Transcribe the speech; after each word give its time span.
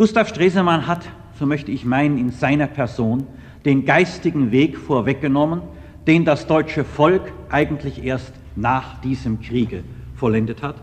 Gustav 0.00 0.30
Stresemann 0.30 0.86
hat, 0.86 1.06
so 1.38 1.44
möchte 1.44 1.70
ich 1.70 1.84
meinen, 1.84 2.16
in 2.16 2.30
seiner 2.30 2.68
Person 2.68 3.26
den 3.66 3.84
geistigen 3.84 4.50
Weg 4.50 4.78
vorweggenommen, 4.78 5.60
den 6.06 6.24
das 6.24 6.46
deutsche 6.46 6.84
Volk 6.84 7.30
eigentlich 7.50 8.02
erst 8.02 8.32
nach 8.56 8.98
diesem 9.02 9.42
Kriege 9.42 9.84
vollendet 10.16 10.62
hat. 10.62 10.76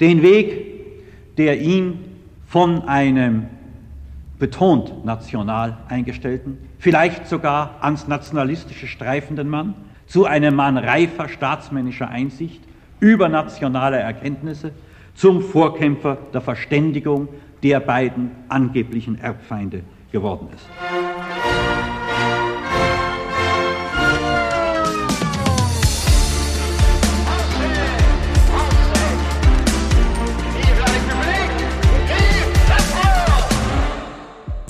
Den 0.00 0.22
Weg, 0.22 1.36
der 1.36 1.60
ihn 1.60 1.98
von 2.46 2.88
einem 2.88 3.48
betont 4.38 5.04
national 5.04 5.76
eingestellten, 5.90 6.56
vielleicht 6.78 7.26
sogar 7.26 7.76
ans 7.82 8.08
Nationalistische 8.08 8.86
streifenden 8.86 9.50
Mann, 9.50 9.74
zu 10.06 10.24
einem 10.24 10.54
Mann 10.54 10.78
reifer 10.78 11.28
staatsmännischer 11.28 12.08
Einsicht, 12.08 12.62
übernationaler 12.98 13.98
Erkenntnisse, 13.98 14.72
zum 15.14 15.42
Vorkämpfer 15.42 16.16
der 16.32 16.40
Verständigung 16.40 17.28
der 17.64 17.80
beiden 17.80 18.30
angeblichen 18.48 19.18
Erbfeinde 19.18 19.80
geworden 20.12 20.48
ist. 20.54 20.68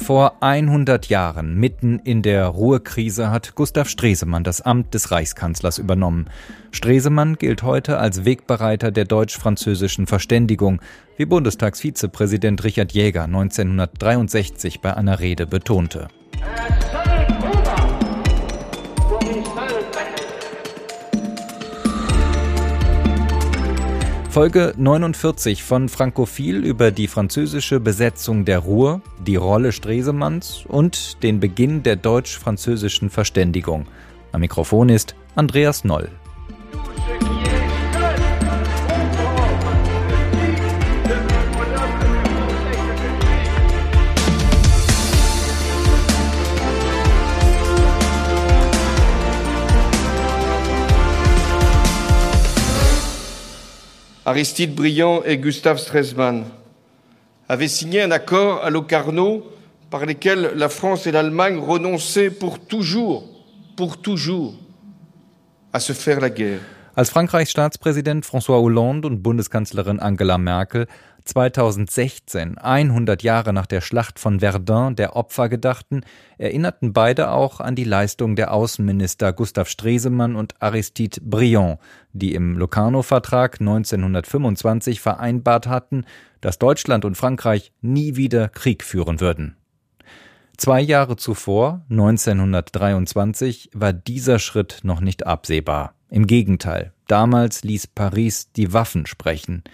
Vor 0.05 0.35
100 0.43 1.09
Jahren, 1.09 1.55
mitten 1.55 1.99
in 1.99 2.21
der 2.21 2.45
Ruhrkrise, 2.49 3.31
hat 3.31 3.55
Gustav 3.55 3.89
Stresemann 3.89 4.45
das 4.45 4.61
Amt 4.61 4.93
des 4.93 5.11
Reichskanzlers 5.11 5.79
übernommen. 5.79 6.27
Stresemann 6.73 7.37
gilt 7.37 7.63
heute 7.63 7.97
als 7.97 8.27
Wegbereiter 8.27 8.91
der 8.91 9.07
deutsch-französischen 9.07 10.07
Verständigung, 10.07 10.83
wie 11.17 11.25
Bundestagsvizepräsident 11.25 12.65
Richard 12.65 12.93
Jäger 12.93 13.25
1963 13.25 14.83
bei 14.83 14.95
einer 14.95 15.21
Rede 15.21 15.47
betonte. 15.47 16.09
Folge 24.35 24.74
49 24.77 25.63
von 25.63 25.88
Frankophil 25.88 26.65
über 26.65 26.90
die 26.90 27.07
französische 27.07 27.79
Besetzung 27.79 28.45
der 28.45 28.59
Ruhr, 28.59 29.01
die 29.24 29.37
Rolle 29.37 29.71
Stresemanns 29.71 30.65
und 30.66 31.23
den 31.23 31.38
Beginn 31.38 31.85
der 31.85 31.95
deutsch-französischen 31.95 33.10
Verständigung. 33.10 33.87
Am 34.32 34.40
Mikrofon 34.40 34.88
ist 34.88 35.15
Andreas 35.37 35.85
Noll. 35.85 36.10
Aristide 54.27 54.75
Briand 54.75 55.23
et 55.25 55.37
Gustave 55.37 55.79
Stresemann 55.79 56.45
avaient 57.47 57.69
signé 57.69 58.01
un 58.01 58.11
accord 58.11 58.65
à 58.65 58.71
Locarno 58.71 59.45
par 59.91 60.07
lequel 60.07 60.53
la 60.55 60.71
France 60.71 61.07
et 61.07 61.13
l'Allemagne 61.13 61.59
renonçaient 61.59 62.30
pour 62.30 62.59
toujours, 62.59 63.29
pour 63.77 63.99
toujours, 63.99 64.55
à 65.75 65.78
se 65.78 65.93
faire 65.93 66.21
la 66.21 66.31
guerre. 66.31 66.61
Als 66.97 67.10
Frankreichs 67.10 67.50
Staatspräsident 67.50 68.25
François 68.25 68.60
Hollande 68.60 69.09
und 69.09 69.25
Bundeskanzlerin 69.25 69.98
Angela 69.98 70.38
Merkel 70.38 70.87
2016, 71.25 72.56
100 72.56 73.25
Jahre 73.25 73.53
nach 73.53 73.66
der 73.66 73.81
Schlacht 73.81 74.20
von 74.20 74.38
Verdun, 74.38 74.94
der 74.94 75.16
Opfer 75.16 75.48
gedachten, 75.48 76.03
erinnerten 76.38 76.92
beide 76.92 77.32
auch 77.32 77.59
an 77.59 77.75
die 77.75 77.82
Leistung 77.82 78.37
der 78.37 78.53
Außenminister 78.53 79.32
Gustav 79.32 79.69
Stresemann 79.69 80.37
und 80.37 80.54
Aristide 80.62 81.20
Briand, 81.20 81.81
die 82.12 82.33
im 82.33 82.56
Locarno-Vertrag 82.56 83.60
1925 83.60 85.00
vereinbart 85.00 85.66
hatten, 85.66 86.04
dass 86.41 86.60
Deutschland 86.60 87.04
und 87.04 87.16
Frankreich 87.16 87.72
nie 87.81 88.15
wieder 88.15 88.49
Krieg 88.49 88.84
führen 88.84 89.19
würden. 89.19 89.56
Zwei 90.56 90.81
Jahre 90.81 91.16
zuvor, 91.16 91.82
1923, 91.91 93.70
war 93.75 93.92
dieser 93.92 94.38
Schritt 94.38 94.81
noch 94.84 95.00
nicht 95.00 95.26
absehbar. 95.26 95.94
Im 96.10 96.28
Gegenteil, 96.28 96.92
damals 97.09 97.65
ließ 97.65 97.88
Paris 97.88 98.53
die 98.53 98.72
Waffen 98.72 99.06
sprechen. 99.06 99.65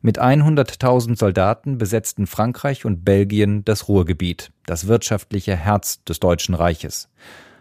Mit 0.00 0.18
100.000 0.18 1.18
Soldaten 1.18 1.76
besetzten 1.76 2.26
Frankreich 2.26 2.86
und 2.86 3.04
Belgien 3.04 3.66
das 3.66 3.86
Ruhrgebiet, 3.86 4.50
das 4.64 4.86
wirtschaftliche 4.86 5.54
Herz 5.54 6.02
des 6.04 6.20
Deutschen 6.20 6.54
Reiches. 6.54 7.10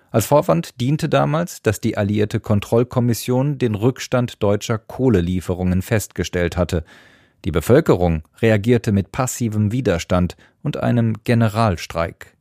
Als 0.09 0.27
Vorwand 0.27 0.79
diente 0.79 1.09
damals, 1.09 1.61
dass 1.61 1.81
die 1.81 1.97
alliierte 1.97 2.39
Kontrollkommission 2.39 3.57
den 3.57 3.75
Rückstand 3.75 4.41
deutscher 4.41 4.77
Kohlelieferungen 4.77 5.81
festgestellt 5.81 6.55
hatte. 6.55 6.85
Die 7.43 7.51
Bevölkerung 7.51 8.23
reagierte 8.41 8.93
mit 8.93 9.11
passivem 9.11 9.73
Widerstand 9.73 10.37
und 10.63 10.77
einem 10.77 11.17
Generalstreik. 11.25 12.37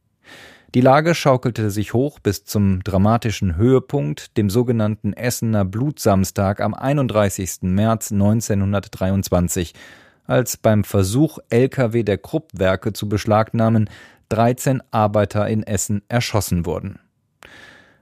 Die 0.75 0.83
Lage 0.83 1.15
schaukelte 1.15 1.71
sich 1.71 1.95
hoch 1.95 2.19
bis 2.19 2.45
zum 2.45 2.85
dramatischen 2.85 3.57
Höhepunkt, 3.57 4.37
dem 4.37 4.51
sogenannten 4.51 5.15
Essener 5.15 5.65
Blutsamstag 5.65 6.61
am 6.61 6.75
31. 6.75 7.63
März 7.63 8.13
1923, 8.13 9.73
als 10.27 10.59
beim 10.59 10.85
Versuch, 10.85 11.39
LKW 11.49 12.03
der 12.03 12.19
Kruppwerke 12.19 12.93
zu 12.93 13.09
beschlagnahmen, 13.09 13.89
13 14.29 14.83
Arbeiter 14.91 15.49
in 15.49 15.63
Essen 15.63 16.03
erschossen 16.09 16.67
wurden. 16.67 16.99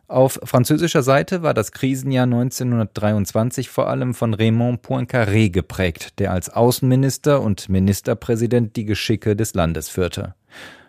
Auf 0.08 0.40
französischer 0.42 1.04
Seite 1.04 1.42
war 1.42 1.54
das 1.54 1.70
Krisenjahr 1.70 2.24
1923 2.24 3.70
vor 3.70 3.88
allem 3.88 4.12
von 4.12 4.34
Raymond 4.34 4.84
Poincaré 4.84 5.50
geprägt, 5.50 6.18
der 6.18 6.32
als 6.32 6.50
Außenminister 6.50 7.40
und 7.40 7.68
Ministerpräsident 7.68 8.74
die 8.74 8.86
Geschicke 8.86 9.36
des 9.36 9.54
Landes 9.54 9.88
führte. 9.88 10.34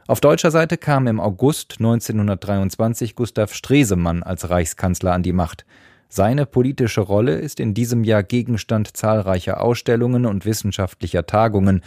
Auf 0.10 0.22
deutscher 0.22 0.52
Seite 0.52 0.78
kam 0.78 1.06
im 1.08 1.20
August 1.20 1.76
1923 1.80 3.14
Gustav 3.14 3.54
Stresemann 3.54 4.24
als 4.24 4.50
Reichskanzler 4.50 5.12
an 5.12 5.22
die 5.22 5.34
Macht. 5.34 5.66
Seine 6.08 6.46
politische 6.46 7.02
Rolle 7.02 7.36
ist 7.36 7.60
in 7.60 7.74
diesem 7.74 8.06
Jahr 8.06 8.24
Gegenstand 8.24 8.96
zahlreicher 8.96 9.62
Ausstellungen 9.62 10.26
und 10.26 10.46
wissenschaftlicher 10.46 11.26
Tagungen, 11.26 11.82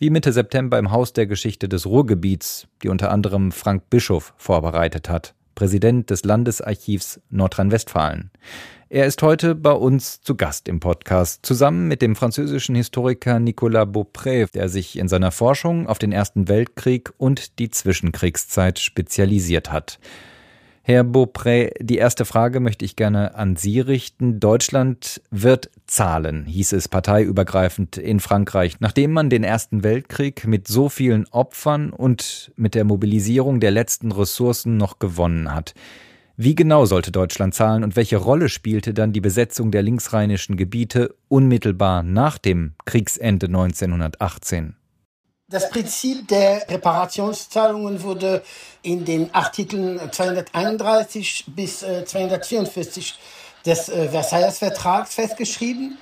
wie 0.00 0.10
Mitte 0.10 0.32
September 0.32 0.80
im 0.80 0.90
Haus 0.90 1.12
der 1.12 1.28
Geschichte 1.28 1.68
des 1.68 1.86
Ruhrgebiets, 1.86 2.66
die 2.82 2.88
unter 2.88 3.12
anderem 3.12 3.52
Frank 3.52 3.88
Bischof 3.88 4.34
vorbereitet 4.36 5.08
hat, 5.08 5.34
Präsident 5.60 6.08
des 6.08 6.24
Landesarchivs 6.24 7.20
Nordrhein-Westfalen. 7.28 8.30
Er 8.88 9.04
ist 9.04 9.20
heute 9.20 9.54
bei 9.54 9.72
uns 9.72 10.22
zu 10.22 10.34
Gast 10.34 10.68
im 10.68 10.80
Podcast, 10.80 11.44
zusammen 11.44 11.86
mit 11.86 12.00
dem 12.00 12.16
französischen 12.16 12.74
Historiker 12.74 13.38
Nicolas 13.40 13.86
Beaupré, 13.86 14.50
der 14.50 14.70
sich 14.70 14.98
in 14.98 15.06
seiner 15.06 15.30
Forschung 15.30 15.86
auf 15.86 15.98
den 15.98 16.12
Ersten 16.12 16.48
Weltkrieg 16.48 17.12
und 17.18 17.58
die 17.58 17.68
Zwischenkriegszeit 17.68 18.78
spezialisiert 18.78 19.70
hat. 19.70 19.98
Herr 20.80 21.02
Beaupré, 21.04 21.74
die 21.78 21.98
erste 21.98 22.24
Frage 22.24 22.58
möchte 22.60 22.86
ich 22.86 22.96
gerne 22.96 23.34
an 23.34 23.56
Sie 23.56 23.80
richten. 23.80 24.40
Deutschland 24.40 25.20
wird 25.30 25.68
zahlen, 25.90 26.46
hieß 26.46 26.72
es 26.72 26.88
parteiübergreifend 26.88 27.96
in 27.96 28.20
Frankreich, 28.20 28.76
nachdem 28.80 29.12
man 29.12 29.28
den 29.28 29.44
Ersten 29.44 29.82
Weltkrieg 29.82 30.46
mit 30.46 30.68
so 30.68 30.88
vielen 30.88 31.26
Opfern 31.28 31.90
und 31.90 32.52
mit 32.56 32.74
der 32.74 32.84
Mobilisierung 32.84 33.60
der 33.60 33.72
letzten 33.72 34.12
Ressourcen 34.12 34.76
noch 34.76 34.98
gewonnen 34.98 35.52
hat. 35.52 35.74
Wie 36.36 36.54
genau 36.54 36.86
sollte 36.86 37.10
Deutschland 37.10 37.54
zahlen 37.54 37.84
und 37.84 37.96
welche 37.96 38.16
Rolle 38.16 38.48
spielte 38.48 38.94
dann 38.94 39.12
die 39.12 39.20
Besetzung 39.20 39.70
der 39.70 39.82
linksrheinischen 39.82 40.56
Gebiete 40.56 41.14
unmittelbar 41.28 42.02
nach 42.02 42.38
dem 42.38 42.74
Kriegsende 42.86 43.46
1918? 43.46 44.76
Das 45.50 45.68
Prinzip 45.68 46.28
der 46.28 46.70
Reparationszahlungen 46.70 48.02
wurde 48.04 48.42
in 48.82 49.04
den 49.04 49.34
Artikeln 49.34 50.00
231 50.12 51.46
bis 51.48 51.80
244 51.80 53.10
äh, 53.10 53.39
des 53.64 53.88
äh, 53.88 54.08
Versailles 54.08 54.58
Vertrags 54.58 55.14
festgeschrieben. 55.14 55.98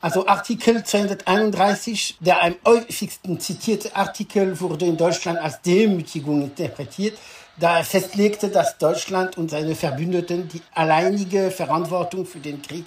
Also 0.00 0.26
Artikel 0.26 0.82
231, 0.82 2.16
der 2.20 2.42
am 2.42 2.56
häufigsten 2.66 3.38
zitierte 3.38 3.94
Artikel, 3.94 4.60
wurde 4.60 4.86
in 4.86 4.96
Deutschland 4.96 5.38
als 5.38 5.62
Demütigung 5.62 6.42
interpretiert 6.42 7.16
da 7.56 7.78
er 7.78 7.84
festlegte, 7.84 8.48
dass 8.48 8.78
Deutschland 8.78 9.36
und 9.36 9.50
seine 9.50 9.74
Verbündeten 9.74 10.48
die 10.48 10.62
alleinige 10.74 11.50
Verantwortung 11.50 12.24
für 12.26 12.38
den 12.38 12.62
Krieg 12.62 12.86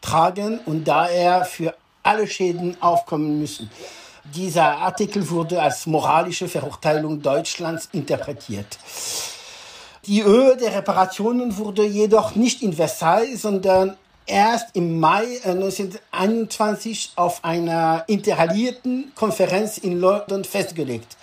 tragen 0.00 0.60
und 0.66 0.84
da 0.84 1.08
er 1.08 1.44
für 1.44 1.74
alle 2.02 2.26
Schäden 2.26 2.76
aufkommen 2.80 3.38
müssen. 3.38 3.70
Dieser 4.24 4.78
Artikel 4.78 5.28
wurde 5.30 5.62
als 5.62 5.86
moralische 5.86 6.48
Verurteilung 6.48 7.22
Deutschlands 7.22 7.88
interpretiert. 7.92 8.78
Die 10.06 10.22
Höhe 10.22 10.56
der 10.56 10.72
Reparationen 10.72 11.58
wurde 11.58 11.84
jedoch 11.84 12.36
nicht 12.36 12.62
in 12.62 12.72
Versailles, 12.72 13.42
sondern 13.42 13.96
erst 14.24 14.76
im 14.76 15.00
Mai 15.00 15.40
1921 15.42 17.14
auf 17.16 17.42
einer 17.42 18.04
interalliierten 18.06 19.10
Konferenz 19.16 19.78
in 19.78 19.98
London 19.98 20.44
festgelegt. 20.44 21.16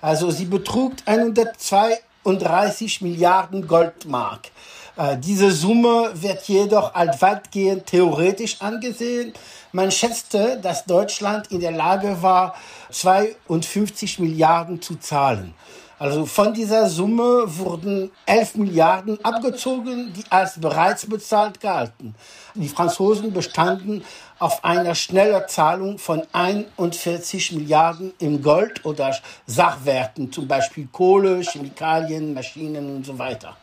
Also 0.00 0.32
sie 0.32 0.46
betrug 0.46 0.94
132 1.04 3.02
Milliarden 3.02 3.68
Goldmark. 3.68 4.50
Äh, 4.96 5.16
diese 5.18 5.52
Summe 5.52 6.10
wird 6.14 6.42
jedoch 6.48 6.92
als 6.92 7.22
weitgehend 7.22 7.86
theoretisch 7.86 8.60
angesehen. 8.60 9.32
Man 9.70 9.92
schätzte, 9.92 10.58
dass 10.60 10.86
Deutschland 10.86 11.52
in 11.52 11.60
der 11.60 11.70
Lage 11.70 12.20
war, 12.20 12.56
52 12.90 14.18
Milliarden 14.18 14.82
zu 14.82 14.96
zahlen. 14.96 15.54
Also 15.98 16.26
von 16.26 16.52
dieser 16.52 16.88
Summe 16.88 17.44
wurden 17.46 18.10
11 18.26 18.56
Milliarden 18.56 19.24
abgezogen, 19.24 20.12
die 20.12 20.24
als 20.28 20.60
bereits 20.60 21.06
bezahlt 21.06 21.60
galten. 21.60 22.14
Die 22.54 22.68
Franzosen 22.68 23.32
bestanden 23.32 24.04
auf 24.38 24.64
einer 24.64 24.94
schneller 24.94 25.46
Zahlung 25.46 25.98
von 25.98 26.22
41 26.32 27.52
Milliarden 27.52 28.12
in 28.18 28.42
Gold 28.42 28.84
oder 28.84 29.16
Sachwerten, 29.46 30.32
zum 30.32 30.48
Beispiel 30.48 30.88
Kohle, 30.90 31.40
Chemikalien, 31.42 32.34
Maschinen 32.34 32.96
und 32.96 33.06
so 33.06 33.18
weiter. 33.18 33.56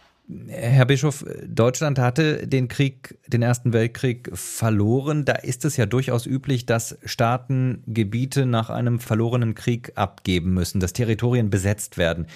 Herr 0.47 0.85
Bischof, 0.85 1.25
Deutschland 1.45 1.99
hatte 1.99 2.47
den 2.47 2.67
Krieg, 2.67 3.17
den 3.27 3.41
Ersten 3.41 3.73
Weltkrieg 3.73 4.29
verloren. 4.33 5.25
Da 5.25 5.33
ist 5.33 5.65
es 5.65 5.77
ja 5.77 5.85
durchaus 5.85 6.25
üblich, 6.25 6.65
dass 6.65 6.97
Staaten 7.03 7.83
Gebiete 7.87 8.45
nach 8.45 8.69
einem 8.69 8.99
verlorenen 8.99 9.55
Krieg 9.55 9.91
abgeben 9.95 10.53
müssen, 10.53 10.79
dass 10.79 10.93
Territorien 10.93 11.49
besetzt 11.49 11.97
werden. 11.97 12.27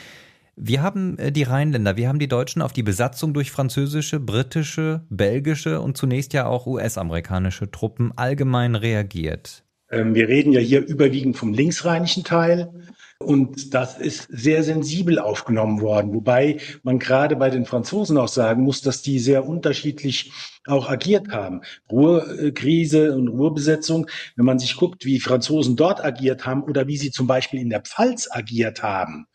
Wir 0.57 0.81
haben 0.81 1.17
äh, 1.17 1.31
die 1.31 1.43
Rheinländer, 1.43 1.97
wir 1.97 2.07
haben 2.07 2.19
die 2.19 2.27
Deutschen 2.27 2.61
auf 2.61 2.73
die 2.73 2.83
Besatzung 2.83 3.33
durch 3.33 3.51
französische, 3.51 4.19
britische, 4.19 5.01
belgische 5.09 5.81
und 5.81 5.97
zunächst 5.97 6.33
ja 6.33 6.45
auch 6.47 6.65
US-amerikanische 6.65 7.71
Truppen 7.71 8.13
allgemein 8.15 8.75
reagiert. 8.75 9.63
Ähm, 9.91 10.15
wir 10.15 10.27
reden 10.27 10.53
ja 10.53 10.59
hier 10.59 10.85
überwiegend 10.85 11.37
vom 11.37 11.53
linksrheinischen 11.53 12.23
Teil. 12.23 12.69
Und 13.19 13.73
das 13.73 13.97
ist 13.97 14.27
sehr 14.29 14.61
sensibel 14.63 15.19
aufgenommen 15.19 15.79
worden, 15.79 16.13
wobei 16.13 16.59
man 16.83 16.99
gerade 16.99 17.37
bei 17.37 17.49
den 17.49 17.65
Franzosen 17.65 18.17
auch 18.17 18.27
sagen 18.27 18.63
muss, 18.63 18.81
dass 18.81 19.01
die 19.01 19.19
sehr 19.19 19.47
unterschiedlich 19.47 20.33
auch 20.67 20.89
agiert 20.89 21.29
haben. 21.29 21.61
Ruhrkrise 21.89 23.15
und 23.15 23.29
Ruhrbesetzung, 23.29 24.07
wenn 24.35 24.45
man 24.45 24.59
sich 24.59 24.75
guckt, 24.75 25.05
wie 25.05 25.21
Franzosen 25.21 25.77
dort 25.77 26.03
agiert 26.03 26.45
haben 26.45 26.63
oder 26.63 26.87
wie 26.87 26.97
sie 26.97 27.11
zum 27.11 27.25
Beispiel 27.25 27.61
in 27.61 27.69
der 27.69 27.81
Pfalz 27.81 28.27
agiert 28.29 28.83
haben, 28.83 29.27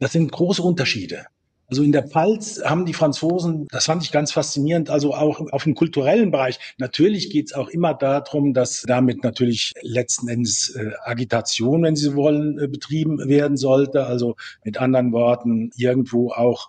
das 0.00 0.12
sind 0.12 0.32
große 0.32 0.62
Unterschiede. 0.62 1.26
Also 1.68 1.82
in 1.82 1.92
der 1.92 2.06
Pfalz 2.06 2.60
haben 2.64 2.84
die 2.84 2.92
Franzosen, 2.92 3.66
das 3.70 3.86
fand 3.86 4.02
ich 4.02 4.12
ganz 4.12 4.32
faszinierend, 4.32 4.90
also 4.90 5.14
auch 5.14 5.40
auf 5.52 5.64
dem 5.64 5.74
kulturellen 5.74 6.30
Bereich. 6.30 6.58
Natürlich 6.78 7.30
geht 7.30 7.46
es 7.46 7.52
auch 7.54 7.68
immer 7.68 7.94
darum, 7.94 8.52
dass 8.52 8.82
damit 8.82 9.24
natürlich 9.24 9.72
letzten 9.80 10.28
Endes 10.28 10.74
äh, 10.76 10.90
Agitation, 11.04 11.82
wenn 11.82 11.96
Sie 11.96 12.14
wollen, 12.14 12.58
äh, 12.58 12.68
betrieben 12.68 13.18
werden 13.28 13.56
sollte. 13.56 14.06
Also 14.06 14.36
mit 14.62 14.78
anderen 14.78 15.12
Worten 15.12 15.70
irgendwo 15.76 16.32
auch 16.32 16.68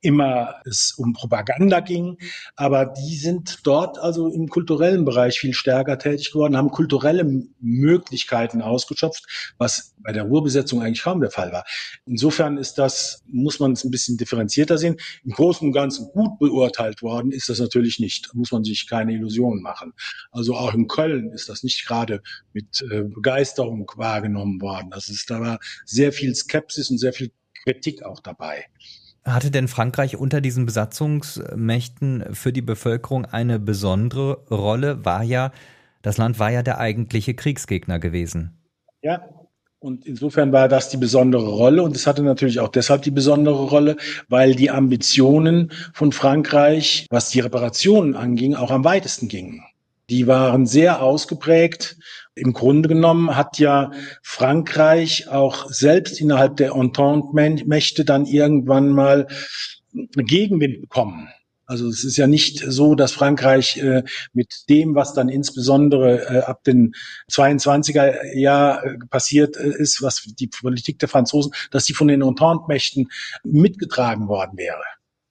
immer 0.00 0.54
es 0.64 0.92
um 0.96 1.12
Propaganda 1.12 1.80
ging, 1.80 2.18
aber 2.54 2.86
die 2.86 3.16
sind 3.16 3.60
dort 3.64 3.98
also 3.98 4.28
im 4.28 4.48
kulturellen 4.48 5.04
Bereich 5.04 5.40
viel 5.40 5.54
stärker 5.54 5.98
tätig 5.98 6.32
geworden, 6.32 6.56
haben 6.56 6.70
kulturelle 6.70 7.24
Möglichkeiten 7.60 8.62
ausgeschöpft, 8.62 9.54
was 9.58 9.94
bei 9.98 10.12
der 10.12 10.24
Ruhrbesetzung 10.24 10.82
eigentlich 10.82 11.02
kaum 11.02 11.20
der 11.20 11.30
Fall 11.30 11.52
war. 11.52 11.64
Insofern 12.06 12.58
ist 12.58 12.78
das, 12.78 13.24
muss 13.26 13.58
man 13.58 13.72
es 13.72 13.84
ein 13.84 13.90
bisschen 13.90 14.16
differenzierter 14.16 14.78
sehen. 14.78 14.96
Im 15.24 15.32
Großen 15.32 15.66
und 15.66 15.72
Ganzen 15.74 16.08
gut 16.12 16.38
beurteilt 16.38 17.02
worden 17.02 17.32
ist 17.32 17.48
das 17.48 17.58
natürlich 17.58 17.98
nicht, 17.98 18.32
muss 18.34 18.52
man 18.52 18.62
sich 18.62 18.88
keine 18.88 19.12
Illusionen 19.12 19.62
machen. 19.62 19.92
Also 20.30 20.54
auch 20.54 20.74
in 20.74 20.86
Köln 20.86 21.32
ist 21.32 21.48
das 21.48 21.64
nicht 21.64 21.86
gerade 21.86 22.22
mit 22.52 22.82
äh, 22.90 23.02
Begeisterung 23.02 23.90
wahrgenommen 23.96 24.60
worden. 24.60 24.90
Das 24.90 25.08
ist, 25.08 25.28
da 25.28 25.40
war 25.40 25.58
sehr 25.84 26.12
viel 26.12 26.34
Skepsis 26.34 26.90
und 26.90 26.98
sehr 26.98 27.12
viel 27.12 27.32
Kritik 27.64 28.02
auch 28.04 28.20
dabei. 28.20 28.66
Hatte 29.34 29.50
denn 29.50 29.68
Frankreich 29.68 30.16
unter 30.16 30.40
diesen 30.40 30.64
Besatzungsmächten 30.64 32.34
für 32.34 32.52
die 32.52 32.62
Bevölkerung 32.62 33.26
eine 33.26 33.58
besondere 33.58 34.44
Rolle? 34.50 35.04
War 35.04 35.22
ja, 35.22 35.52
das 36.02 36.16
Land 36.16 36.38
war 36.38 36.50
ja 36.50 36.62
der 36.62 36.78
eigentliche 36.78 37.34
Kriegsgegner 37.34 37.98
gewesen. 37.98 38.58
Ja, 39.02 39.28
und 39.80 40.06
insofern 40.06 40.50
war 40.52 40.68
das 40.68 40.88
die 40.88 40.96
besondere 40.96 41.48
Rolle 41.48 41.82
und 41.82 41.94
es 41.94 42.06
hatte 42.06 42.22
natürlich 42.22 42.58
auch 42.58 42.68
deshalb 42.68 43.02
die 43.02 43.12
besondere 43.12 43.64
Rolle, 43.64 43.96
weil 44.28 44.54
die 44.54 44.70
Ambitionen 44.70 45.70
von 45.92 46.10
Frankreich, 46.10 47.06
was 47.10 47.30
die 47.30 47.40
Reparationen 47.40 48.16
anging, 48.16 48.54
auch 48.54 48.70
am 48.70 48.84
weitesten 48.84 49.28
gingen. 49.28 49.62
Die 50.10 50.26
waren 50.26 50.66
sehr 50.66 51.02
ausgeprägt. 51.02 51.98
Im 52.38 52.52
Grunde 52.52 52.88
genommen 52.88 53.36
hat 53.36 53.58
ja 53.58 53.90
Frankreich 54.22 55.28
auch 55.28 55.70
selbst 55.70 56.20
innerhalb 56.20 56.56
der 56.56 56.72
Entente-Mächte 56.72 58.04
dann 58.04 58.26
irgendwann 58.26 58.90
mal 58.90 59.26
Gegenwind 59.92 60.80
bekommen. 60.80 61.28
Also 61.68 61.86
es 61.88 62.02
ist 62.02 62.16
ja 62.16 62.26
nicht 62.26 62.64
so, 62.66 62.94
dass 62.94 63.12
Frankreich 63.12 63.76
äh, 63.76 64.02
mit 64.32 64.64
dem, 64.70 64.94
was 64.94 65.12
dann 65.12 65.28
insbesondere 65.28 66.22
äh, 66.22 66.38
ab 66.38 66.64
den 66.64 66.94
22er 67.30 68.34
Jahr 68.34 68.82
äh, 68.82 68.96
passiert 69.10 69.58
äh, 69.58 69.68
ist, 69.68 70.00
was 70.00 70.22
die 70.38 70.46
Politik 70.46 70.98
der 70.98 71.10
Franzosen, 71.10 71.52
dass 71.70 71.84
sie 71.84 71.92
von 71.92 72.08
den 72.08 72.22
Entente-Mächten 72.22 73.08
mitgetragen 73.44 74.28
worden 74.28 74.56
wäre 74.56 74.82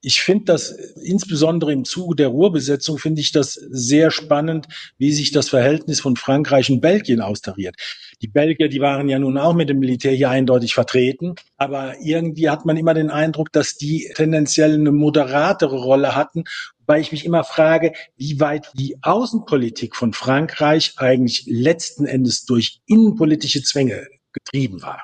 ich 0.02 0.22
finde 0.22 0.46
das 0.46 0.72
insbesondere 1.04 1.74
im 1.74 1.84
Zuge 1.84 2.16
der 2.16 2.28
Ruhrbesetzung 2.28 2.98
finde 2.98 3.22
ich 3.22 3.32
das 3.32 3.54
sehr 3.54 4.12
spannend, 4.12 4.68
wie 4.98 5.12
sich 5.12 5.32
das 5.32 5.50
Verhältnis 5.50 6.00
von 6.00 6.16
Frankreich 6.16 6.70
und 6.70 6.82
Belgien 6.82 7.22
austariert. 7.22 7.76
Die 8.22 8.28
Belgier, 8.28 8.70
die 8.70 8.80
waren 8.80 9.10
ja 9.10 9.20
nun 9.20 9.38
auch 9.38 9.54
mit 9.54 9.70
dem 9.70 9.80
Militär 9.80 10.14
hier 10.14 10.30
eindeutig 10.30 10.74
vertreten, 10.74 11.36
aber 11.58 11.96
irgendwie 12.02 12.50
hat 12.50 12.66
man 12.66 12.78
immer 12.78 12.94
den 12.94 13.10
Eindruck, 13.10 13.52
dass 13.52 13.76
die 13.76 14.12
tendenziell 14.16 14.74
eine 14.76 14.92
moderatere 14.92 15.78
Rolle 15.78 16.16
hatten, 16.16 16.44
weil 16.86 17.02
ich 17.02 17.12
mich 17.12 17.26
immer 17.26 17.44
frage, 17.44 17.94
wie 18.16 18.40
weit 18.40 18.72
die 18.76 18.98
Außenpolitik 19.02 19.96
von 19.96 20.14
Frankreich 20.14 20.94
eigentlich 20.98 21.44
letzten 21.48 22.06
Endes 22.06 22.46
durch 22.46 22.82
innenpolitische 22.86 23.64
Zwänge 23.64 24.08
getrieben 24.32 24.82
war. 24.82 25.04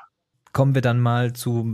Kommen 0.54 0.76
wir 0.76 0.82
dann 0.82 1.00
mal 1.00 1.32
zu, 1.32 1.66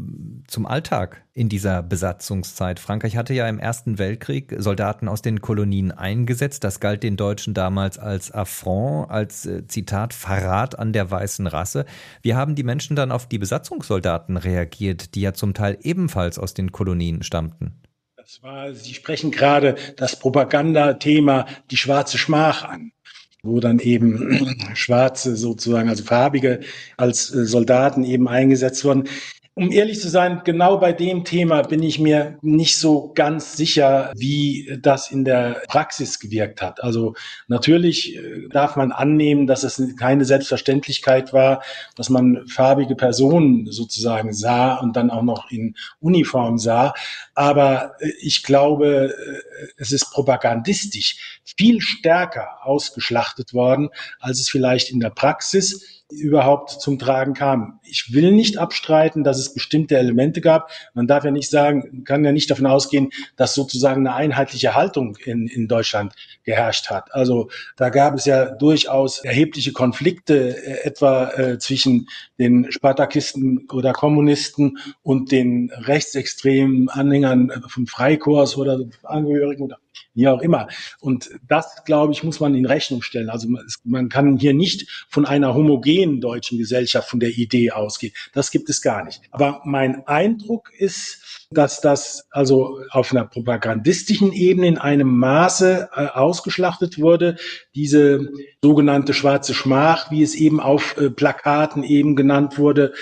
zum 0.46 0.64
Alltag 0.64 1.22
in 1.34 1.50
dieser 1.50 1.82
Besatzungszeit. 1.82 2.80
Frankreich 2.80 3.14
hatte 3.14 3.34
ja 3.34 3.46
im 3.46 3.58
Ersten 3.58 3.98
Weltkrieg 3.98 4.54
Soldaten 4.56 5.06
aus 5.06 5.20
den 5.20 5.42
Kolonien 5.42 5.92
eingesetzt. 5.92 6.64
Das 6.64 6.80
galt 6.80 7.02
den 7.02 7.18
Deutschen 7.18 7.52
damals 7.52 7.98
als 7.98 8.32
Affront, 8.32 9.10
als 9.10 9.44
äh, 9.44 9.66
Zitat 9.66 10.14
Verrat 10.14 10.78
an 10.78 10.94
der 10.94 11.10
weißen 11.10 11.46
Rasse. 11.46 11.84
Wie 12.22 12.34
haben 12.34 12.54
die 12.54 12.62
Menschen 12.62 12.96
dann 12.96 13.12
auf 13.12 13.28
die 13.28 13.36
Besatzungssoldaten 13.36 14.38
reagiert, 14.38 15.14
die 15.14 15.20
ja 15.20 15.34
zum 15.34 15.52
Teil 15.52 15.76
ebenfalls 15.82 16.38
aus 16.38 16.54
den 16.54 16.72
Kolonien 16.72 17.22
stammten? 17.22 17.82
Das 18.16 18.42
war, 18.42 18.72
Sie 18.72 18.94
sprechen 18.94 19.30
gerade 19.30 19.76
das 19.98 20.18
Propagandathema 20.18 21.44
die 21.70 21.76
schwarze 21.76 22.16
Schmach 22.16 22.64
an 22.64 22.92
wo 23.42 23.60
dann 23.60 23.78
eben 23.78 24.56
Schwarze 24.74 25.36
sozusagen, 25.36 25.88
also 25.88 26.04
Farbige 26.04 26.60
als 26.96 27.34
äh, 27.34 27.44
Soldaten 27.46 28.04
eben 28.04 28.28
eingesetzt 28.28 28.84
wurden. 28.84 29.08
Um 29.54 29.72
ehrlich 29.72 30.00
zu 30.00 30.08
sein, 30.08 30.42
genau 30.44 30.78
bei 30.78 30.92
dem 30.92 31.24
Thema 31.24 31.62
bin 31.62 31.82
ich 31.82 31.98
mir 31.98 32.38
nicht 32.40 32.78
so 32.78 33.12
ganz 33.14 33.56
sicher, 33.56 34.12
wie 34.16 34.78
das 34.80 35.10
in 35.10 35.24
der 35.24 35.62
Praxis 35.68 36.20
gewirkt 36.20 36.62
hat. 36.62 36.82
Also 36.84 37.14
natürlich 37.48 38.16
äh, 38.16 38.48
darf 38.48 38.76
man 38.76 38.92
annehmen, 38.92 39.48
dass 39.48 39.64
es 39.64 39.82
keine 39.96 40.24
Selbstverständlichkeit 40.24 41.32
war, 41.32 41.62
dass 41.96 42.10
man 42.10 42.46
farbige 42.46 42.94
Personen 42.94 43.66
sozusagen 43.70 44.32
sah 44.32 44.76
und 44.76 44.94
dann 44.94 45.10
auch 45.10 45.22
noch 45.22 45.50
in 45.50 45.74
Uniform 45.98 46.56
sah. 46.56 46.94
Aber 47.34 47.96
äh, 47.98 48.08
ich 48.20 48.44
glaube, 48.44 49.12
äh, 49.12 49.66
es 49.76 49.90
ist 49.90 50.12
propagandistisch 50.12 51.40
viel 51.56 51.80
stärker 51.80 52.64
ausgeschlachtet 52.64 53.52
worden, 53.52 53.88
als 54.20 54.38
es 54.38 54.48
vielleicht 54.48 54.92
in 54.92 55.00
der 55.00 55.10
Praxis 55.10 56.04
überhaupt 56.10 56.70
zum 56.70 56.98
Tragen 56.98 57.34
kam. 57.34 57.79
Ich 57.90 58.12
will 58.12 58.32
nicht 58.32 58.58
abstreiten, 58.58 59.24
dass 59.24 59.38
es 59.38 59.52
bestimmte 59.52 59.98
Elemente 59.98 60.40
gab. 60.40 60.70
Man 60.94 61.06
darf 61.06 61.24
ja 61.24 61.30
nicht 61.30 61.50
sagen, 61.50 62.04
kann 62.04 62.24
ja 62.24 62.32
nicht 62.32 62.50
davon 62.50 62.66
ausgehen, 62.66 63.10
dass 63.36 63.54
sozusagen 63.54 64.06
eine 64.06 64.16
einheitliche 64.16 64.74
Haltung 64.74 65.16
in, 65.24 65.46
in 65.46 65.68
Deutschland 65.68 66.14
geherrscht 66.44 66.90
hat. 66.90 67.12
Also 67.14 67.50
da 67.76 67.90
gab 67.90 68.14
es 68.14 68.24
ja 68.24 68.46
durchaus 68.46 69.18
erhebliche 69.20 69.72
Konflikte, 69.72 70.56
äh, 70.56 70.86
etwa 70.86 71.30
äh, 71.30 71.58
zwischen 71.58 72.08
den 72.38 72.70
Spartakisten 72.70 73.68
oder 73.72 73.92
Kommunisten 73.92 74.78
und 75.02 75.32
den 75.32 75.70
rechtsextremen 75.74 76.88
Anhängern 76.88 77.50
von 77.68 77.86
Freikorps 77.86 78.56
oder 78.56 78.80
Angehörigen 79.02 79.64
oder 79.64 79.78
wie 80.14 80.28
auch 80.28 80.40
immer. 80.40 80.68
Und 81.00 81.30
das, 81.46 81.84
glaube 81.84 82.12
ich, 82.12 82.22
muss 82.22 82.40
man 82.40 82.54
in 82.54 82.66
Rechnung 82.66 83.02
stellen. 83.02 83.30
Also 83.30 83.48
man 83.84 84.08
kann 84.08 84.36
hier 84.38 84.54
nicht 84.54 85.06
von 85.08 85.26
einer 85.26 85.54
homogenen 85.54 86.20
deutschen 86.20 86.58
Gesellschaft, 86.58 87.08
von 87.08 87.20
der 87.20 87.30
Idee 87.30 87.70
ausgehen. 87.80 88.12
Das 88.32 88.50
gibt 88.50 88.68
es 88.70 88.82
gar 88.82 89.04
nicht. 89.04 89.22
Aber 89.30 89.62
mein 89.64 90.06
Eindruck 90.06 90.70
ist, 90.72 91.46
dass 91.50 91.80
das 91.80 92.26
also 92.30 92.80
auf 92.90 93.12
einer 93.12 93.24
propagandistischen 93.24 94.32
Ebene 94.32 94.68
in 94.68 94.78
einem 94.78 95.18
Maße 95.18 95.90
äh, 95.94 96.06
ausgeschlachtet 96.06 96.98
wurde, 96.98 97.36
diese 97.74 98.28
sogenannte 98.62 99.14
schwarze 99.14 99.54
Schmach, 99.54 100.10
wie 100.10 100.22
es 100.22 100.34
eben 100.34 100.60
auf 100.60 100.96
äh, 100.96 101.10
Plakaten 101.10 101.82
eben 101.82 102.14
genannt 102.16 102.58
wurde, 102.58 102.92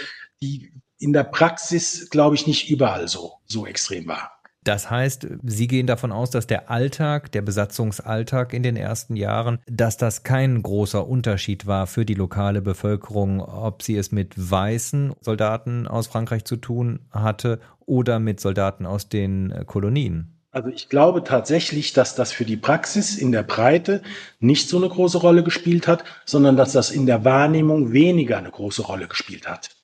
die 0.41 0.73
in 0.99 1.13
der 1.13 1.25
Praxis, 1.25 2.09
glaube 2.11 2.35
ich, 2.35 2.47
nicht 2.47 2.71
überall 2.71 3.09
so, 3.09 3.35
so 3.47 3.67
extrem 3.67 4.09
war. 4.09 4.38
Das 4.65 4.91
heißt, 4.91 5.27
Sie 5.45 5.67
gehen 5.67 5.87
davon 5.87 6.13
aus, 6.13 6.31
dass 6.31 6.47
der 6.47 6.71
Alltag, 6.71 7.33
der 7.33 7.43
Besatzungsalltag 7.43 8.53
in 8.53 8.63
den 8.63 8.77
ersten 8.77 9.17
Jahren, 9.17 9.61
dass 9.67 9.97
das 9.97 10.25
kein 10.25 10.63
großer 10.63 11.07
Unterschied 11.07 11.67
war 11.67 11.87
für 11.87 12.05
die 12.05 12.15
lokale 12.15 12.61
Bevölkerung, 12.61 13.41
ob 13.41 13.83
sie 13.83 13.97
es 13.97 14.13
mit 14.13 14.35
weißen 14.37 15.15
Soldaten 15.21 15.87
aus 15.87 16.07
Frankreich 16.07 16.45
zu 16.45 16.57
tun 16.57 17.01
hatte 17.11 17.61
oder 17.87 18.19
mit 18.19 18.41
Soldaten 18.41 18.85
aus 18.85 19.09
den 19.09 19.55
Kolonien. 19.67 20.39
Also 20.51 20.71
ich 20.71 20.89
glaube 20.89 21.25
tatsächlich, 21.25 21.93
dass 21.93 22.15
das 22.15 22.33
für 22.33 22.45
die 22.45 22.57
Praxis 22.57 23.17
in 23.17 23.33
der 23.33 23.43
Breite 23.43 24.03
nicht 24.41 24.69
so 24.69 24.79
eine 24.79 24.89
große 24.89 25.19
Rolle 25.19 25.45
gespielt 25.45 25.87
hat, 25.87 26.05
sondern 26.25 26.57
dass 26.57 26.73
das 26.73 26.91
in 26.91 27.07
der 27.07 27.25
Wahrnehmung 27.25 27.93
weniger 27.93 28.39
eine 28.39 28.51
große 28.51 28.83
Rolle 28.83 29.09
gespielt 29.09 29.47
hat. 29.47 29.78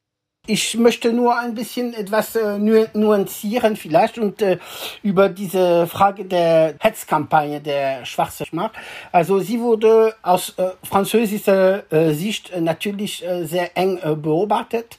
Ich 0.46 0.76
möchte 0.76 1.10
nur 1.10 1.38
ein 1.38 1.54
bisschen 1.54 1.94
etwas 1.94 2.36
äh, 2.36 2.58
nu 2.58 2.84
nuancieren 2.92 3.76
vielleicht 3.76 4.18
und 4.18 4.42
äh, 4.42 4.58
über 5.02 5.30
diese 5.30 5.86
Frage 5.86 6.26
der 6.26 6.74
Hetzkampagne 6.80 7.62
der 7.62 8.04
Schwarze 8.04 8.44
Schmach. 8.44 8.72
Also 9.10 9.38
sie 9.38 9.58
wurde 9.58 10.14
aus 10.20 10.50
äh, 10.58 10.72
französischer 10.82 11.90
äh, 11.90 12.12
Sicht 12.12 12.50
äh, 12.50 12.60
natürlich 12.60 13.24
äh, 13.24 13.46
sehr 13.46 13.74
eng 13.74 13.98
beobachtet 14.20 14.98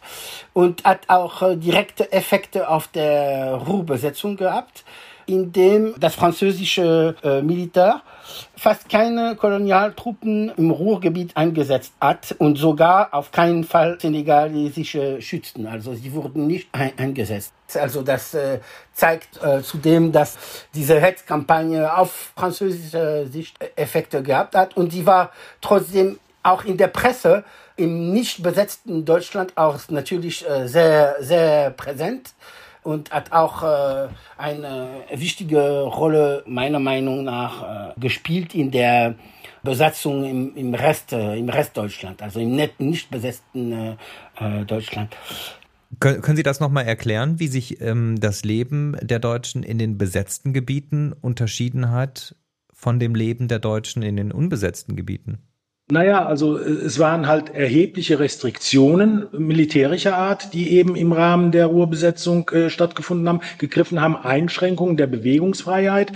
und 0.53 0.83
hat 0.83 1.01
auch 1.09 1.43
direkte 1.55 2.11
Effekte 2.11 2.67
auf 2.67 2.87
der 2.87 3.53
Ruhrbesetzung 3.53 4.37
gehabt 4.37 4.83
in 5.25 5.51
dem 5.51 5.96
das 6.00 6.15
französische 6.15 7.15
äh, 7.24 7.41
Militär 7.41 8.01
fast 8.55 8.89
keine 8.89 9.36
Kolonialtruppen 9.36 10.51
im 10.58 10.72
Ruhrgebiet 10.72 11.36
eingesetzt 11.38 11.94
hat 12.01 12.36
und 12.39 12.58
sogar 12.58 13.13
auf 13.13 13.32
keinen 13.32 13.63
Fall 13.63 14.00
senegalesische 14.00 15.22
Schützen. 15.22 15.67
Also 15.67 15.94
sie 15.94 16.13
wurden 16.13 16.48
nicht 16.48 16.70
ein 16.72 16.91
eingesetzt. 16.98 17.53
Also 17.74 18.01
das 18.01 18.34
äh, 18.34 18.60
zeigt 18.94 19.41
äh, 19.44 19.62
zudem, 19.62 20.12
dass 20.12 20.38
diese 20.74 21.00
Hetzkampagne 21.00 21.96
auf 21.96 22.32
französische 22.36 23.27
Sicht 23.27 23.58
Effekte 23.75 24.24
gehabt 24.24 24.55
hat 24.55 24.77
und 24.77 24.91
sie 24.91 25.05
war 25.05 25.32
trotzdem 25.62 26.20
auch 26.44 26.63
in 26.63 26.77
der 26.77 26.88
Presse 26.88 27.44
im 27.75 28.12
nicht 28.13 28.41
besetzten 28.41 29.03
Deutschland 29.03 29.58
auch 29.58 29.77
natürlich 29.89 30.48
äh, 30.48 30.67
sehr, 30.67 31.15
sehr 31.20 31.72
präsent 31.72 32.34
und 32.86 33.12
hat 33.12 33.32
auch 33.32 33.63
äh, 33.63 34.08
eine 34.38 34.88
wichtige 35.13 35.82
Rolle 35.82 36.44
meiner 36.46 36.80
Meinung 36.80 37.24
nach 37.24 37.92
äh, 37.92 38.00
gespielt 38.00 38.54
in 38.54 38.72
der 38.72 39.15
Besatzung 39.63 40.24
im, 40.24 40.56
im 40.56 40.74
Rest 40.75 41.12
äh, 41.12 41.36
im 41.36 41.50
Rest 41.50 41.75
Deutschland, 41.75 42.22
also 42.22 42.39
im 42.39 42.56
nicht, 42.56 42.80
nicht 42.80 43.10
besetzten 43.10 43.72
äh, 43.72 43.96
äh 44.39 44.65
Deutschland. 44.65 45.15
Können, 46.00 46.22
können 46.22 46.38
Sie 46.38 46.44
das 46.44 46.60
nochmal 46.60 46.86
erklären, 46.86 47.39
wie 47.39 47.48
sich 47.48 47.82
ähm, 47.82 48.20
das 48.20 48.44
Leben 48.44 48.96
der 49.01 49.20
Deutschen 49.20 49.63
in 49.63 49.80
den 49.80 49.98
besetzten 49.98 50.54
Gebieten 50.54 51.13
unterschieden 51.13 51.89
hat 51.89 52.36
von 52.72 53.00
dem 53.00 53.15
Leben 53.15 53.48
der 53.48 53.60
Deutschen 53.60 54.04
in 54.04 54.15
den 54.15 54.32
unbesetzten 54.32 54.96
Gebieten? 54.96 55.39
Naja, 55.88 56.25
also 56.25 56.58
äh, 56.58 56.63
es 56.63 56.98
waren 56.98 57.27
halt 57.27 57.51
erhebliche 57.51 58.20
Restriktionen 58.20 59.27
militärischer 59.32 60.18
Art, 60.18 60.54
die 60.54 60.72
eben 60.72 60.96
im 60.96 61.12
Rahmen 61.12 61.51
der 61.51 61.68
Ruhrbesetzung 61.68 62.50
äh, 62.50 62.72
stattgefunden 62.72 63.30
haben, 63.30 63.42
gegriffen 63.60 64.01
haben, 64.01 64.15
Einschränkungen 64.15 64.98
der 64.98 65.06
Bewegungsfreiheit. 65.06 66.12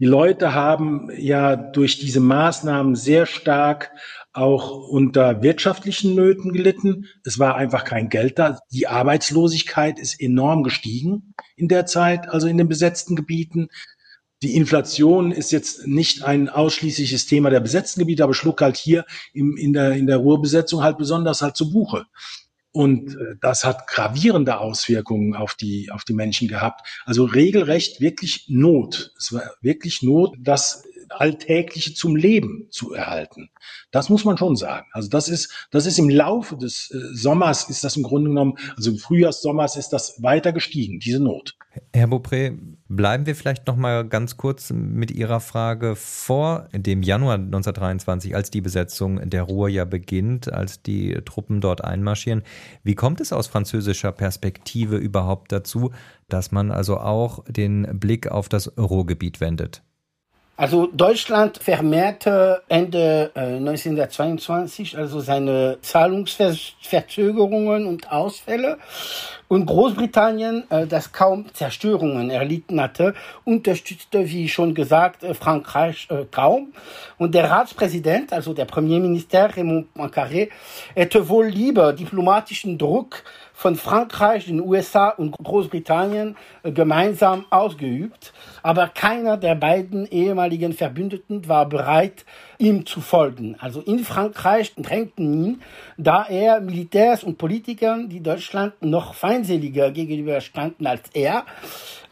Die 0.00 0.06
Leute 0.06 0.54
haben 0.54 1.08
ja 1.16 1.54
durch 1.54 2.00
diese 2.00 2.18
Maßnahmen 2.18 2.96
sehr 2.96 3.26
stark 3.26 3.92
auch 4.32 4.88
unter 4.88 5.42
wirtschaftlichen 5.42 6.16
Nöten 6.16 6.52
gelitten. 6.52 7.06
Es 7.24 7.38
war 7.38 7.54
einfach 7.54 7.84
kein 7.84 8.08
Geld 8.08 8.40
da. 8.40 8.58
Die 8.72 8.88
Arbeitslosigkeit 8.88 10.00
ist 10.00 10.20
enorm 10.20 10.64
gestiegen 10.64 11.34
in 11.54 11.68
der 11.68 11.86
Zeit, 11.86 12.28
also 12.28 12.48
in 12.48 12.58
den 12.58 12.68
besetzten 12.68 13.14
Gebieten. 13.14 13.68
Die 14.42 14.56
Inflation 14.56 15.30
ist 15.30 15.52
jetzt 15.52 15.86
nicht 15.86 16.24
ein 16.24 16.48
ausschließliches 16.48 17.26
Thema 17.26 17.50
der 17.50 17.60
besetzten 17.60 18.00
Gebiete, 18.00 18.24
aber 18.24 18.34
schlug 18.34 18.60
halt 18.60 18.76
hier 18.76 19.04
im, 19.32 19.56
in, 19.56 19.72
der, 19.72 19.92
in 19.92 20.06
der 20.06 20.16
Ruhrbesetzung 20.16 20.82
halt 20.82 20.98
besonders 20.98 21.42
halt 21.42 21.56
zu 21.56 21.70
Buche. 21.70 22.06
Und 22.72 23.14
äh, 23.14 23.36
das 23.40 23.64
hat 23.64 23.86
gravierende 23.86 24.58
Auswirkungen 24.58 25.36
auf 25.36 25.54
die, 25.54 25.90
auf 25.90 26.04
die 26.04 26.14
Menschen 26.14 26.48
gehabt. 26.48 26.86
Also 27.04 27.24
regelrecht 27.24 28.00
wirklich 28.00 28.46
Not. 28.48 29.12
Es 29.18 29.32
war 29.32 29.42
wirklich 29.60 30.02
Not, 30.02 30.34
das 30.40 30.84
Alltägliche 31.10 31.94
zum 31.94 32.16
Leben 32.16 32.68
zu 32.70 32.94
erhalten. 32.94 33.50
Das 33.90 34.08
muss 34.08 34.24
man 34.24 34.38
schon 34.38 34.56
sagen. 34.56 34.86
Also 34.92 35.08
das 35.08 35.28
ist, 35.28 35.68
das 35.70 35.86
ist 35.86 35.98
im 35.98 36.08
Laufe 36.08 36.56
des 36.56 36.90
äh, 36.90 36.98
Sommers 37.12 37.68
ist 37.68 37.84
das 37.84 37.96
im 37.96 38.02
Grunde 38.02 38.30
genommen, 38.30 38.54
also 38.76 38.90
im 38.90 38.98
Frühjahrssommers 38.98 39.76
ist 39.76 39.90
das 39.90 40.22
weiter 40.22 40.52
gestiegen, 40.52 40.98
diese 40.98 41.20
Not. 41.20 41.54
Herr 41.94 42.06
Beaupré, 42.06 42.58
bleiben 42.88 43.24
wir 43.24 43.34
vielleicht 43.34 43.66
noch 43.66 43.76
mal 43.76 44.06
ganz 44.06 44.36
kurz 44.36 44.70
mit 44.70 45.10
Ihrer 45.10 45.40
Frage 45.40 45.96
vor 45.96 46.68
dem 46.74 47.02
Januar 47.02 47.36
1923, 47.36 48.36
als 48.36 48.50
die 48.50 48.60
Besetzung 48.60 49.30
der 49.30 49.44
Ruhr 49.44 49.70
ja 49.70 49.86
beginnt, 49.86 50.52
als 50.52 50.82
die 50.82 51.14
Truppen 51.24 51.62
dort 51.62 51.82
einmarschieren. 51.82 52.42
Wie 52.82 52.94
kommt 52.94 53.22
es 53.22 53.32
aus 53.32 53.46
französischer 53.46 54.12
Perspektive 54.12 54.96
überhaupt 54.98 55.50
dazu, 55.50 55.92
dass 56.28 56.52
man 56.52 56.70
also 56.70 56.98
auch 56.98 57.42
den 57.48 57.98
Blick 57.98 58.30
auf 58.30 58.50
das 58.50 58.76
Ruhrgebiet 58.76 59.40
wendet? 59.40 59.82
Also 60.54 60.86
Deutschland 60.86 61.58
vermehrte 61.62 62.62
Ende 62.68 63.30
äh, 63.34 63.56
1922 63.56 64.98
also 64.98 65.20
seine 65.20 65.78
Zahlungsverzögerungen 65.80 67.86
und 67.86 68.12
Ausfälle 68.12 68.76
und 69.48 69.64
Großbritannien, 69.64 70.70
äh, 70.70 70.86
das 70.86 71.12
kaum 71.12 71.46
Zerstörungen 71.54 72.28
erlitten 72.28 72.78
hatte, 72.80 73.14
unterstützte, 73.44 74.28
wie 74.28 74.46
schon 74.46 74.74
gesagt, 74.74 75.24
äh, 75.24 75.32
Frankreich 75.32 76.06
äh, 76.10 76.26
kaum. 76.30 76.74
Und 77.16 77.34
der 77.34 77.50
Ratspräsident, 77.50 78.30
also 78.32 78.52
der 78.52 78.66
Premierminister 78.66 79.56
Raymond 79.56 79.86
Poincaré, 79.96 80.50
hätte 80.94 81.30
wohl 81.30 81.46
lieber 81.46 81.94
diplomatischen 81.94 82.76
Druck 82.76 83.24
von 83.52 83.76
Frankreich, 83.76 84.46
den 84.46 84.60
USA 84.60 85.10
und 85.10 85.32
Großbritannien 85.32 86.36
äh, 86.62 86.72
gemeinsam 86.72 87.44
ausgeübt, 87.50 88.32
aber 88.62 88.88
keiner 88.88 89.36
der 89.36 89.54
beiden 89.54 90.06
ehemaligen 90.06 90.72
Verbündeten 90.72 91.48
war 91.48 91.68
bereit, 91.68 92.24
ihm 92.58 92.86
zu 92.86 93.00
folgen. 93.00 93.56
Also 93.58 93.80
in 93.80 94.00
Frankreich 94.00 94.74
drängten 94.74 95.32
ihn, 95.32 95.62
da 95.96 96.24
er 96.24 96.60
Militärs 96.60 97.24
und 97.24 97.38
Politikern, 97.38 98.08
die 98.08 98.22
Deutschland 98.22 98.74
noch 98.82 99.14
feindseliger 99.14 99.90
gegenüber 99.90 100.40
standen 100.40 100.86
als 100.86 101.02
er, 101.12 101.44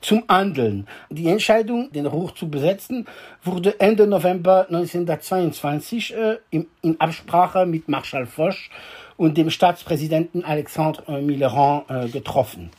zum 0.01 0.25
Handeln. 0.29 0.87
Die 1.11 1.29
Entscheidung, 1.29 1.93
den 1.93 2.07
Ruhr 2.07 2.35
zu 2.35 2.49
besetzen, 2.49 3.07
wurde 3.43 3.79
Ende 3.81 4.07
November 4.07 4.67
1922 4.69 6.15
äh, 6.15 6.39
in, 6.51 6.67
in 6.83 7.01
Absprache 7.01 7.67
mit 7.67 7.89
Marschall 7.89 8.27
Foch 8.27 8.57
und 9.21 9.37
dem 9.37 9.51
Staatspräsidenten 9.51 10.47
Alexandre 10.47 11.21
Mitterrand 11.21 11.91
äh, 11.91 12.09
getroffen. 12.09 12.71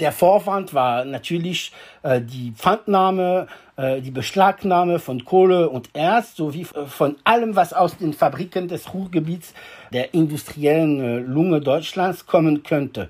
Der 0.00 0.10
Vorwand 0.10 0.74
war 0.74 1.04
natürlich 1.04 1.70
äh, 2.02 2.20
die 2.20 2.50
Pfandnahme, 2.50 3.46
äh, 3.76 4.00
die 4.00 4.10
Beschlagnahme 4.10 4.98
von 4.98 5.24
Kohle 5.24 5.70
und 5.70 5.90
Erz 5.92 6.34
sowie 6.34 6.64
von 6.64 7.14
allem, 7.22 7.54
was 7.54 7.72
aus 7.72 7.96
den 7.96 8.12
Fabriken 8.12 8.66
des 8.66 8.92
Ruhrgebiets 8.92 9.54
der 9.92 10.14
industriellen 10.14 11.32
Lunge 11.32 11.60
Deutschlands 11.60 12.26
kommen 12.26 12.64
könnte 12.64 13.08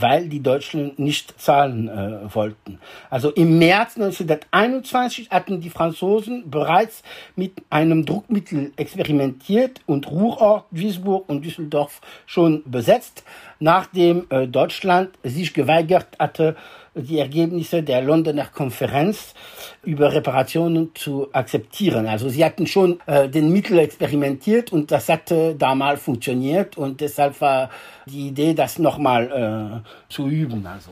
weil 0.00 0.28
die 0.28 0.42
Deutschen 0.42 0.92
nicht 0.96 1.40
zahlen 1.40 1.88
äh, 1.88 2.34
wollten. 2.34 2.78
Also 3.10 3.30
im 3.30 3.58
März 3.58 3.96
1921 3.96 5.30
hatten 5.30 5.60
die 5.60 5.70
Franzosen 5.70 6.50
bereits 6.50 7.02
mit 7.36 7.52
einem 7.70 8.04
Druckmittel 8.04 8.72
experimentiert 8.76 9.80
und 9.86 10.10
Ruhrort, 10.10 10.64
Duisburg 10.70 11.28
und 11.28 11.44
Düsseldorf 11.44 12.00
schon 12.26 12.62
besetzt, 12.64 13.24
nachdem 13.58 14.26
äh, 14.30 14.46
Deutschland 14.46 15.10
sich 15.22 15.54
geweigert 15.54 16.08
hatte, 16.18 16.56
die 16.94 17.18
Ergebnisse 17.18 17.82
der 17.82 18.02
Londoner 18.02 18.46
Konferenz 18.46 19.34
über 19.82 20.12
Reparationen 20.12 20.90
zu 20.94 21.28
akzeptieren. 21.32 22.06
Also 22.06 22.28
sie 22.28 22.44
hatten 22.44 22.66
schon 22.66 23.00
äh, 23.06 23.28
den 23.28 23.52
Mittel 23.52 23.78
experimentiert 23.78 24.72
und 24.72 24.90
das 24.90 25.08
hatte 25.08 25.54
damals 25.54 26.02
funktioniert 26.02 26.76
und 26.76 27.00
deshalb 27.00 27.40
war 27.40 27.70
die 28.06 28.28
Idee, 28.28 28.54
das 28.54 28.78
nochmal 28.78 29.82
äh, 29.82 30.12
zu 30.12 30.28
üben. 30.28 30.66
Also. 30.66 30.90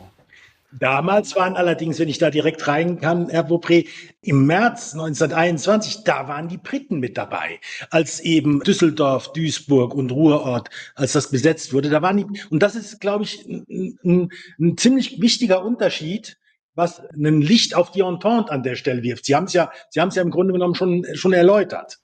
Damals 0.72 1.34
waren 1.34 1.56
allerdings, 1.56 1.98
wenn 1.98 2.10
ich 2.10 2.18
da 2.18 2.30
direkt 2.30 2.68
rein 2.68 3.00
kann, 3.00 3.30
Herr 3.30 3.48
Beaupré, 3.48 3.86
im 4.20 4.46
März 4.46 4.92
1921, 4.92 6.04
da 6.04 6.28
waren 6.28 6.48
die 6.48 6.58
Briten 6.58 6.98
mit 7.00 7.16
dabei, 7.16 7.58
als 7.90 8.20
eben 8.20 8.60
Düsseldorf, 8.60 9.32
Duisburg 9.32 9.94
und 9.94 10.12
Ruhrort, 10.12 10.68
als 10.94 11.12
das 11.12 11.30
besetzt 11.30 11.72
wurde, 11.72 11.88
da 11.88 12.02
waren 12.02 12.18
die, 12.18 12.26
und 12.50 12.62
das 12.62 12.74
ist, 12.74 13.00
glaube 13.00 13.24
ich, 13.24 13.46
ein, 13.46 13.98
ein, 14.04 14.28
ein 14.60 14.76
ziemlich 14.76 15.22
wichtiger 15.22 15.64
Unterschied, 15.64 16.36
was 16.74 17.02
ein 17.12 17.40
Licht 17.40 17.74
auf 17.74 17.90
die 17.90 18.00
Entente 18.00 18.52
an 18.52 18.62
der 18.62 18.76
Stelle 18.76 19.02
wirft. 19.02 19.24
Sie 19.24 19.34
haben 19.34 19.44
es 19.44 19.54
ja, 19.54 19.72
Sie 19.88 20.00
haben 20.00 20.08
es 20.08 20.14
ja 20.16 20.22
im 20.22 20.30
Grunde 20.30 20.52
genommen 20.52 20.74
schon, 20.74 21.04
schon 21.14 21.32
erläutert. 21.32 21.98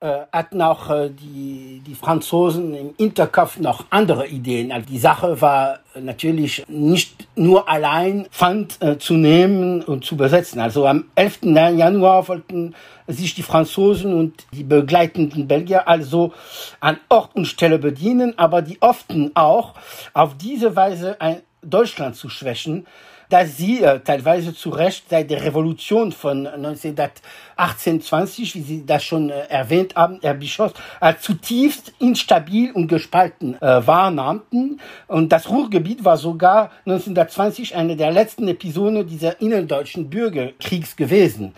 Äh, 0.00 0.26
hatten 0.32 0.62
auch 0.62 0.90
äh, 0.90 1.10
die, 1.10 1.82
die 1.84 1.94
Franzosen 1.96 2.72
im 2.72 2.94
Hinterkopf 2.96 3.58
noch 3.58 3.84
andere 3.90 4.28
Ideen. 4.28 4.70
Also 4.70 4.86
die 4.86 4.98
Sache 4.98 5.40
war 5.40 5.80
natürlich 6.00 6.64
nicht 6.68 7.26
nur 7.34 7.68
allein 7.68 8.26
Pfand 8.30 8.80
äh, 8.80 8.98
zu 8.98 9.14
nehmen 9.14 9.82
und 9.82 10.04
zu 10.04 10.16
besetzen. 10.16 10.60
Also 10.60 10.86
am 10.86 11.06
11. 11.16 11.40
Januar 11.42 12.28
wollten 12.28 12.76
sich 13.08 13.34
die 13.34 13.42
Franzosen 13.42 14.14
und 14.14 14.46
die 14.52 14.62
begleitenden 14.62 15.48
Belgier 15.48 15.88
also 15.88 16.32
an 16.78 16.98
Ort 17.08 17.34
und 17.34 17.46
Stelle 17.46 17.80
bedienen, 17.80 18.38
aber 18.38 18.62
die 18.62 18.78
hofften 18.80 19.32
auch, 19.34 19.74
auf 20.12 20.36
diese 20.36 20.76
Weise 20.76 21.20
ein 21.20 21.42
Deutschland 21.62 22.14
zu 22.14 22.28
schwächen, 22.28 22.86
dass 23.28 23.56
sie 23.56 23.82
äh, 23.82 23.98
teilweise 24.00 24.54
zu 24.54 24.70
Recht 24.70 25.04
seit 25.10 25.30
der 25.30 25.44
Revolution 25.44 26.12
von 26.12 26.46
1918-20, 26.46 28.54
wie 28.54 28.62
Sie 28.62 28.86
das 28.86 29.04
schon 29.04 29.30
äh, 29.30 29.46
erwähnt 29.48 29.96
haben, 29.96 30.18
Herr 30.22 30.34
Bischof, 30.34 30.72
als 31.00 31.22
zutiefst 31.22 31.92
instabil 31.98 32.70
und 32.72 32.88
gespalten 32.88 33.60
äh, 33.60 33.86
wahrnahmten. 33.86 34.80
Und 35.06 35.30
das 35.30 35.48
Ruhrgebiet 35.48 36.04
war 36.04 36.16
sogar 36.16 36.70
1920 36.86 37.76
eine 37.76 37.96
der 37.96 38.10
letzten 38.10 38.48
Episoden 38.48 39.06
dieser 39.06 39.40
innerdeutschen 39.40 40.08
Bürgerkriegs 40.08 40.96
gewesen. 40.96 41.54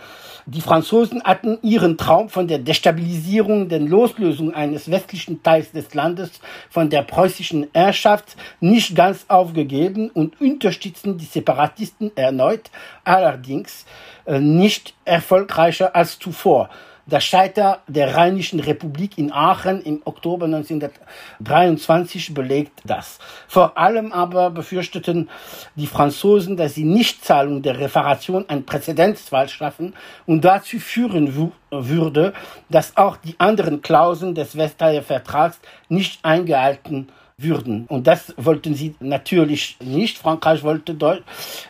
Die 0.46 0.60
Franzosen 0.60 1.22
hatten 1.22 1.58
ihren 1.62 1.96
Traum 1.96 2.28
von 2.28 2.48
der 2.48 2.58
Destabilisierung, 2.58 3.68
der 3.68 3.78
Loslösung 3.78 4.52
eines 4.52 4.90
westlichen 4.90 5.42
Teils 5.42 5.70
des 5.70 5.94
Landes 5.94 6.40
von 6.70 6.90
der 6.90 7.02
preußischen 7.02 7.68
Herrschaft 7.72 8.36
nicht 8.58 8.96
ganz 8.96 9.26
aufgegeben 9.28 10.10
und 10.10 10.40
unterstützten 10.40 11.18
die 11.18 11.26
Separatisten 11.60 12.16
erneut, 12.16 12.70
allerdings 13.04 13.84
äh, 14.24 14.40
nicht 14.40 14.94
erfolgreicher 15.04 15.94
als 15.94 16.18
zuvor. 16.18 16.70
Das 17.06 17.24
Scheiter 17.24 17.80
der 17.88 18.14
Rheinischen 18.14 18.60
Republik 18.60 19.18
in 19.18 19.32
Aachen 19.32 19.82
im 19.82 20.00
Oktober 20.04 20.44
1923 20.44 22.34
belegt 22.34 22.80
das. 22.84 23.18
Vor 23.48 23.76
allem 23.76 24.12
aber 24.12 24.50
befürchteten 24.50 25.28
die 25.74 25.88
Franzosen, 25.88 26.56
dass 26.56 26.74
die 26.74 26.84
Nichtzahlung 26.84 27.62
der 27.62 27.80
Reparation 27.80 28.44
ein 28.48 28.64
Präzedenzfall 28.64 29.48
schaffen 29.48 29.94
und 30.26 30.44
dazu 30.44 30.78
führen 30.78 31.50
würde, 31.70 32.32
dass 32.68 32.96
auch 32.96 33.16
die 33.16 33.34
anderen 33.38 33.82
Klauseln 33.82 34.34
des 34.36 34.52
Versailler 34.52 35.02
Vertrags 35.02 35.58
nicht 35.88 36.24
eingehalten 36.24 37.08
würden. 37.42 37.86
Und 37.86 38.06
das 38.06 38.34
wollten 38.36 38.74
sie 38.74 38.94
natürlich 39.00 39.76
nicht. 39.82 40.18
Frankreich 40.18 40.62
wollte 40.62 40.94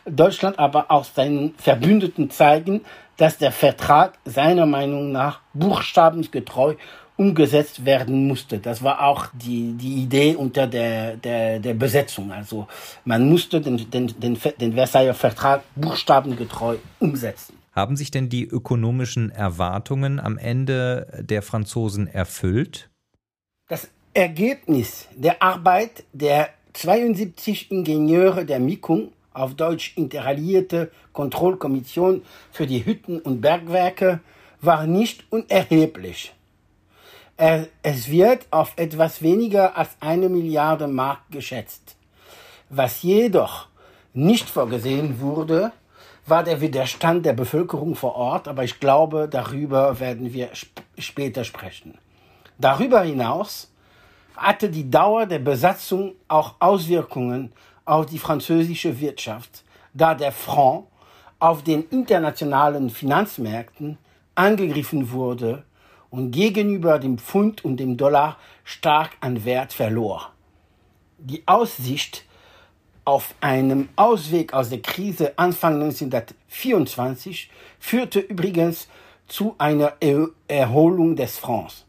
Deutschland 0.06 0.58
aber 0.58 0.90
auch 0.90 1.04
seinen 1.04 1.54
Verbündeten 1.56 2.30
zeigen, 2.30 2.82
dass 3.16 3.38
der 3.38 3.52
Vertrag 3.52 4.18
seiner 4.24 4.66
Meinung 4.66 5.12
nach 5.12 5.40
buchstabensgetreu 5.52 6.74
umgesetzt 7.20 7.84
werden 7.84 8.26
musste. 8.26 8.58
Das 8.58 8.82
war 8.82 9.02
auch 9.02 9.26
die, 9.34 9.74
die 9.74 10.02
Idee 10.02 10.36
unter 10.36 10.66
der, 10.66 11.18
der, 11.18 11.60
der 11.60 11.74
Besetzung. 11.74 12.32
Also 12.32 12.66
man 13.04 13.28
musste 13.28 13.60
den, 13.60 13.90
den, 13.90 14.18
den, 14.18 14.38
den 14.58 14.72
Versailler 14.72 15.12
Vertrag 15.12 15.62
buchstabengetreu 15.76 16.76
umsetzen. 16.98 17.58
Haben 17.72 17.96
sich 17.96 18.10
denn 18.10 18.30
die 18.30 18.46
ökonomischen 18.46 19.30
Erwartungen 19.30 20.18
am 20.18 20.38
Ende 20.38 21.06
der 21.20 21.42
Franzosen 21.42 22.06
erfüllt? 22.06 22.88
Das 23.68 23.90
Ergebnis 24.12 25.06
der 25.14 25.40
Arbeit 25.40 26.02
der 26.12 26.48
72 26.72 27.70
Ingenieure 27.70 28.44
der 28.44 28.58
MIKUM 28.58 29.12
auf 29.32 29.54
Deutsch 29.54 29.96
Interalliierte 29.96 30.90
Kontrollkommission 31.12 32.22
für 32.50 32.66
die 32.66 32.84
Hütten- 32.84 33.20
und 33.20 33.40
Bergwerke, 33.40 34.18
war 34.60 34.88
nicht 34.88 35.24
unerheblich. 35.30 36.34
Es 37.36 38.10
wird 38.10 38.48
auf 38.50 38.72
etwas 38.76 39.22
weniger 39.22 39.76
als 39.78 39.90
eine 40.00 40.28
Milliarde 40.28 40.88
Mark 40.88 41.20
geschätzt. 41.30 41.94
Was 42.68 43.02
jedoch 43.02 43.68
nicht 44.12 44.50
vorgesehen 44.50 45.20
wurde, 45.20 45.70
war 46.26 46.42
der 46.42 46.60
Widerstand 46.60 47.24
der 47.24 47.32
Bevölkerung 47.32 47.94
vor 47.94 48.16
Ort, 48.16 48.48
aber 48.48 48.64
ich 48.64 48.80
glaube, 48.80 49.28
darüber 49.30 50.00
werden 50.00 50.32
wir 50.32 50.50
sp 50.50 50.82
später 50.98 51.44
sprechen. 51.44 51.96
Darüber 52.58 53.02
hinaus 53.02 53.69
hatte 54.40 54.70
die 54.70 54.90
Dauer 54.90 55.26
der 55.26 55.38
Besatzung 55.38 56.14
auch 56.26 56.54
Auswirkungen 56.60 57.52
auf 57.84 58.06
die 58.06 58.18
französische 58.18 58.98
Wirtschaft, 58.98 59.64
da 59.92 60.14
der 60.14 60.32
Franc 60.32 60.86
auf 61.38 61.62
den 61.62 61.84
internationalen 61.90 62.88
Finanzmärkten 62.88 63.98
angegriffen 64.34 65.10
wurde 65.10 65.64
und 66.08 66.30
gegenüber 66.30 66.98
dem 66.98 67.18
Pfund 67.18 67.64
und 67.64 67.76
dem 67.76 67.98
Dollar 67.98 68.38
stark 68.64 69.10
an 69.20 69.44
Wert 69.44 69.74
verlor. 69.74 70.30
Die 71.18 71.46
Aussicht 71.46 72.24
auf 73.04 73.34
einen 73.42 73.90
Ausweg 73.96 74.54
aus 74.54 74.70
der 74.70 74.80
Krise 74.80 75.34
Anfang 75.36 75.74
1924 75.74 77.50
führte 77.78 78.20
übrigens 78.20 78.88
zu 79.28 79.54
einer 79.58 79.94
Erholung 80.48 81.14
des 81.16 81.36
Francs, 81.36 81.84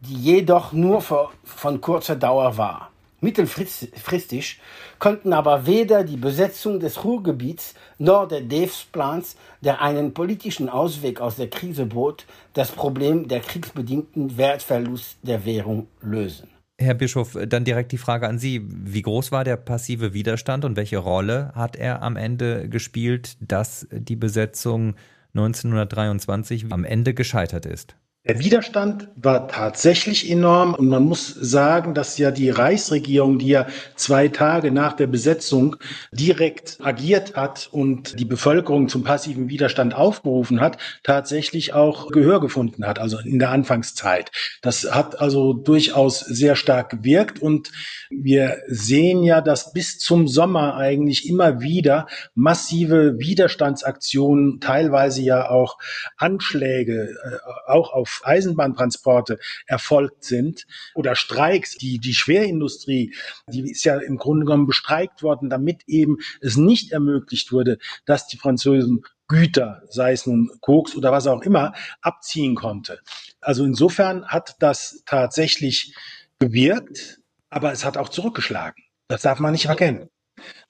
die 0.00 0.14
jedoch 0.14 0.72
nur 0.72 1.00
von 1.00 1.80
kurzer 1.80 2.16
Dauer 2.16 2.56
war. 2.56 2.90
Mittelfristig 3.20 4.60
konnten 5.00 5.32
aber 5.32 5.66
weder 5.66 6.04
die 6.04 6.16
Besetzung 6.16 6.78
des 6.78 7.02
Ruhrgebiets 7.02 7.74
noch 7.98 8.28
der 8.28 8.42
DEFS-Plans, 8.42 9.36
der 9.60 9.82
einen 9.82 10.14
politischen 10.14 10.68
Ausweg 10.68 11.20
aus 11.20 11.34
der 11.34 11.50
Krise 11.50 11.86
bot, 11.86 12.26
das 12.52 12.70
Problem 12.70 13.26
der 13.26 13.40
kriegsbedingten 13.40 14.36
Wertverlust 14.36 15.18
der 15.22 15.44
Währung 15.44 15.88
lösen. 16.00 16.48
Herr 16.80 16.94
Bischof, 16.94 17.36
dann 17.48 17.64
direkt 17.64 17.90
die 17.90 17.98
Frage 17.98 18.28
an 18.28 18.38
Sie. 18.38 18.62
Wie 18.64 19.02
groß 19.02 19.32
war 19.32 19.42
der 19.42 19.56
passive 19.56 20.14
Widerstand 20.14 20.64
und 20.64 20.76
welche 20.76 20.98
Rolle 20.98 21.50
hat 21.56 21.74
er 21.74 22.02
am 22.02 22.14
Ende 22.14 22.68
gespielt, 22.68 23.36
dass 23.40 23.88
die 23.90 24.14
Besetzung 24.14 24.94
1923 25.34 26.66
am 26.70 26.84
Ende 26.84 27.14
gescheitert 27.14 27.66
ist? 27.66 27.96
Der 28.28 28.40
Widerstand 28.40 29.08
war 29.16 29.48
tatsächlich 29.48 30.30
enorm 30.30 30.74
und 30.74 30.88
man 30.88 31.02
muss 31.02 31.28
sagen, 31.28 31.94
dass 31.94 32.18
ja 32.18 32.30
die 32.30 32.50
Reichsregierung, 32.50 33.38
die 33.38 33.48
ja 33.48 33.66
zwei 33.96 34.28
Tage 34.28 34.70
nach 34.70 34.92
der 34.92 35.06
Besetzung 35.06 35.76
direkt 36.12 36.76
agiert 36.82 37.36
hat 37.36 37.70
und 37.72 38.20
die 38.20 38.26
Bevölkerung 38.26 38.90
zum 38.90 39.02
passiven 39.02 39.48
Widerstand 39.48 39.94
aufgerufen 39.94 40.60
hat, 40.60 40.76
tatsächlich 41.04 41.72
auch 41.72 42.08
Gehör 42.08 42.38
gefunden 42.38 42.86
hat, 42.86 42.98
also 42.98 43.18
in 43.18 43.38
der 43.38 43.48
Anfangszeit. 43.48 44.30
Das 44.60 44.94
hat 44.94 45.18
also 45.18 45.54
durchaus 45.54 46.20
sehr 46.20 46.54
stark 46.54 46.90
gewirkt 46.90 47.40
und 47.40 47.72
wir 48.10 48.58
sehen 48.66 49.22
ja, 49.22 49.40
dass 49.40 49.72
bis 49.72 50.00
zum 50.00 50.28
Sommer 50.28 50.76
eigentlich 50.76 51.26
immer 51.26 51.62
wieder 51.62 52.06
massive 52.34 53.18
Widerstandsaktionen, 53.18 54.60
teilweise 54.60 55.22
ja 55.22 55.48
auch 55.48 55.78
Anschläge, 56.18 57.14
äh, 57.24 57.70
auch 57.70 57.94
auf 57.94 58.17
Eisenbahntransporte 58.24 59.38
erfolgt 59.66 60.24
sind 60.24 60.66
oder 60.94 61.14
Streiks, 61.14 61.76
die, 61.76 61.98
die 61.98 62.14
Schwerindustrie, 62.14 63.14
die 63.48 63.70
ist 63.70 63.84
ja 63.84 63.98
im 63.98 64.16
Grunde 64.16 64.46
genommen 64.46 64.66
bestreikt 64.66 65.22
worden, 65.22 65.50
damit 65.50 65.82
eben 65.86 66.18
es 66.40 66.56
nicht 66.56 66.92
ermöglicht 66.92 67.52
wurde, 67.52 67.78
dass 68.04 68.26
die 68.26 68.38
Franzosen 68.38 69.02
Güter, 69.28 69.82
sei 69.90 70.12
es 70.12 70.26
nun 70.26 70.50
Koks 70.60 70.96
oder 70.96 71.12
was 71.12 71.26
auch 71.26 71.42
immer, 71.42 71.74
abziehen 72.00 72.54
konnte. 72.54 73.00
Also 73.40 73.64
insofern 73.64 74.26
hat 74.26 74.56
das 74.60 75.02
tatsächlich 75.04 75.94
gewirkt, 76.38 77.20
aber 77.50 77.72
es 77.72 77.84
hat 77.84 77.98
auch 77.98 78.08
zurückgeschlagen. 78.08 78.82
Das 79.08 79.22
darf 79.22 79.38
man 79.38 79.52
nicht 79.52 79.66
verkennen. 79.66 80.08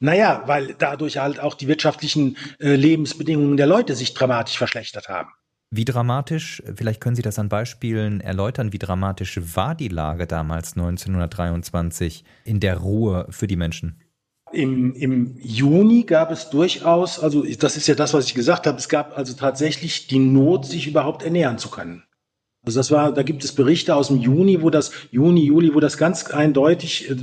Naja, 0.00 0.42
weil 0.46 0.74
dadurch 0.74 1.18
halt 1.18 1.40
auch 1.40 1.54
die 1.54 1.68
wirtschaftlichen 1.68 2.37
äh, 2.58 2.74
Lebensbedingungen 2.74 3.56
der 3.56 3.66
Leute 3.66 3.94
sich 3.94 4.14
dramatisch 4.14 4.58
verschlechtert 4.58 5.08
haben. 5.08 5.30
Wie 5.70 5.85
dramatisch, 5.85 6.62
vielleicht 6.74 7.00
können 7.00 7.16
Sie 7.16 7.22
das 7.22 7.38
an 7.38 7.50
Beispielen 7.50 8.20
erläutern, 8.20 8.72
wie 8.72 8.78
dramatisch 8.78 9.38
war 9.54 9.74
die 9.74 9.88
Lage 9.88 10.26
damals 10.26 10.72
1923 10.72 12.24
in 12.44 12.59
der 12.61 12.78
Ruhe 12.78 13.26
für 13.28 13.46
die 13.46 13.57
Menschen? 13.57 14.00
Im, 14.50 14.94
Im 14.94 15.37
Juni 15.38 16.04
gab 16.04 16.31
es 16.31 16.48
durchaus, 16.48 17.20
also 17.20 17.44
das 17.44 17.76
ist 17.76 17.87
ja 17.87 17.94
das, 17.94 18.14
was 18.14 18.24
ich 18.24 18.35
gesagt 18.35 18.66
habe, 18.66 18.78
es 18.78 18.88
gab 18.88 19.16
also 19.18 19.35
tatsächlich 19.35 20.07
die 20.07 20.18
Not, 20.18 20.64
sich 20.64 20.87
überhaupt 20.87 21.22
ernähren 21.22 21.59
zu 21.59 21.68
können. 21.68 22.02
Also 22.68 22.81
das 22.81 22.90
war, 22.90 23.14
da 23.14 23.22
gibt 23.22 23.42
es 23.44 23.54
Berichte 23.54 23.96
aus 23.96 24.09
dem 24.09 24.18
Juni, 24.18 24.61
wo 24.61 24.68
das 24.68 24.92
Juni, 25.11 25.42
Juli, 25.42 25.74
wo 25.74 25.81
das 25.81 25.96
ganz 25.96 26.26
eindeutig 26.26 27.09
äh, 27.09 27.16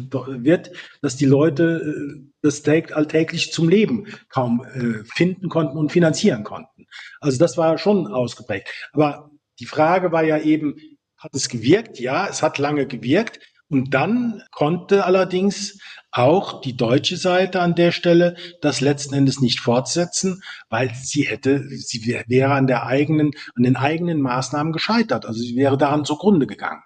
wird, 0.43 0.71
dass 1.03 1.17
die 1.17 1.27
Leute 1.27 2.15
äh, 2.15 2.19
das 2.41 2.63
alltäglich 2.65 3.51
zum 3.51 3.69
Leben 3.69 4.07
kaum 4.29 4.65
äh, 4.73 5.03
finden 5.05 5.47
konnten 5.47 5.77
und 5.77 5.91
finanzieren 5.91 6.43
konnten. 6.43 6.87
Also 7.19 7.37
das 7.37 7.57
war 7.57 7.77
schon 7.77 8.07
ausgeprägt. 8.07 8.69
Aber 8.91 9.29
die 9.59 9.67
Frage 9.67 10.11
war 10.11 10.23
ja 10.23 10.39
eben, 10.39 10.77
hat 11.15 11.35
es 11.35 11.47
gewirkt? 11.47 11.99
Ja, 11.99 12.27
es 12.27 12.41
hat 12.41 12.57
lange 12.57 12.87
gewirkt. 12.87 13.39
Und 13.69 13.93
dann 13.93 14.41
konnte 14.49 15.05
allerdings 15.05 15.79
auch 16.15 16.61
die 16.61 16.77
deutsche 16.77 17.17
Seite 17.17 17.59
an 17.59 17.75
der 17.75 17.91
Stelle 17.91 18.37
das 18.61 18.79
letzten 18.79 19.13
Endes 19.13 19.41
nicht 19.41 19.59
fortsetzen, 19.59 20.41
weil 20.69 20.93
sie 20.95 21.23
hätte, 21.23 21.67
sie 21.69 22.05
wäre 22.27 22.53
an 22.53 22.67
der 22.67 22.85
eigenen, 22.85 23.31
an 23.55 23.63
den 23.63 23.75
eigenen 23.75 24.21
Maßnahmen 24.21 24.71
gescheitert. 24.71 25.25
Also 25.25 25.41
sie 25.41 25.57
wäre 25.57 25.77
daran 25.77 26.05
zugrunde 26.05 26.47
gegangen. 26.47 26.81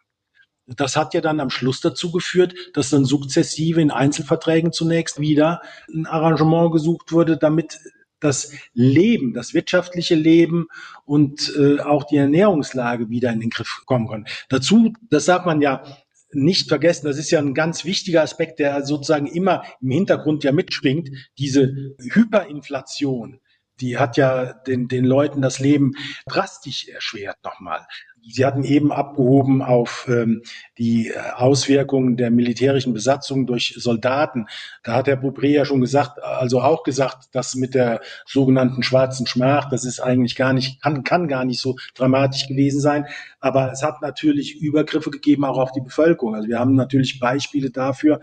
Das 0.65 0.95
hat 0.95 1.13
ja 1.13 1.21
dann 1.21 1.39
am 1.39 1.51
Schluss 1.51 1.79
dazu 1.79 2.11
geführt, 2.11 2.55
dass 2.73 2.89
dann 2.89 3.05
sukzessive 3.05 3.81
in 3.81 3.91
Einzelverträgen 3.91 4.71
zunächst 4.71 5.19
wieder 5.19 5.61
ein 5.93 6.07
Arrangement 6.07 6.71
gesucht 6.71 7.11
wurde, 7.11 7.37
damit 7.37 7.79
das 8.19 8.51
Leben, 8.73 9.33
das 9.33 9.53
wirtschaftliche 9.53 10.15
Leben 10.15 10.67
und 11.05 11.53
äh, 11.55 11.79
auch 11.81 12.03
die 12.03 12.17
Ernährungslage 12.17 13.09
wieder 13.09 13.31
in 13.31 13.39
den 13.39 13.49
Griff 13.49 13.83
kommen 13.85 14.07
kann. 14.07 14.25
Dazu, 14.49 14.93
das 15.09 15.25
sagt 15.25 15.45
man 15.45 15.61
ja 15.61 15.83
nicht 16.31 16.67
vergessen, 16.67 17.07
das 17.07 17.17
ist 17.17 17.31
ja 17.31 17.39
ein 17.39 17.53
ganz 17.53 17.85
wichtiger 17.85 18.21
Aspekt, 18.21 18.59
der 18.59 18.85
sozusagen 18.85 19.27
immer 19.27 19.63
im 19.81 19.91
Hintergrund 19.91 20.43
ja 20.43 20.51
mitschwingt, 20.51 21.09
diese 21.37 21.95
Hyperinflation. 21.99 23.39
Die 23.79 23.97
hat 23.97 24.17
ja 24.17 24.53
den, 24.53 24.87
den 24.87 25.05
Leuten 25.05 25.41
das 25.41 25.59
Leben 25.59 25.93
drastisch 26.27 26.87
erschwert 26.87 27.37
nochmal. 27.43 27.85
Sie 28.27 28.45
hatten 28.45 28.63
eben 28.63 28.91
abgehoben 28.91 29.61
auf 29.61 30.07
ähm, 30.09 30.43
die 30.77 31.09
äh, 31.09 31.17
Auswirkungen 31.35 32.17
der 32.17 32.31
militärischen 32.31 32.93
Besatzung 32.93 33.47
durch 33.47 33.75
Soldaten. 33.77 34.47
Da 34.83 34.93
hat 34.93 35.07
Herr 35.07 35.21
Beaupré 35.21 35.47
ja 35.47 35.65
schon 35.65 35.81
gesagt, 35.81 36.21
also 36.21 36.61
auch 36.61 36.83
gesagt, 36.83 37.29
dass 37.33 37.55
mit 37.55 37.73
der 37.75 38.01
sogenannten 38.25 38.83
schwarzen 38.83 39.27
Schmach, 39.27 39.69
das 39.69 39.85
ist 39.85 39.99
eigentlich 39.99 40.35
gar 40.35 40.53
nicht, 40.53 40.81
kann, 40.81 41.03
kann 41.03 41.27
gar 41.27 41.45
nicht 41.45 41.59
so 41.59 41.75
dramatisch 41.95 42.47
gewesen 42.47 42.81
sein. 42.81 43.05
Aber 43.39 43.71
es 43.71 43.83
hat 43.83 44.01
natürlich 44.01 44.59
Übergriffe 44.61 45.11
gegeben, 45.11 45.45
auch 45.45 45.57
auf 45.57 45.71
die 45.71 45.81
Bevölkerung. 45.81 46.35
Also 46.35 46.47
wir 46.47 46.59
haben 46.59 46.75
natürlich 46.75 47.19
Beispiele 47.19 47.71
dafür, 47.71 48.19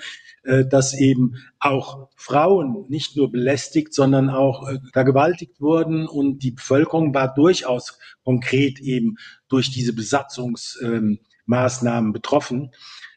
äh, 0.47 0.65
dass 0.65 0.95
eben 0.95 1.37
auch 1.59 2.09
Frauen 2.15 2.85
nicht 2.89 3.17
nur 3.17 3.33
belästigt, 3.33 3.93
sondern 3.93 4.31
auch 4.31 4.69
äh, 4.69 4.79
vergewaltigt 4.93 5.61
wurden 5.61 6.07
und 6.07 6.45
die 6.45 6.53
Bevölkerung 6.53 7.13
war 7.15 7.35
durchaus 7.35 7.99
konkret 8.25 8.79
eben 8.79 9.17
durch 9.49 9.71
diese 9.71 9.93
Besatzungsmaßnahmen 9.93 12.13
betroffen. 12.13 12.73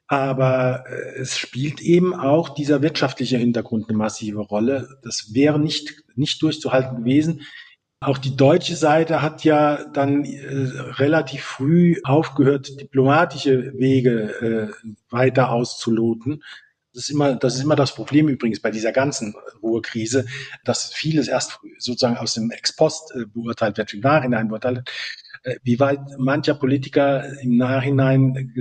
Aber 0.08 0.86
äh, 0.88 1.20
es 1.20 1.38
spielt 1.38 1.82
eben 1.82 2.16
auch 2.16 2.50
dieser 2.50 2.82
wirtschaftliche 2.82 3.38
Hintergrund 3.38 3.90
eine 3.90 3.98
massive 3.98 4.40
Rolle. 4.40 5.00
Das 5.04 5.34
wäre 5.34 5.60
nicht, 5.60 6.04
nicht 6.16 6.42
durchzuhalten 6.42 6.98
gewesen. 6.98 7.42
Auch 8.02 8.18
die 8.18 8.38
deutsche 8.38 8.78
Seite 8.78 9.22
hat 9.22 9.44
ja 9.44 9.84
dann 9.92 10.24
äh, 10.24 10.70
relativ 10.98 11.44
früh 11.44 12.00
aufgehört, 12.04 12.80
diplomatische 12.80 13.74
Wege 13.78 14.42
äh, 14.42 14.70
weiter 15.10 15.52
auszuloten. 15.52 16.42
Das 16.94 17.04
ist 17.04 17.10
immer, 17.10 17.36
das 17.36 17.56
ist 17.56 17.64
immer 17.64 17.76
das 17.76 17.94
Problem 17.94 18.30
übrigens 18.30 18.62
bei 18.62 18.72
dieser 18.72 18.94
ganzen 18.94 19.36
Ruhrkrise, 19.62 20.26
dass 20.64 20.94
vieles 20.94 21.28
erst 21.28 21.60
sozusagen 21.78 22.18
aus 22.18 22.34
dem 22.34 22.52
Ex-Post 22.52 23.16
äh, 23.16 23.26
beurteilt 23.26 23.78
wird, 23.78 23.94
im 23.94 24.00
Nachhinein 24.00 24.48
beurteilt 24.48 24.80
äh, 24.80 25.29
wie 25.64 25.80
weit 25.80 26.00
mancher 26.18 26.54
Politiker 26.54 27.24
im 27.42 27.58
Nachhinein 27.58 28.54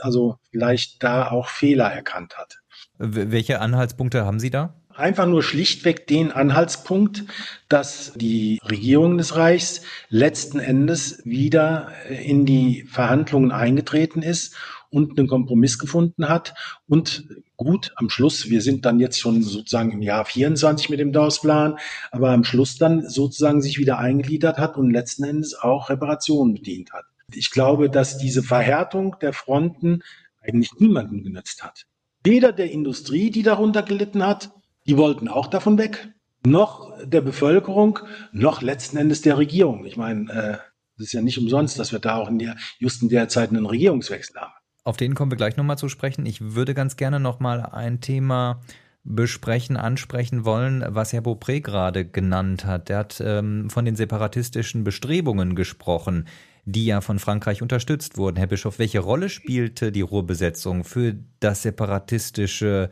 also 0.00 0.38
vielleicht 0.50 1.02
da 1.02 1.30
auch 1.30 1.48
Fehler 1.48 1.86
erkannt 1.86 2.36
hat. 2.36 2.58
Welche 2.98 3.60
Anhaltspunkte 3.60 4.24
haben 4.24 4.40
Sie 4.40 4.50
da? 4.50 4.74
Einfach 4.94 5.26
nur 5.26 5.42
schlichtweg 5.42 6.06
den 6.06 6.32
Anhaltspunkt, 6.32 7.24
dass 7.68 8.14
die 8.14 8.58
Regierung 8.64 9.18
des 9.18 9.36
Reichs 9.36 9.82
letzten 10.08 10.58
Endes 10.58 11.20
wieder 11.26 11.92
in 12.08 12.46
die 12.46 12.84
Verhandlungen 12.84 13.52
eingetreten 13.52 14.22
ist 14.22 14.56
und 14.88 15.18
einen 15.18 15.28
Kompromiss 15.28 15.78
gefunden 15.78 16.30
hat 16.30 16.54
und 16.86 17.28
gut 17.56 17.92
am 17.96 18.10
Schluss, 18.10 18.50
wir 18.50 18.60
sind 18.60 18.84
dann 18.84 19.00
jetzt 19.00 19.18
schon 19.18 19.42
sozusagen 19.42 19.92
im 19.92 20.02
Jahr 20.02 20.24
24 20.24 20.90
mit 20.90 21.00
dem 21.00 21.12
DAUS-Plan, 21.12 21.78
aber 22.10 22.30
am 22.30 22.44
Schluss 22.44 22.76
dann 22.76 23.08
sozusagen 23.08 23.62
sich 23.62 23.78
wieder 23.78 23.98
eingegliedert 23.98 24.58
hat 24.58 24.76
und 24.76 24.90
letzten 24.90 25.24
Endes 25.24 25.54
auch 25.54 25.88
Reparationen 25.88 26.54
bedient 26.54 26.92
hat. 26.92 27.04
Ich 27.32 27.50
glaube, 27.50 27.90
dass 27.90 28.18
diese 28.18 28.42
Verhärtung 28.42 29.16
der 29.20 29.32
Fronten 29.32 30.02
eigentlich 30.40 30.72
niemanden 30.78 31.24
genützt 31.24 31.64
hat. 31.64 31.86
Weder 32.22 32.52
der 32.52 32.70
Industrie, 32.70 33.30
die 33.30 33.42
darunter 33.42 33.82
gelitten 33.82 34.24
hat, 34.24 34.50
die 34.86 34.96
wollten 34.96 35.28
auch 35.28 35.48
davon 35.48 35.78
weg, 35.78 36.12
noch 36.44 36.92
der 37.04 37.20
Bevölkerung, 37.20 37.98
noch 38.32 38.62
letzten 38.62 38.96
Endes 38.96 39.22
der 39.22 39.38
Regierung. 39.38 39.84
Ich 39.84 39.96
meine, 39.96 40.32
äh, 40.32 40.58
es 40.96 41.06
ist 41.06 41.12
ja 41.12 41.20
nicht 41.20 41.38
umsonst, 41.38 41.78
dass 41.78 41.92
wir 41.92 41.98
da 41.98 42.16
auch 42.16 42.28
in 42.28 42.38
der, 42.38 42.56
just 42.78 43.02
in 43.02 43.08
der 43.08 43.28
Zeit 43.28 43.50
einen 43.50 43.66
Regierungswechsel 43.66 44.36
haben. 44.40 44.54
Auf 44.86 44.96
den 44.96 45.16
kommen 45.16 45.32
wir 45.32 45.36
gleich 45.36 45.56
nochmal 45.56 45.78
zu 45.78 45.88
sprechen. 45.88 46.26
Ich 46.26 46.54
würde 46.54 46.72
ganz 46.72 46.96
gerne 46.96 47.18
nochmal 47.18 47.60
ein 47.60 48.00
Thema 48.00 48.60
besprechen, 49.02 49.76
ansprechen 49.76 50.44
wollen, 50.44 50.84
was 50.86 51.12
Herr 51.12 51.22
Beaupré 51.22 51.60
gerade 51.60 52.04
genannt 52.04 52.64
hat. 52.64 52.88
Er 52.88 52.98
hat 52.98 53.20
ähm, 53.20 53.68
von 53.68 53.84
den 53.84 53.96
separatistischen 53.96 54.84
Bestrebungen 54.84 55.56
gesprochen, 55.56 56.28
die 56.66 56.86
ja 56.86 57.00
von 57.00 57.18
Frankreich 57.18 57.62
unterstützt 57.62 58.16
wurden. 58.16 58.36
Herr 58.36 58.46
Bischof, 58.46 58.78
welche 58.78 59.00
Rolle 59.00 59.28
spielte 59.28 59.90
die 59.90 60.02
Ruhrbesetzung 60.02 60.84
für 60.84 61.16
das 61.40 61.62
separatistische 61.62 62.90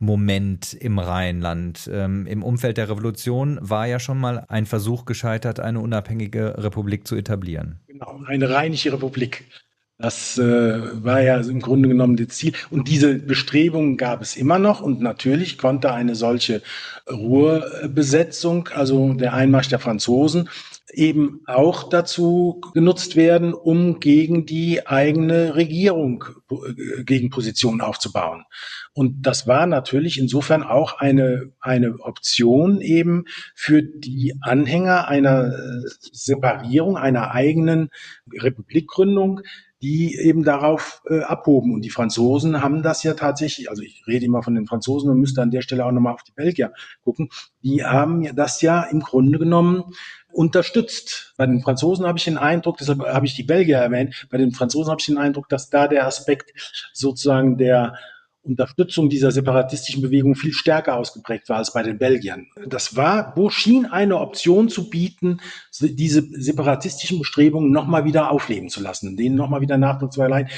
Moment 0.00 0.74
im 0.74 0.98
Rheinland? 0.98 1.88
Ähm, 1.92 2.26
Im 2.26 2.42
Umfeld 2.42 2.76
der 2.76 2.88
Revolution 2.88 3.56
war 3.60 3.86
ja 3.86 4.00
schon 4.00 4.18
mal 4.18 4.46
ein 4.48 4.66
Versuch 4.66 5.04
gescheitert, 5.04 5.60
eine 5.60 5.78
unabhängige 5.78 6.56
Republik 6.58 7.06
zu 7.06 7.14
etablieren. 7.14 7.78
Genau, 7.86 8.20
eine 8.26 8.50
rheinische 8.50 8.92
Republik. 8.92 9.44
Das 10.00 10.38
äh, 10.38 11.04
war 11.04 11.20
ja 11.20 11.36
im 11.36 11.60
Grunde 11.60 11.88
genommen 11.88 12.16
das 12.16 12.28
Ziel. 12.28 12.54
Und 12.70 12.88
diese 12.88 13.16
Bestrebungen 13.16 13.98
gab 13.98 14.22
es 14.22 14.34
immer 14.34 14.58
noch. 14.58 14.80
Und 14.80 15.02
natürlich 15.02 15.58
konnte 15.58 15.92
eine 15.92 16.14
solche 16.14 16.62
Ruhrbesetzung, 17.10 18.68
also 18.68 19.12
der 19.12 19.34
Einmarsch 19.34 19.68
der 19.68 19.78
Franzosen, 19.78 20.48
eben 20.92 21.42
auch 21.46 21.88
dazu 21.88 22.60
genutzt 22.72 23.14
werden, 23.14 23.52
um 23.52 24.00
gegen 24.00 24.46
die 24.46 24.86
eigene 24.86 25.54
Regierung 25.54 26.24
äh, 26.50 27.04
gegen 27.04 27.28
Positionen 27.28 27.82
aufzubauen. 27.82 28.44
Und 28.92 29.22
das 29.22 29.46
war 29.46 29.66
natürlich 29.66 30.18
insofern 30.18 30.62
auch 30.62 30.98
eine, 30.98 31.52
eine 31.60 32.00
Option 32.00 32.80
eben 32.80 33.24
für 33.54 33.82
die 33.82 34.34
Anhänger 34.40 35.06
einer 35.06 35.46
äh, 35.46 35.88
Separierung, 36.12 36.96
einer 36.96 37.30
eigenen 37.30 37.90
Republikgründung, 38.32 39.42
die 39.82 40.16
eben 40.16 40.44
darauf 40.44 41.02
äh, 41.08 41.20
abhoben. 41.20 41.72
Und 41.72 41.84
die 41.84 41.90
Franzosen 41.90 42.62
haben 42.62 42.82
das 42.82 43.02
ja 43.02 43.14
tatsächlich, 43.14 43.70
also 43.70 43.82
ich 43.82 44.02
rede 44.06 44.26
immer 44.26 44.42
von 44.42 44.54
den 44.54 44.66
Franzosen, 44.66 45.08
man 45.08 45.18
müsste 45.18 45.40
an 45.40 45.50
der 45.50 45.62
Stelle 45.62 45.86
auch 45.86 45.92
nochmal 45.92 46.14
auf 46.14 46.22
die 46.22 46.32
Belgier 46.32 46.72
gucken, 47.02 47.30
die 47.62 47.84
haben 47.84 48.34
das 48.34 48.60
ja 48.60 48.82
im 48.82 49.00
Grunde 49.00 49.38
genommen 49.38 49.84
unterstützt. 50.32 51.32
Bei 51.36 51.46
den 51.46 51.60
Franzosen 51.60 52.06
habe 52.06 52.18
ich 52.18 52.24
den 52.24 52.38
Eindruck, 52.38 52.76
deshalb 52.76 53.00
habe 53.00 53.26
ich 53.26 53.34
die 53.34 53.42
Belgier 53.42 53.78
erwähnt, 53.78 54.26
bei 54.30 54.38
den 54.38 54.52
Franzosen 54.52 54.90
habe 54.90 55.00
ich 55.00 55.06
den 55.06 55.18
Eindruck, 55.18 55.48
dass 55.48 55.70
da 55.70 55.88
der 55.88 56.06
Aspekt 56.06 56.52
sozusagen 56.92 57.56
der 57.56 57.94
Unterstützung 58.42 59.10
dieser 59.10 59.32
separatistischen 59.32 60.00
Bewegung 60.02 60.34
viel 60.34 60.52
stärker 60.52 60.96
ausgeprägt 60.96 61.48
war 61.48 61.58
als 61.58 61.72
bei 61.72 61.82
den 61.82 61.98
Belgiern. 61.98 62.46
Das 62.66 62.96
war, 62.96 63.36
wo 63.36 63.50
schien 63.50 63.84
eine 63.86 64.18
Option 64.18 64.68
zu 64.68 64.88
bieten, 64.88 65.40
diese 65.78 66.22
separatistischen 66.22 67.18
Bestrebungen 67.18 67.70
nochmal 67.70 68.04
wieder 68.04 68.30
aufleben 68.30 68.70
zu 68.70 68.80
lassen, 68.80 69.16
denen 69.16 69.36
nochmal 69.36 69.60
wieder 69.60 69.76
Nachdruck 69.76 70.12
zu 70.12 70.20
verleihen, 70.20 70.48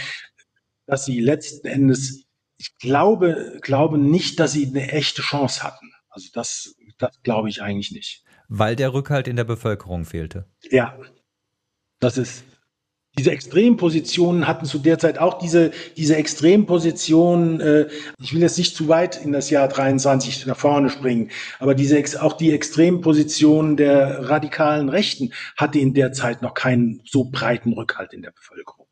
dass 0.87 1.05
sie 1.05 1.21
letzten 1.21 1.67
Endes, 1.67 2.25
ich 2.57 2.77
glaube, 2.79 3.59
glaube 3.63 3.99
nicht, 3.99 4.39
dass 4.39 4.53
sie 4.53 4.67
eine 4.67 4.93
echte 4.93 5.23
Chance 5.23 5.63
hatten. 5.63 5.93
Also 6.09 6.29
das, 6.33 6.77
das 6.99 7.21
glaube 7.23 7.49
ich 7.49 7.63
eigentlich 7.63 7.91
nicht. 7.91 8.25
Weil 8.49 8.77
der 8.77 8.93
Rückhalt 8.93 9.27
in 9.27 9.37
der 9.37 9.45
Bevölkerung 9.45 10.05
fehlte. 10.05 10.47
Ja, 10.71 10.99
das 11.99 12.19
ist 12.19 12.45
diese 13.19 13.31
Extrempositionen 13.31 14.47
hatten 14.47 14.65
zu 14.65 14.79
der 14.79 14.99
Zeit 14.99 15.19
auch 15.19 15.39
diese, 15.39 15.71
diese 15.97 16.17
Extrempositionen, 16.17 17.61
äh, 17.61 17.89
ich 18.19 18.33
will 18.33 18.41
jetzt 18.41 18.57
nicht 18.57 18.75
zu 18.75 18.89
weit 18.89 19.23
in 19.23 19.33
das 19.33 19.51
Jahr 19.51 19.69
23 19.69 20.47
nach 20.47 20.57
vorne 20.57 20.89
springen, 20.89 21.31
aber 21.59 21.75
diese, 21.75 22.03
auch 22.23 22.33
die 22.33 22.53
Extrempositionen 22.53 23.77
der 23.77 24.31
radikalen 24.31 24.89
Rechten 24.89 25.33
hatte 25.57 25.79
in 25.79 25.93
der 25.93 26.13
Zeit 26.13 26.41
noch 26.41 26.55
keinen 26.55 27.03
so 27.05 27.25
breiten 27.25 27.75
Rückhalt 27.75 28.15
in 28.15 28.23
der 28.23 28.31
Bevölkerung. 28.31 28.87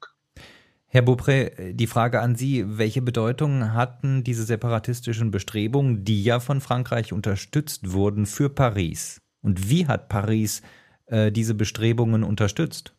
Herr 0.92 1.02
Beaupré, 1.02 1.72
die 1.72 1.86
Frage 1.86 2.20
an 2.20 2.34
Sie, 2.34 2.64
welche 2.66 3.00
Bedeutung 3.00 3.74
hatten 3.74 4.24
diese 4.24 4.42
separatistischen 4.42 5.30
Bestrebungen, 5.30 6.04
die 6.04 6.24
ja 6.24 6.40
von 6.40 6.60
Frankreich 6.60 7.12
unterstützt 7.12 7.92
wurden, 7.92 8.26
für 8.26 8.50
Paris? 8.50 9.22
Und 9.40 9.70
wie 9.70 9.86
hat 9.86 10.08
Paris 10.08 10.62
äh, 11.06 11.30
diese 11.30 11.54
Bestrebungen 11.54 12.24
unterstützt? 12.24 12.92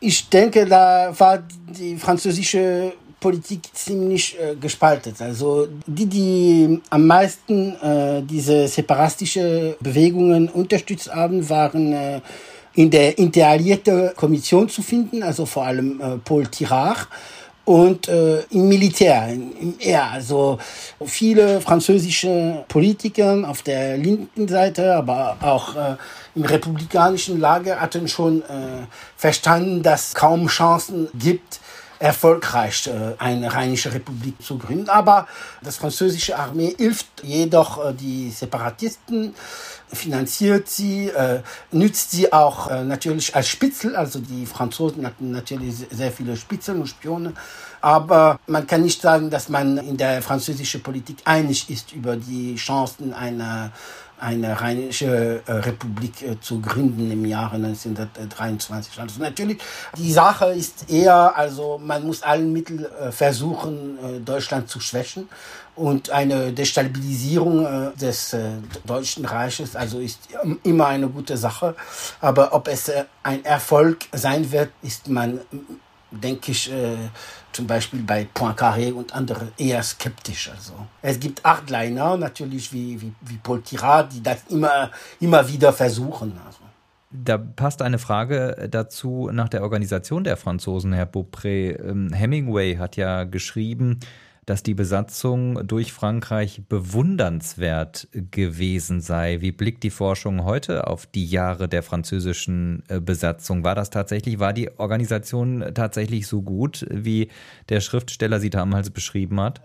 Ich 0.00 0.28
denke, 0.28 0.66
da 0.66 1.12
war 1.18 1.42
die 1.68 1.96
französische 1.96 2.92
Politik 3.18 3.62
ziemlich 3.72 4.36
äh, 4.38 4.54
gespalten. 4.56 5.14
Also 5.18 5.68
die, 5.86 6.06
die 6.06 6.80
am 6.90 7.06
meisten 7.06 7.74
äh, 7.76 8.22
diese 8.22 8.68
separatistische 8.68 9.76
Bewegungen 9.80 10.48
unterstützt 10.48 11.12
haben, 11.12 11.48
waren 11.48 11.92
äh, 11.92 12.20
in 12.74 12.90
der 12.90 13.18
integrierten 13.18 14.14
Kommission 14.14 14.68
zu 14.68 14.82
finden, 14.82 15.22
also 15.22 15.46
vor 15.46 15.64
allem 15.64 16.00
äh, 16.00 16.18
Paul 16.18 16.46
Tirard. 16.46 17.08
Und 17.66 18.08
äh, 18.08 18.42
im 18.50 18.68
Militär. 18.68 19.28
Im, 19.28 19.74
ja, 19.80 20.08
also 20.10 20.58
viele 21.04 21.60
französische 21.60 22.64
Politiker 22.68 23.44
auf 23.46 23.62
der 23.62 23.98
linken 23.98 24.48
Seite, 24.48 24.94
aber 24.94 25.36
auch 25.40 25.74
äh, 25.74 25.96
im 26.36 26.44
republikanischen 26.44 27.40
Lager 27.40 27.80
hatten 27.80 28.08
schon 28.08 28.42
äh, 28.42 28.86
verstanden, 29.16 29.82
dass 29.82 30.14
kaum 30.14 30.46
Chancen 30.46 31.08
gibt, 31.18 31.60
erfolgreich 31.98 32.86
äh, 32.86 33.14
eine 33.18 33.52
rheinische 33.52 33.92
Republik 33.92 34.42
zu 34.42 34.58
gründen. 34.58 34.88
Aber 34.88 35.26
das 35.62 35.76
französische 35.76 36.38
Armee 36.38 36.74
hilft 36.76 37.06
jedoch 37.22 37.84
äh, 37.84 37.92
die 37.94 38.30
Separatisten, 38.30 39.34
finanziert 39.92 40.68
sie, 40.68 41.08
äh, 41.08 41.40
nützt 41.70 42.10
sie 42.10 42.32
auch 42.32 42.68
natürlich 42.68 43.34
als 43.36 43.48
Spitzel. 43.48 43.94
Also 43.94 44.18
die 44.18 44.44
Franzosen 44.44 45.06
hatten 45.06 45.30
natürlich 45.30 45.74
sehr 45.90 46.10
viele 46.10 46.36
Spitzeln 46.36 46.80
und 46.80 46.88
Spione. 46.88 47.34
Aber 47.80 48.40
man 48.46 48.66
kann 48.66 48.82
nicht 48.82 49.00
sagen, 49.00 49.30
dass 49.30 49.48
man 49.48 49.78
in 49.78 49.96
der 49.96 50.22
französischen 50.22 50.82
Politik 50.82 51.18
einig 51.24 51.70
ist 51.70 51.92
über 51.92 52.16
die 52.16 52.56
Chancen 52.56 53.12
einer 53.12 53.70
eine 54.18 54.60
rheinische 54.60 55.42
äh, 55.46 55.52
Republik 55.52 56.22
äh, 56.22 56.40
zu 56.40 56.60
gründen 56.60 57.10
im 57.10 57.24
Jahre 57.24 57.56
1923. 57.56 58.98
Also 58.98 59.20
natürlich, 59.20 59.58
die 59.96 60.12
Sache 60.12 60.46
ist 60.46 60.90
eher, 60.90 61.36
also 61.36 61.78
man 61.82 62.06
muss 62.06 62.22
allen 62.22 62.52
Mitteln 62.52 62.84
äh, 62.84 63.12
versuchen, 63.12 64.24
Deutschland 64.24 64.68
zu 64.68 64.80
schwächen 64.80 65.28
und 65.74 66.10
eine 66.10 66.52
Destabilisierung 66.52 67.92
des 68.00 68.34
Deutschen 68.86 69.24
Reiches, 69.26 69.76
also 69.76 69.98
ist 69.98 70.20
immer 70.62 70.86
eine 70.86 71.08
gute 71.08 71.36
Sache. 71.36 71.74
Aber 72.20 72.54
ob 72.54 72.68
es 72.68 72.90
ein 73.22 73.44
Erfolg 73.44 74.06
sein 74.12 74.50
wird, 74.52 74.70
ist 74.82 75.08
man, 75.08 75.40
denke 76.16 76.52
ich, 76.52 76.70
zum 77.52 77.66
Beispiel 77.66 78.02
bei 78.02 78.26
Poincaré 78.34 78.92
und 78.92 79.14
andere 79.14 79.48
eher 79.56 79.82
skeptisch. 79.82 80.50
Also 80.50 80.74
es 81.00 81.18
gibt 81.18 81.42
Hardliner 81.42 82.16
natürlich 82.16 82.72
wie, 82.72 83.00
wie, 83.00 83.12
wie 83.22 83.38
Paul 83.38 83.62
Tirat, 83.62 84.12
die 84.12 84.22
das 84.22 84.44
immer, 84.50 84.90
immer 85.20 85.48
wieder 85.48 85.72
versuchen. 85.72 86.38
Also. 86.44 86.58
Da 87.10 87.38
passt 87.38 87.80
eine 87.82 87.98
Frage 87.98 88.68
dazu 88.70 89.30
nach 89.32 89.48
der 89.48 89.62
Organisation 89.62 90.24
der 90.24 90.36
Franzosen, 90.36 90.92
Herr 90.92 91.10
Beaupré. 91.10 91.80
Ähm, 91.80 92.12
Hemingway 92.12 92.76
hat 92.76 92.96
ja 92.96 93.24
geschrieben, 93.24 94.00
dass 94.46 94.62
die 94.62 94.74
Besatzung 94.74 95.66
durch 95.66 95.92
Frankreich 95.92 96.62
bewundernswert 96.68 98.08
gewesen 98.12 99.00
sei. 99.00 99.40
Wie 99.40 99.50
blickt 99.50 99.82
die 99.82 99.90
Forschung 99.90 100.44
heute 100.44 100.86
auf 100.86 101.06
die 101.06 101.26
Jahre 101.26 101.68
der 101.68 101.82
französischen 101.82 102.84
äh, 102.88 103.00
Besatzung? 103.00 103.64
War 103.64 103.74
das 103.74 103.90
tatsächlich, 103.90 104.38
war 104.38 104.52
die 104.52 104.70
Organisation 104.78 105.72
tatsächlich 105.74 106.28
so 106.28 106.42
gut, 106.42 106.86
wie 106.88 107.28
der 107.68 107.80
Schriftsteller 107.80 108.38
sie 108.38 108.50
damals 108.50 108.90
beschrieben 108.90 109.40
hat? 109.40 109.60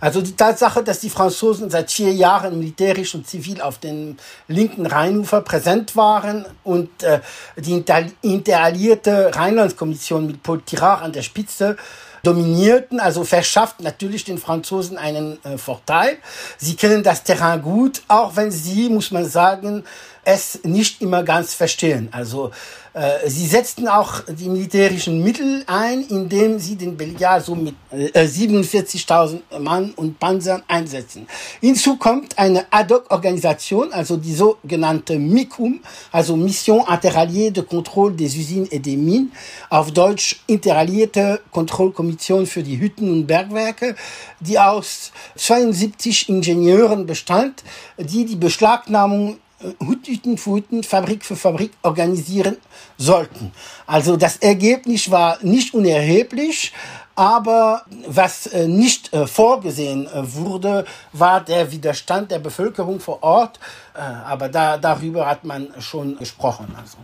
Also 0.00 0.20
die 0.20 0.36
Tatsache, 0.36 0.82
dass 0.82 1.00
die 1.00 1.10
Franzosen 1.10 1.70
seit 1.70 1.90
vier 1.90 2.12
Jahren 2.12 2.58
militärisch 2.58 3.14
und 3.14 3.26
zivil 3.26 3.60
auf 3.60 3.78
dem 3.78 4.16
linken 4.48 4.86
Rheinufer 4.86 5.40
präsent 5.40 5.96
waren 5.96 6.44
und 6.64 7.02
äh, 7.02 7.20
die 7.56 7.82
interallierte 8.22 9.34
Rheinlandskommission 9.34 10.26
mit 10.26 10.42
Paul 10.42 10.60
Tirard 10.62 11.02
an 11.02 11.12
der 11.12 11.22
Spitze 11.22 11.76
dominierten, 12.22 13.00
also 13.00 13.24
verschafft 13.24 13.80
natürlich 13.80 14.24
den 14.24 14.38
Franzosen 14.38 14.98
einen 14.98 15.42
äh, 15.44 15.58
Vorteil. 15.58 16.18
Sie 16.58 16.76
kennen 16.76 17.02
das 17.02 17.22
Terrain 17.24 17.62
gut, 17.62 18.02
auch 18.08 18.36
wenn 18.36 18.50
sie, 18.50 18.88
muss 18.88 19.10
man 19.10 19.24
sagen, 19.24 19.84
es 20.26 20.60
nicht 20.64 21.00
immer 21.00 21.22
ganz 21.22 21.54
verstehen. 21.54 22.08
Also 22.10 22.50
äh, 22.94 23.30
sie 23.30 23.46
setzten 23.46 23.86
auch 23.86 24.22
die 24.26 24.48
militärischen 24.48 25.22
Mittel 25.22 25.62
ein, 25.68 26.02
indem 26.08 26.58
sie 26.58 26.74
den 26.74 26.96
Belgier 26.96 27.40
so 27.40 27.54
mit 27.54 27.76
äh, 27.92 28.24
47.000 28.24 29.60
Mann 29.60 29.92
und 29.94 30.18
Panzern 30.18 30.64
einsetzen. 30.66 31.28
Hinzu 31.60 31.96
kommt 31.96 32.36
eine 32.38 32.66
Ad-hoc-Organisation, 32.70 33.92
also 33.92 34.16
die 34.16 34.34
sogenannte 34.34 35.16
MICUM, 35.16 35.80
also 36.10 36.36
Mission 36.36 36.80
Interalliée 36.80 37.52
de 37.52 37.62
Contrôle 37.62 38.16
des 38.16 38.34
Usines 38.34 38.68
et 38.72 38.80
des 38.80 38.96
Mines, 38.96 39.28
auf 39.70 39.92
Deutsch 39.92 40.40
Interallierte 40.48 41.40
Kontrollkommission 41.52 42.46
für 42.46 42.64
die 42.64 42.80
Hütten 42.80 43.12
und 43.12 43.26
Bergwerke, 43.28 43.94
die 44.40 44.58
aus 44.58 45.12
72 45.36 46.28
Ingenieuren 46.28 47.06
bestand, 47.06 47.62
die 47.96 48.24
die 48.24 48.36
Beschlagnahmung 48.36 49.38
Hütten 49.60 50.38
für 50.38 50.56
Hütten, 50.56 50.82
Fabrik 50.82 51.24
für 51.24 51.36
Fabrik 51.36 51.72
organisieren 51.82 52.56
sollten. 52.98 53.52
Also 53.86 54.16
das 54.16 54.36
Ergebnis 54.36 55.10
war 55.10 55.38
nicht 55.42 55.74
unerheblich, 55.74 56.72
aber 57.16 57.82
was 58.06 58.46
äh, 58.46 58.68
nicht 58.68 59.12
äh, 59.14 59.26
vorgesehen 59.26 60.06
äh, 60.06 60.34
wurde, 60.34 60.84
war 61.12 61.42
der 61.42 61.72
Widerstand 61.72 62.30
der 62.30 62.38
Bevölkerung 62.38 63.00
vor 63.00 63.22
Ort. 63.22 63.58
aber 63.94 64.50
da, 64.50 64.76
darüber 64.76 65.26
hat 65.26 65.44
man 65.44 65.68
schon 65.80 66.18
gesprochen. 66.18 66.74
Also. 66.78 66.98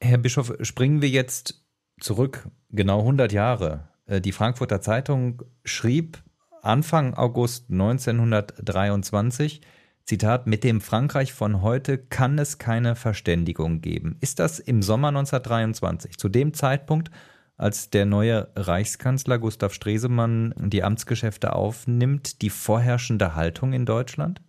Herr 0.00 0.18
Bischof, 0.18 0.52
springen 0.60 1.02
wir 1.02 1.08
jetzt 1.08 1.60
zurück, 2.00 2.46
genau 2.70 3.00
100 3.00 3.32
Jahre. 3.32 3.88
Die 4.08 4.30
Frankfurter 4.30 4.80
Zeitung 4.80 5.42
schrieb 5.64 6.22
Anfang 6.62 7.14
August 7.14 7.64
1923, 7.68 9.60
Zitat, 10.06 10.46
mit 10.46 10.62
dem 10.62 10.80
Frankreich 10.80 11.32
von 11.32 11.62
heute 11.62 11.98
kann 11.98 12.38
es 12.38 12.58
keine 12.58 12.94
Verständigung 12.94 13.80
geben. 13.80 14.16
Ist 14.20 14.38
das 14.38 14.60
im 14.60 14.80
Sommer 14.80 15.08
1923, 15.08 16.16
zu 16.16 16.28
dem 16.28 16.54
Zeitpunkt, 16.54 17.10
als 17.56 17.90
der 17.90 18.06
neue 18.06 18.46
Reichskanzler 18.54 19.40
Gustav 19.40 19.74
Stresemann 19.74 20.54
die 20.58 20.84
Amtsgeschäfte 20.84 21.56
aufnimmt, 21.56 22.40
die 22.42 22.50
vorherrschende 22.50 23.34
Haltung 23.34 23.72
in 23.72 23.84
Deutschland? 23.84 24.40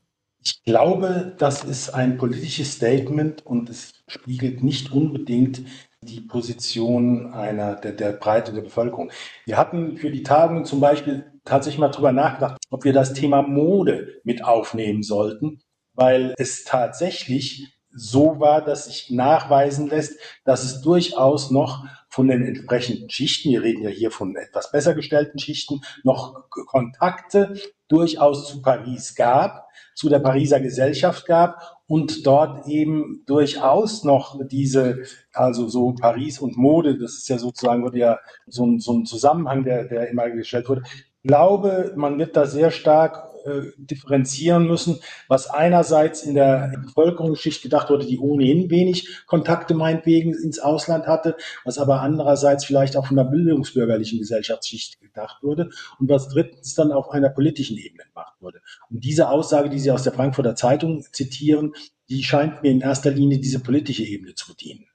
Ich 0.44 0.64
glaube, 0.64 1.34
das 1.40 1.64
ist 1.64 1.90
ein 1.90 2.20
politisches 2.20 2.74
Statement 2.74 3.44
und 3.44 3.72
es 3.72 4.04
spiegelt 4.08 4.62
nicht 4.62 4.92
unbedingt 4.92 5.64
die 6.02 6.22
Position 6.22 7.34
einer 7.34 7.74
der, 7.76 7.94
der 7.94 8.12
Breite 8.12 8.54
der 8.54 8.62
Bevölkerung. 8.62 9.12
Wir 9.46 9.58
hatten 9.58 9.98
für 9.98 10.12
die 10.12 10.22
Tagung 10.22 10.66
zum 10.66 10.80
Beispiel 10.80 11.26
tatsächlich 11.48 11.80
mal 11.80 11.90
drüber 11.90 12.12
nachgedacht, 12.12 12.58
ob 12.70 12.84
wir 12.84 12.94
das 12.94 13.14
Thema 13.14 13.42
Mode 13.42 14.20
mit 14.24 14.44
aufnehmen 14.44 15.04
sollten, 15.04 15.62
weil 15.94 16.34
es 16.38 16.64
tatsächlich 16.64 17.78
so 17.98 18.40
war, 18.40 18.64
dass 18.64 18.86
sich 18.86 19.10
nachweisen 19.10 19.88
lässt, 19.88 20.20
dass 20.46 20.64
es 20.64 20.82
durchaus 20.82 21.50
noch 21.50 21.86
von 22.10 22.28
den 22.28 22.46
entsprechenden 22.46 23.10
Schichten, 23.10 23.50
wir 23.50 23.64
reden 23.64 23.84
ja 23.84 23.90
hier 23.90 24.12
von 24.12 24.36
etwas 24.36 24.72
besser 24.72 24.94
gestellten 24.94 25.40
Schichten, 25.40 25.82
noch 26.04 26.50
Kontakte 26.50 27.56
durchaus 27.88 28.48
zu 28.48 28.62
Paris 28.62 29.16
gab, 29.16 29.68
zu 29.96 30.10
der 30.10 30.20
Pariser 30.20 30.60
Gesellschaft 30.60 31.26
gab 31.26 31.78
und 31.88 32.26
dort 32.28 32.68
eben 32.68 33.24
durchaus 33.26 34.04
noch 34.04 34.40
diese, 34.48 35.04
also 35.34 35.68
so 35.68 35.94
Paris 35.94 36.40
und 36.40 36.58
Mode, 36.58 36.98
das 36.98 37.14
ist 37.14 37.30
ja 37.30 37.38
sozusagen, 37.38 37.84
wurde 37.84 37.98
ja 37.98 38.20
so 38.46 38.66
ein, 38.66 38.80
so 38.80 38.94
ein 38.94 39.06
Zusammenhang, 39.06 39.64
der, 39.64 39.86
der 39.86 40.10
immer 40.10 40.30
gestellt 40.30 40.70
wurde, 40.70 40.84
glaube, 41.28 41.94
man 41.96 42.18
wird 42.18 42.36
da 42.36 42.46
sehr 42.46 42.72
stark 42.72 43.28
äh, 43.46 43.72
differenzieren 43.78 44.68
müssen, 44.68 45.00
was 45.28 45.50
einerseits 45.50 46.24
in 46.24 46.36
der 46.36 46.74
Bevölkerungsschicht 46.86 47.62
gedacht 47.62 47.90
wurde, 47.90 48.06
die 48.06 48.20
ohnehin 48.20 48.70
wenig 48.70 49.26
Kontakte 49.26 49.74
meinetwegen 49.74 50.34
ins 50.34 50.60
Ausland 50.60 51.08
hatte, 51.08 51.36
was 51.64 51.78
aber 51.78 52.02
andererseits 52.02 52.66
vielleicht 52.66 52.98
auch 52.98 53.08
von 53.08 53.18
der 53.18 53.26
bildungsbürgerlichen 53.26 54.20
Gesellschaftsschicht 54.20 55.00
gedacht 55.00 55.44
wurde 55.44 55.70
und 56.00 56.10
was 56.10 56.30
drittens 56.30 56.74
dann 56.76 56.92
auf 56.92 57.10
einer 57.10 57.30
politischen 57.30 57.78
Ebene 57.78 58.04
gemacht 58.06 58.34
wurde. 58.40 58.62
Und 58.90 59.04
diese 59.04 59.30
Aussage, 59.30 59.70
die 59.70 59.80
Sie 59.80 59.92
aus 59.92 60.04
der 60.04 60.14
Frankfurter 60.14 60.56
Zeitung 60.56 61.06
zitieren, 61.12 61.74
die 62.10 62.24
scheint 62.24 62.64
mir 62.64 62.72
in 62.72 62.82
erster 62.82 63.12
Linie 63.12 63.40
diese 63.40 63.60
politische 63.60 64.04
Ebene 64.04 64.34
zu 64.34 64.48
bedienen. 64.48 64.88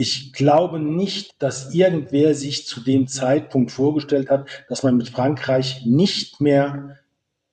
Ich 0.00 0.32
glaube 0.32 0.78
nicht, 0.78 1.42
dass 1.42 1.74
irgendwer 1.74 2.32
sich 2.34 2.66
zu 2.66 2.80
dem 2.80 3.08
Zeitpunkt 3.08 3.72
vorgestellt 3.72 4.30
hat, 4.30 4.48
dass 4.68 4.84
man 4.84 4.96
mit 4.96 5.08
Frankreich 5.08 5.84
nicht 5.86 6.40
mehr 6.40 6.98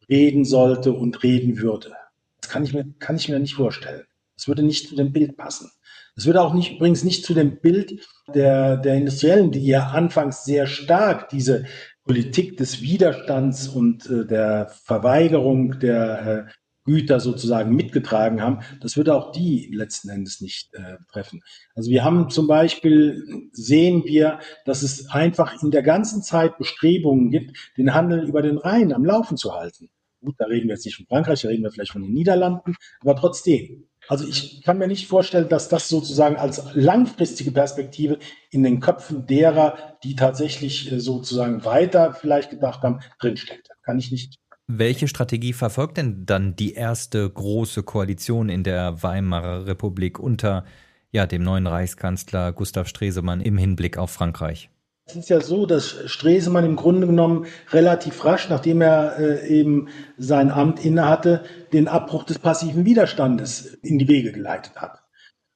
reden 0.08 0.45
sollte 0.45 0.93
und 0.93 1.23
reden 1.23 1.58
würde. 1.58 1.93
Das 2.39 2.51
kann 2.51 2.63
ich 2.63 2.73
mir, 2.73 2.86
kann 2.99 3.15
ich 3.15 3.27
mir 3.27 3.39
nicht 3.39 3.55
vorstellen. 3.55 4.05
Das 4.36 4.47
würde 4.47 4.62
nicht 4.62 4.89
zu 4.89 4.95
dem 4.95 5.12
Bild 5.12 5.38
passen. 5.38 5.71
Das 6.15 6.27
würde 6.27 6.41
auch 6.41 6.53
nicht, 6.53 6.73
übrigens 6.73 7.03
nicht 7.03 7.25
zu 7.25 7.34
dem 7.34 7.60
Bild 7.60 8.08
der, 8.34 8.77
der 8.77 8.95
Industriellen, 8.95 9.51
die 9.51 9.65
ja 9.65 9.88
anfangs 9.88 10.45
sehr 10.45 10.67
stark 10.67 11.29
diese 11.29 11.65
Politik 12.05 12.58
des 12.58 12.81
Widerstands 12.81 13.67
und 13.67 14.08
äh, 14.10 14.25
der 14.25 14.67
Verweigerung 14.67 15.79
der 15.79 16.47
äh, 16.47 16.51
Güter 16.86 17.19
sozusagen 17.19 17.76
mitgetragen 17.76 18.41
haben, 18.41 18.60
das 18.82 18.95
würde 18.95 19.13
auch 19.15 19.32
die 19.32 19.69
letzten 19.74 20.10
Endes 20.10 20.39
nicht 20.39 20.74
äh, 20.74 20.98
treffen. 21.12 21.41
Also 21.74 21.89
wir 21.89 22.04
haben 22.04 22.30
zum 22.30 22.48
Beispiel, 22.48 23.50
sehen 23.52 24.04
wir, 24.06 24.39
dass 24.65 24.84
es 24.84 25.10
einfach 25.10 25.62
in 25.62 25.71
der 25.71 25.84
ganzen 25.84 26.21
Zeit 26.21 26.58
Bestrebungen 26.58 27.32
gibt, 27.32 27.58
den 27.78 27.93
Handel 27.93 28.24
über 28.28 28.41
den 28.41 28.58
Rhein 28.58 28.93
am 28.93 29.04
Laufen 29.04 29.36
zu 29.36 29.54
halten. 29.54 29.89
Gut, 30.24 30.36
da 30.39 30.45
reden 30.45 30.67
wir 30.67 30.76
jetzt 30.76 30.86
nicht 30.86 30.95
von 30.95 31.06
Frankreich, 31.06 31.41
da 31.41 31.50
reden 31.50 31.63
wir 31.63 31.71
vielleicht 31.71 31.91
von 31.91 32.02
den 32.02 32.13
Niederlanden, 32.13 32.76
aber 33.02 33.15
trotzdem. 33.15 33.88
Also 34.08 34.28
ich 34.28 34.62
kann 34.63 34.78
mir 34.78 34.88
nicht 34.88 35.08
vorstellen, 35.08 35.50
dass 35.50 35.67
das 35.67 35.89
sozusagen 35.89 36.36
als 36.36 36.63
langfristige 36.74 37.52
Perspektive 37.52 38.19
in 38.52 38.63
den 38.63 38.80
Köpfen 38.80 39.26
derer, 39.26 39.98
die 40.04 40.15
tatsächlich 40.15 40.91
äh, 40.91 41.00
sozusagen 41.00 41.65
weiter 41.65 42.13
vielleicht 42.13 42.52
gedacht 42.52 42.82
haben, 42.84 43.00
drinsteckt. 43.19 43.69
Kann 43.84 43.98
ich 43.98 44.12
nicht. 44.12 44.39
Welche 44.67 45.08
Strategie 45.08 45.54
verfolgt 45.54 45.97
denn 45.97 46.25
dann 46.25 46.56
die 46.56 46.73
erste 46.73 47.30
große 47.30 47.84
Koalition 47.84 48.49
in 48.49 48.63
der 48.63 49.04
Weimarer 49.04 49.67
Republik 49.67 50.19
unter 50.19 50.65
ja, 51.12 51.28
dem 51.28 51.43
neuen 51.43 51.67
Reichskanzler 51.67 52.51
Gustav 52.51 52.88
Stresemann 52.88 53.41
im 53.41 53.58
Hinblick 53.58 53.97
auf 53.97 54.10
Frankreich? 54.10 54.69
Es 55.08 55.15
ist 55.15 55.30
ja 55.30 55.39
so, 55.39 55.67
dass 55.67 55.95
Stresemann 56.08 56.65
im 56.65 56.75
Grunde 56.75 57.06
genommen 57.06 57.45
relativ 57.71 58.25
rasch, 58.25 58.49
nachdem 58.49 58.82
er 58.82 59.19
äh, 59.19 59.47
eben 59.47 59.88
sein 60.17 60.49
Amt 60.49 60.84
innehatte, 60.84 61.43
den 61.71 61.88
Abbruch 61.88 62.23
des 62.23 62.39
passiven 62.39 62.86
Widerstandes 62.86 63.65
in 63.84 63.99
die 63.99 64.08
Wege 64.08 64.32
geleitet 64.32 64.78
hat. 64.78 65.04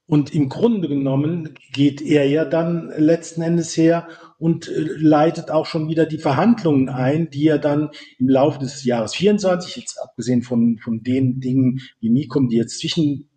Und 0.06 0.36
im 0.36 0.50
Grunde 0.50 0.88
genommen 0.88 1.56
geht 1.72 2.02
er 2.02 2.28
ja 2.28 2.45
dann 2.45 2.93
letzten 2.95 3.41
Endes 3.41 3.76
her 3.76 4.08
und 4.39 4.67
äh, 4.67 4.86
leitet 4.97 5.52
auch 5.52 5.65
schon 5.65 5.88
wieder 5.88 6.06
die 6.06 6.17
Verhandlungen 6.17 6.89
ein, 6.89 7.30
die 7.30 7.47
er 7.47 7.60
dann 7.60 7.89
im 8.17 8.30
Laufe 8.30 8.60
des 8.60 8.84
Jahres 8.84 9.13
24, 9.15 9.75
jetzt 9.75 10.02
abgesehen 10.02 10.41
von, 10.41 10.80
von 10.84 11.04
den 11.04 11.39
Dingen 11.39 11.82
wie 11.99 12.10
Mikum, 12.10 12.49
die 12.49 12.58
jetzt 12.58 12.80
zwischen 12.80 13.30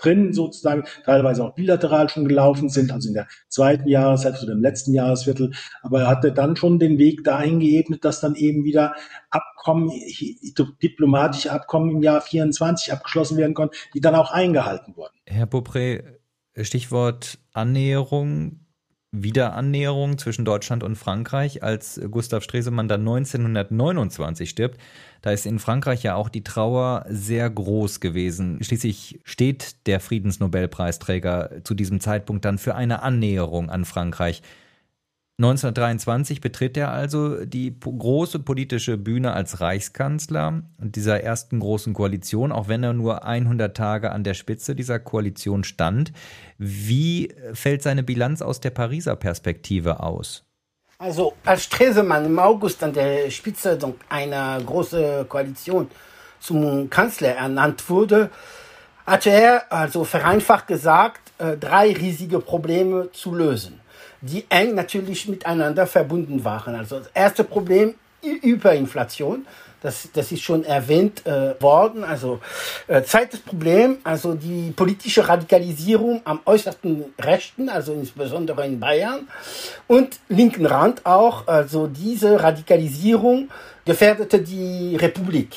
drin 0.00 0.32
sozusagen, 0.32 0.84
teilweise 1.04 1.44
auch 1.44 1.54
bilateral 1.54 2.08
schon 2.08 2.26
gelaufen 2.26 2.68
sind, 2.68 2.92
also 2.92 3.08
in 3.08 3.14
der 3.14 3.28
zweiten 3.48 3.88
Jahreshälfte 3.88 4.44
oder 4.44 4.54
im 4.54 4.62
letzten 4.62 4.92
Jahresviertel. 4.92 5.52
Aber 5.82 6.00
er 6.00 6.08
hatte 6.08 6.32
dann 6.32 6.56
schon 6.56 6.78
den 6.78 6.98
Weg 6.98 7.24
dahin 7.24 7.60
geebnet, 7.60 8.04
dass 8.04 8.20
dann 8.20 8.34
eben 8.34 8.64
wieder 8.64 8.94
Abkommen, 9.30 9.90
diplomatische 10.82 11.52
Abkommen 11.52 11.90
im 11.90 12.02
Jahr 12.02 12.20
24 12.20 12.92
abgeschlossen 12.92 13.36
werden 13.36 13.54
konnten, 13.54 13.76
die 13.94 14.00
dann 14.00 14.14
auch 14.14 14.30
eingehalten 14.30 14.96
wurden. 14.96 15.14
Herr 15.26 15.46
Beaupré, 15.46 16.02
Stichwort 16.60 17.38
Annäherung. 17.52 18.61
Wiederannäherung 19.12 20.16
zwischen 20.16 20.46
Deutschland 20.46 20.82
und 20.82 20.96
Frankreich, 20.96 21.62
als 21.62 22.00
Gustav 22.10 22.42
Stresemann 22.42 22.88
dann 22.88 23.02
1929 23.02 24.48
stirbt. 24.48 24.80
Da 25.20 25.32
ist 25.32 25.44
in 25.44 25.58
Frankreich 25.58 26.02
ja 26.02 26.14
auch 26.14 26.30
die 26.30 26.42
Trauer 26.42 27.04
sehr 27.08 27.50
groß 27.50 28.00
gewesen. 28.00 28.58
Schließlich 28.62 29.20
steht 29.24 29.86
der 29.86 30.00
Friedensnobelpreisträger 30.00 31.62
zu 31.62 31.74
diesem 31.74 32.00
Zeitpunkt 32.00 32.46
dann 32.46 32.56
für 32.56 32.74
eine 32.74 33.02
Annäherung 33.02 33.68
an 33.68 33.84
Frankreich. 33.84 34.42
1923 35.38 36.40
betritt 36.40 36.76
er 36.76 36.92
also 36.92 37.44
die 37.44 37.78
große 37.80 38.38
politische 38.38 38.98
Bühne 38.98 39.32
als 39.32 39.60
Reichskanzler 39.60 40.62
dieser 40.78 41.22
ersten 41.22 41.58
großen 41.58 41.94
Koalition, 41.94 42.52
auch 42.52 42.68
wenn 42.68 42.84
er 42.84 42.92
nur 42.92 43.24
100 43.24 43.76
Tage 43.76 44.12
an 44.12 44.24
der 44.24 44.34
Spitze 44.34 44.76
dieser 44.76 44.98
Koalition 44.98 45.64
stand. 45.64 46.12
Wie 46.58 47.34
fällt 47.54 47.82
seine 47.82 48.02
Bilanz 48.02 48.42
aus 48.42 48.60
der 48.60 48.70
Pariser 48.70 49.16
Perspektive 49.16 50.00
aus? 50.00 50.44
Also 50.98 51.32
als 51.44 51.64
Stresemann 51.64 52.26
im 52.26 52.38
August 52.38 52.82
an 52.84 52.92
der 52.92 53.28
Spitze 53.30 53.76
einer 54.08 54.60
großen 54.60 55.28
Koalition 55.28 55.90
zum 56.38 56.90
Kanzler 56.90 57.30
ernannt 57.30 57.88
wurde, 57.90 58.30
hatte 59.04 59.30
er, 59.30 59.72
also 59.72 60.04
vereinfacht 60.04 60.68
gesagt, 60.68 61.32
äh, 61.38 61.56
drei 61.56 61.92
riesige 61.92 62.38
Probleme 62.38 63.10
zu 63.12 63.34
lösen, 63.34 63.80
die 64.22 64.46
eng 64.48 64.74
natürlich 64.74 65.28
miteinander 65.28 65.86
verbunden 65.86 66.44
waren. 66.44 66.74
Also 66.74 67.00
das 67.00 67.10
erste 67.12 67.44
Problem, 67.44 67.94
Überinflation. 68.22 69.46
Das, 69.82 70.08
das 70.12 70.30
ist 70.30 70.42
schon 70.42 70.64
erwähnt 70.64 71.26
äh, 71.26 71.60
worden. 71.60 72.04
Also 72.04 72.38
äh, 72.86 73.02
zweites 73.02 73.40
Problem, 73.40 73.98
also 74.04 74.34
die 74.34 74.70
politische 74.70 75.28
Radikalisierung 75.28 76.20
am 76.24 76.38
äußersten 76.44 77.06
Rechten, 77.20 77.68
also 77.68 77.92
insbesondere 77.92 78.64
in 78.64 78.78
Bayern 78.78 79.26
und 79.88 80.20
linken 80.28 80.66
Rand 80.66 81.04
auch. 81.04 81.48
Also 81.48 81.88
diese 81.88 82.40
Radikalisierung 82.40 83.48
gefährdete 83.84 84.38
die 84.38 84.94
Republik. 84.94 85.56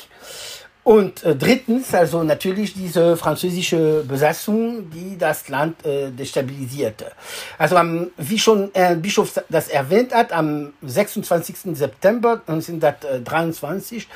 Und 0.86 1.24
äh, 1.24 1.34
drittens, 1.34 1.92
also 1.94 2.22
natürlich 2.22 2.72
diese 2.72 3.16
französische 3.16 4.04
Besatzung, 4.06 4.88
die 4.88 5.18
das 5.18 5.48
Land 5.48 5.84
äh, 5.84 6.12
destabilisierte. 6.12 7.10
Also 7.58 7.74
am, 7.76 8.12
wie 8.16 8.38
schon 8.38 8.70
Herr 8.72 8.94
Bischof 8.94 9.42
das 9.48 9.66
erwähnt 9.66 10.14
hat, 10.14 10.32
am 10.32 10.74
26. 10.82 11.76
September 11.76 12.40
1923 12.46 14.06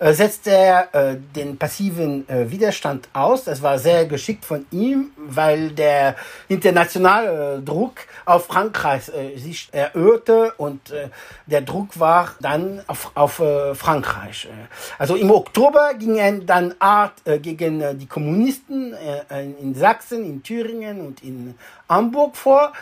äh, 0.00 0.12
setzte 0.12 0.50
er 0.50 0.94
äh, 0.94 1.16
den 1.34 1.56
passiven 1.56 2.28
äh, 2.28 2.50
Widerstand 2.50 3.08
aus. 3.14 3.44
Das 3.44 3.62
war 3.62 3.78
sehr 3.78 4.04
geschickt 4.04 4.44
von 4.44 4.66
ihm, 4.70 5.12
weil 5.16 5.70
der 5.70 6.14
internationale 6.48 7.56
äh, 7.56 7.62
Druck 7.62 8.00
auf 8.26 8.44
Frankreich 8.44 9.08
äh, 9.08 9.38
sich 9.38 9.70
erhöhte 9.72 10.52
und 10.58 10.90
äh, 10.90 11.08
der 11.46 11.62
Druck 11.62 11.98
war 11.98 12.34
dann 12.42 12.82
auf, 12.86 13.12
auf 13.14 13.40
äh, 13.40 13.74
Frankreich. 13.74 14.46
Also 14.98 15.16
im 15.16 15.30
Oktober 15.30 15.94
ging 15.94 16.17
er 16.18 16.32
dann 16.32 16.74
Art 16.78 17.14
äh, 17.24 17.38
gegen 17.38 17.80
äh, 17.80 17.94
die 17.94 18.06
Kommunisten 18.06 18.94
äh, 18.94 19.44
in 19.60 19.74
Sachsen, 19.74 20.24
in 20.24 20.42
Thüringen 20.42 21.00
und 21.00 21.22
in 21.22 21.54
Hamburg 21.88 22.36
vor. 22.36 22.72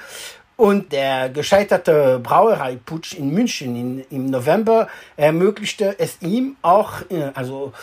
Und 0.57 0.91
der 0.93 1.29
gescheiterte 1.29 2.19
Brauereiputsch 2.23 3.13
in 3.13 3.31
München 3.31 3.77
in, 3.77 4.05
im 4.11 4.31
November 4.31 4.89
ermöglichte 5.17 5.97
es 5.99 6.17
ihm 6.23 6.57
auch, 6.63 7.03
äh, 7.11 7.31
also 7.35 7.75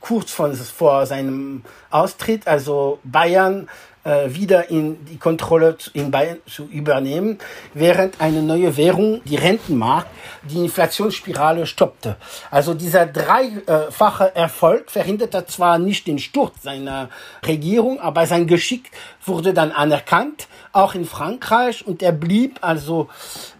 kurz 0.00 0.30
von, 0.30 0.54
vor 0.54 1.04
seinem 1.04 1.62
Austritt, 1.90 2.46
also 2.48 3.00
Bayern 3.04 3.68
äh, 4.04 4.34
wieder 4.34 4.70
in 4.70 5.04
die 5.06 5.18
Kontrolle 5.18 5.76
in 5.92 6.10
Bayern 6.10 6.38
zu 6.46 6.64
übernehmen, 6.64 7.38
während 7.74 8.20
eine 8.20 8.42
neue 8.42 8.76
Währung, 8.76 9.22
die 9.24 9.36
Rentenmarkt, 9.36 10.08
die 10.42 10.58
Inflationsspirale 10.58 11.66
stoppte. 11.66 12.16
Also 12.50 12.74
dieser 12.74 13.06
dreifache 13.06 14.34
Erfolg 14.34 14.90
verhinderte 14.90 15.46
zwar 15.46 15.78
nicht 15.78 16.06
den 16.06 16.18
Sturz 16.18 16.62
seiner 16.62 17.08
Regierung, 17.46 18.00
aber 18.00 18.26
sein 18.26 18.46
Geschick 18.46 18.90
wurde 19.24 19.54
dann 19.54 19.72
anerkannt, 19.72 20.48
auch 20.72 20.94
in 20.94 21.04
Frankreich, 21.04 21.86
und 21.86 22.02
er 22.02 22.12
blieb 22.12 22.58
also 22.62 23.08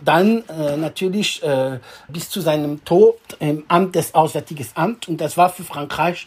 dann 0.03 0.45
äh, 0.49 0.77
natürlich 0.77 1.43
äh, 1.43 1.79
bis 2.09 2.31
zu 2.31 2.41
seinem 2.41 2.85
Tod 2.85 3.19
im 3.39 3.65
Amt 3.69 3.95
des 3.95 4.15
Auswärtigen 4.15 4.67
Amts, 4.75 5.09
und 5.09 5.21
das 5.21 5.37
war 5.37 5.51
für 5.51 5.63
Frankreich, 5.63 6.27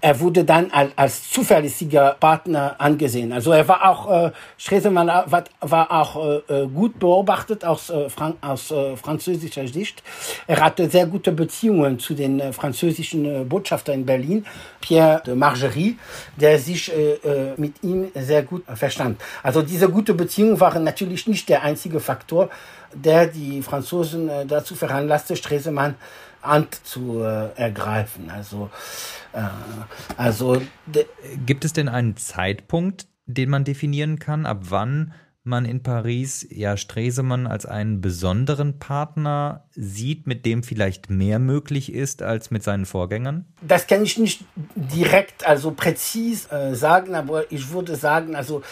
er 0.00 0.20
wurde 0.20 0.44
dann 0.44 0.70
als, 0.70 0.92
als 0.96 1.30
zuverlässiger 1.30 2.16
Partner 2.20 2.76
angesehen. 2.78 3.32
Also 3.32 3.52
er 3.56 3.68
war 3.68 3.88
auch, 3.88 4.10
äh, 4.10 4.32
Stresemann 4.58 5.08
war, 5.08 5.44
war 5.60 5.90
auch 5.90 6.16
äh, 6.48 6.62
äh, 6.62 6.66
gut 6.68 6.98
beobachtet 6.98 7.64
aus, 7.64 7.90
äh, 7.90 8.08
Frank 8.08 8.36
aus 8.40 8.70
äh, 8.70 8.96
französischer 8.96 9.66
Sicht. 9.68 10.02
Er 10.46 10.60
hatte 10.60 10.88
sehr 10.88 11.06
gute 11.06 11.32
Beziehungen 11.32 11.98
zu 11.98 12.14
den 12.14 12.40
äh, 12.40 12.52
französischen 12.52 13.24
äh, 13.24 13.44
Botschafter 13.44 13.92
in 13.92 14.06
Berlin, 14.06 14.46
Pierre 14.80 15.22
de 15.26 15.34
Margerie, 15.34 15.98
der 16.36 16.58
sich 16.58 16.92
äh, 16.92 17.14
äh, 17.14 17.54
mit 17.56 17.82
ihm 17.82 18.08
sehr 18.14 18.42
gut 18.42 18.64
verstand. 18.74 19.20
Also 19.42 19.62
diese 19.62 19.88
gute 19.88 20.14
Beziehungen 20.14 20.60
waren 20.60 20.84
natürlich 20.84 21.26
nicht 21.26 21.48
der 21.48 21.62
einzige 21.62 22.00
Faktor, 22.00 22.50
der 22.92 23.26
die 23.26 23.62
Franzosen 23.62 24.28
äh, 24.28 24.46
dazu 24.46 24.74
veranlasste, 24.74 25.36
Stresemann 25.36 25.96
Amt 26.42 26.74
zu 26.86 27.22
äh, 27.22 27.52
ergreifen. 27.56 28.30
Also, 28.30 28.70
äh, 29.32 29.40
also 30.16 30.62
gibt 31.44 31.64
es 31.64 31.72
denn 31.72 31.88
einen 31.88 32.16
Zeitpunkt, 32.16 33.08
den 33.26 33.50
man 33.50 33.64
definieren 33.64 34.18
kann, 34.18 34.46
ab 34.46 34.62
wann 34.68 35.12
man 35.46 35.64
in 35.64 35.82
Paris 35.82 36.46
ja 36.50 36.76
Stresemann 36.76 37.46
als 37.46 37.66
einen 37.66 38.00
besonderen 38.00 38.78
Partner 38.78 39.64
sieht, 39.70 40.26
mit 40.26 40.44
dem 40.44 40.62
vielleicht 40.62 41.08
mehr 41.08 41.38
möglich 41.38 41.92
ist 41.92 42.20
als 42.22 42.50
mit 42.50 42.64
seinen 42.64 42.84
Vorgängern? 42.84 43.46
Das 43.62 43.86
kann 43.86 44.02
ich 44.02 44.18
nicht 44.18 44.44
direkt, 44.74 45.46
also 45.46 45.70
präzis 45.70 46.50
äh, 46.50 46.74
sagen, 46.74 47.14
aber 47.14 47.50
ich 47.52 47.70
würde 47.70 47.94
sagen, 47.94 48.34
also 48.34 48.62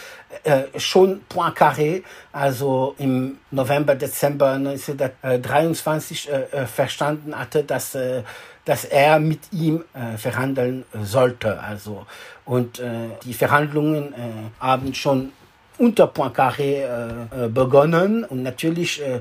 äh, 0.42 0.64
schon 0.76 1.20
Poincaré, 1.28 2.02
also 2.32 2.96
im 2.98 3.38
November, 3.52 3.94
Dezember 3.94 4.52
1923 4.52 6.28
äh, 6.28 6.32
äh, 6.32 6.66
verstanden 6.66 7.38
hatte, 7.38 7.62
dass 7.62 7.94
äh, 7.94 8.24
dass 8.64 8.84
er 8.84 9.18
mit 9.18 9.40
ihm 9.52 9.84
äh, 9.94 10.16
verhandeln 10.16 10.84
sollte. 11.02 11.60
Also 11.60 12.06
und 12.44 12.78
äh, 12.78 13.08
die 13.24 13.34
Verhandlungen 13.34 14.12
äh, 14.12 14.16
haben 14.60 14.94
schon 14.94 15.32
unter 15.78 16.06
Poincaré 16.06 16.62
äh, 16.62 17.44
äh, 17.44 17.48
begonnen 17.48 18.24
und 18.24 18.42
natürlich 18.42 19.02
äh, 19.02 19.20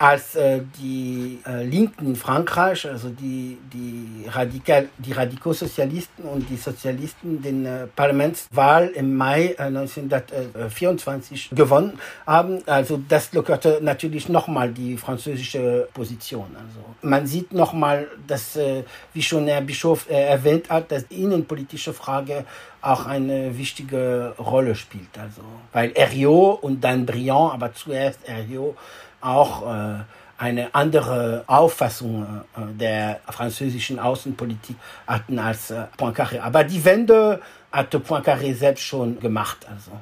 als 0.00 0.34
äh, 0.34 0.62
die 0.78 1.40
äh, 1.46 1.62
Linken 1.62 2.06
in 2.06 2.16
Frankreich, 2.16 2.88
also 2.88 3.10
die, 3.10 3.58
die, 3.70 4.26
Radikal, 4.30 4.88
die 4.96 5.12
Radikosozialisten 5.12 6.24
und 6.24 6.48
die 6.48 6.56
Sozialisten, 6.56 7.42
den 7.42 7.66
äh, 7.66 7.86
Parlamentswahl 7.86 8.86
im 8.88 9.14
Mai 9.14 9.54
1924 9.58 11.52
äh, 11.52 11.54
gewonnen 11.54 11.98
haben. 12.26 12.62
Also 12.64 12.98
das 13.06 13.30
lockerte 13.34 13.80
natürlich 13.82 14.30
nochmal 14.30 14.70
die 14.72 14.96
französische 14.96 15.86
Position. 15.92 16.46
Also 16.56 16.80
man 17.02 17.26
sieht 17.26 17.52
nochmal, 17.52 18.08
dass, 18.26 18.56
äh, 18.56 18.84
wie 19.12 19.22
schon 19.22 19.48
Herr 19.48 19.60
Bischof 19.60 20.08
äh, 20.08 20.14
erwähnt 20.14 20.70
hat, 20.70 20.90
dass 20.92 21.06
die 21.08 21.24
innenpolitische 21.24 21.92
Frage 21.92 22.46
auch 22.80 23.04
eine 23.04 23.58
wichtige 23.58 24.34
Rolle 24.38 24.74
spielt. 24.74 25.18
Also, 25.18 25.42
weil 25.74 25.92
Herriot 25.94 26.62
und 26.62 26.82
dann 26.82 27.04
Briand, 27.04 27.52
aber 27.52 27.74
zuerst 27.74 28.20
Herriot, 28.26 28.76
auch 29.20 29.62
äh, 29.62 29.98
eine 30.38 30.74
andere 30.74 31.44
Auffassung 31.46 32.42
äh, 32.56 32.60
der 32.78 33.20
französischen 33.28 33.98
Außenpolitik 33.98 34.76
hatten 35.06 35.38
als 35.38 35.70
äh, 35.70 35.84
Poincaré. 35.98 36.40
Aber 36.40 36.64
die 36.64 36.84
Wende 36.84 37.40
hatte 37.72 37.98
Poincaré 37.98 38.54
selbst 38.54 38.82
schon 38.82 39.20
gemacht. 39.20 39.66
Also. 39.70 39.92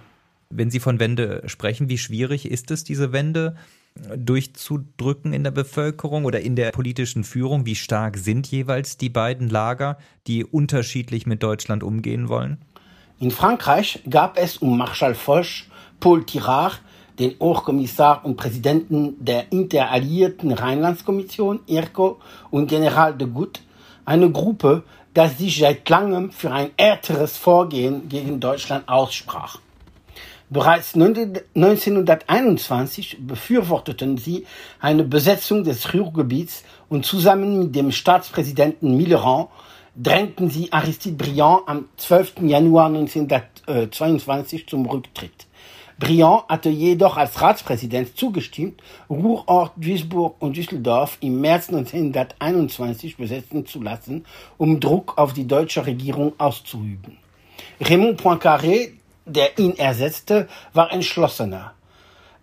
Wenn 0.51 0.71
Sie 0.71 0.81
von 0.81 1.01
Wende 1.01 1.43
sprechen, 1.47 1.89
wie 1.89 1.99
schwierig 1.99 2.51
ist 2.51 2.71
es, 2.71 2.85
diese 2.85 3.12
Wende 3.12 3.57
durchzudrücken 4.16 5.33
in 5.33 5.45
der 5.45 5.51
Bevölkerung 5.51 6.25
oder 6.25 6.41
in 6.41 6.57
der 6.57 6.71
politischen 6.71 7.25
Führung? 7.25 7.66
Wie 7.66 7.75
stark 7.75 8.16
sind 8.16 8.47
jeweils 8.47 8.97
die 8.97 9.09
beiden 9.09 9.49
Lager, 9.49 9.99
die 10.27 10.45
unterschiedlich 10.45 11.27
mit 11.27 11.43
Deutschland 11.43 11.83
umgehen 11.83 12.29
wollen? 12.29 12.59
In 13.21 13.31
Frankreich 13.31 14.01
gab 14.09 14.39
es 14.39 14.59
um 14.59 14.79
Marschall 14.79 15.14
Foch, 15.14 15.64
Paul 16.01 16.25
Tirard, 16.25 16.81
den 17.19 17.35
Hochkommissar 17.41 18.25
und 18.25 18.37
Präsidenten 18.37 19.25
der 19.25 19.53
Interalliierten 19.53 20.53
Rheinlandskommission, 20.53 21.61
IRCO, 21.66 22.19
und 22.51 22.69
General 22.69 23.14
de 23.14 23.27
Gutt, 23.27 23.61
eine 24.05 24.31
Gruppe, 24.31 24.85
das 25.14 25.39
sich 25.39 25.59
seit 25.59 25.89
langem 25.89 26.31
für 26.31 26.53
ein 26.53 26.71
härteres 26.79 27.37
Vorgehen 27.37 28.09
gegen 28.09 28.39
Deutschland 28.41 28.89
aussprach. 28.89 29.59
Bereits 30.51 30.95
1921 30.95 33.19
befürworteten 33.21 34.16
sie 34.16 34.47
eine 34.81 35.05
Besetzung 35.05 35.62
des 35.62 35.93
Ruhrgebiets 35.93 36.64
und 36.89 37.05
zusammen 37.05 37.59
mit 37.59 37.77
dem 37.77 37.93
Staatspräsidenten 37.93 38.97
Mitterrand 38.97 39.49
drängten 39.95 40.49
sie 40.49 40.73
Aristide 40.73 41.16
Briand 41.16 41.64
am 41.66 41.85
12. 41.99 42.37
Januar 42.43 42.87
1922 42.87 44.66
zum 44.66 44.87
Rücktritt. 44.87 45.47
Briand 45.99 46.44
hatte 46.49 46.68
jedoch 46.68 47.16
als 47.16 47.40
Ratspräsident 47.40 48.16
zugestimmt, 48.16 48.80
Ruhrort 49.11 49.72
Duisburg 49.76 50.36
und 50.38 50.57
Düsseldorf 50.57 51.18
im 51.20 51.40
März 51.40 51.70
1921 51.70 53.16
besetzen 53.16 53.66
zu 53.66 53.82
lassen, 53.82 54.24
um 54.59 54.78
Druck 54.78 55.18
auf 55.18 55.32
die 55.32 55.49
deutsche 55.49 55.84
Regierung 55.84 56.34
auszuüben. 56.38 57.18
Raymond 57.80 58.20
Poincaré, 58.20 58.92
der 59.26 59.59
ihn 59.59 59.76
ersetzte, 59.76 60.46
war 60.72 60.92
entschlossener. 60.92 61.72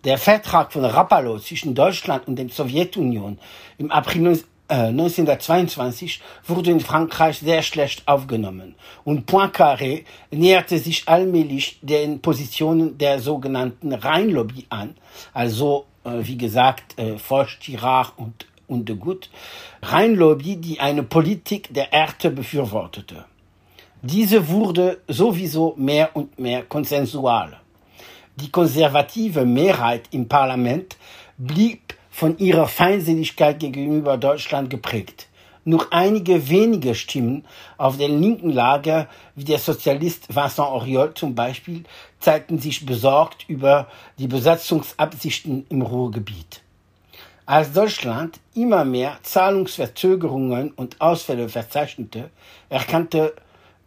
Der 0.04 0.18
Vertrag 0.18 0.72
von 0.72 0.84
Rapallo 0.84 1.38
zwischen 1.38 1.74
Deutschland 1.74 2.28
und 2.28 2.36
der 2.36 2.50
Sowjetunion 2.50 3.38
im 3.78 3.90
April 3.90 4.38
1922 4.68 6.16
äh, 6.18 6.48
wurde 6.48 6.70
in 6.72 6.80
Frankreich 6.80 7.38
sehr 7.38 7.62
schlecht 7.62 8.06
aufgenommen 8.08 8.74
und 9.04 9.30
Poincaré 9.30 10.04
näherte 10.30 10.78
sich 10.78 11.08
allmählich 11.08 11.78
den 11.82 12.20
Positionen 12.20 12.98
der 12.98 13.20
sogenannten 13.20 13.92
Rheinlobby 13.92 14.66
an, 14.68 14.96
also 15.32 15.86
äh, 16.04 16.10
wie 16.22 16.36
gesagt 16.36 16.98
äh, 16.98 17.16
Foch, 17.18 17.46
und, 18.16 18.46
und 18.66 18.88
de 18.88 18.96
Gut, 18.96 19.30
Rheinlobby, 19.82 20.56
die 20.56 20.80
eine 20.80 21.04
Politik 21.04 21.72
der 21.72 21.90
Härte 21.90 22.30
befürwortete. 22.30 23.24
Diese 24.02 24.48
wurde 24.48 25.00
sowieso 25.08 25.74
mehr 25.76 26.14
und 26.14 26.38
mehr 26.38 26.64
konsensual. 26.64 27.60
Die 28.36 28.50
konservative 28.50 29.44
Mehrheit 29.46 30.02
im 30.10 30.28
Parlament 30.28 30.96
blieb 31.38 31.85
von 32.16 32.38
ihrer 32.38 32.66
Feindseligkeit 32.66 33.60
gegenüber 33.60 34.16
Deutschland 34.16 34.70
geprägt. 34.70 35.26
Nur 35.66 35.92
einige 35.92 36.48
wenige 36.48 36.94
Stimmen 36.94 37.44
auf 37.76 37.98
dem 37.98 38.22
linken 38.22 38.48
Lager, 38.48 39.06
wie 39.34 39.44
der 39.44 39.58
Sozialist 39.58 40.34
Vincent 40.34 40.60
Auriol 40.66 41.12
zum 41.12 41.34
Beispiel, 41.34 41.84
zeigten 42.18 42.58
sich 42.58 42.86
besorgt 42.86 43.44
über 43.48 43.88
die 44.18 44.28
Besatzungsabsichten 44.28 45.66
im 45.68 45.82
Ruhrgebiet. 45.82 46.62
Als 47.44 47.74
Deutschland 47.74 48.40
immer 48.54 48.86
mehr 48.86 49.18
Zahlungsverzögerungen 49.22 50.70
und 50.70 50.98
Ausfälle 51.02 51.50
verzeichnete, 51.50 52.30
erkannte 52.70 53.34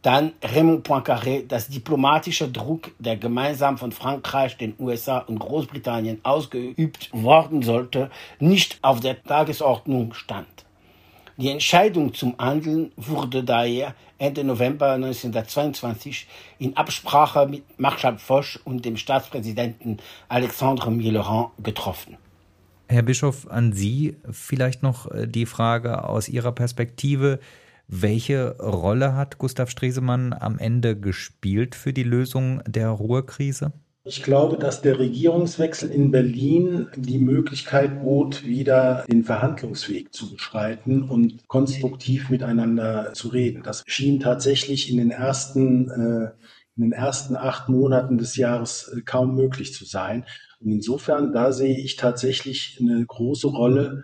dann 0.02 0.32
Raymond 0.44 0.88
Poincaré, 0.88 1.46
dass 1.46 1.68
diplomatischer 1.68 2.48
Druck, 2.48 2.92
der 3.00 3.18
gemeinsam 3.18 3.78
von 3.78 3.92
Frankreich, 3.92 4.58
den 4.58 4.74
USA 4.80 5.20
und 5.20 5.40
Großbritannien 5.40 6.20
ausgeübt 6.24 7.10
worden 7.12 7.62
sollte, 7.62 8.10
nicht 8.40 8.80
auf 8.82 9.02
der 9.02 9.22
Tagesordnung 9.22 10.14
stand. 10.14 10.48
Die 11.38 11.50
Entscheidung 11.50 12.14
zum 12.14 12.36
Handeln 12.38 12.92
wurde 12.98 13.44
daher 13.44 13.96
Ende 14.18 14.44
November 14.44 14.92
1922 14.92 16.28
in 16.60 16.76
Absprache 16.76 17.48
mit 17.48 17.64
Marshal 17.80 18.18
Foch 18.18 18.60
und 18.66 18.84
dem 18.84 18.98
Staatspräsidenten 18.98 20.00
Alexandre 20.28 20.92
Mitterrand 20.92 21.52
getroffen. 21.64 22.18
Herr 22.90 23.04
Bischof, 23.04 23.48
an 23.50 23.72
Sie 23.72 24.18
vielleicht 24.30 24.84
noch 24.84 25.10
äh, 25.12 25.28
die 25.28 25.46
Frage 25.46 26.04
aus 26.04 26.28
Ihrer 26.28 26.52
Perspektive. 26.52 27.40
Welche 27.92 28.56
Rolle 28.60 29.16
hat 29.16 29.40
Gustav 29.40 29.72
Stresemann 29.72 30.32
am 30.32 30.60
Ende 30.60 30.96
gespielt 30.96 31.74
für 31.74 31.92
die 31.92 32.04
Lösung 32.04 32.62
der 32.68 32.90
Ruhrkrise? 32.90 33.74
Ich 34.04 34.22
glaube, 34.22 34.58
dass 34.58 34.84
der 34.84 35.00
Regierungswechsel 35.00 35.90
in 35.90 36.12
Berlin 36.12 36.88
die 36.96 37.18
Möglichkeit 37.18 38.04
bot, 38.04 38.46
wieder 38.46 39.06
den 39.10 39.24
Verhandlungsweg 39.24 40.14
zu 40.14 40.32
beschreiten 40.32 41.02
und 41.02 41.48
konstruktiv 41.48 42.30
miteinander 42.30 43.14
zu 43.14 43.30
reden. 43.30 43.64
Das 43.64 43.84
schien 43.88 44.20
tatsächlich 44.20 44.92
in 44.92 44.98
den 44.98 45.10
ersten, 45.10 45.90
äh, 45.90 46.32
in 46.76 46.84
den 46.84 46.92
ersten 46.92 47.36
acht 47.36 47.70
Monaten 47.70 48.20
des 48.20 48.36
Jahres 48.36 48.94
äh, 48.96 49.02
kaum 49.02 49.34
möglich 49.34 49.74
zu 49.74 49.86
sein. 49.86 50.26
Und 50.60 50.72
insofern, 50.72 51.34
da 51.34 51.52
sehe 51.52 51.78
ich 51.78 51.96
tatsächlich 51.96 52.78
eine 52.80 53.04
große 53.04 53.48
Rolle 53.48 54.04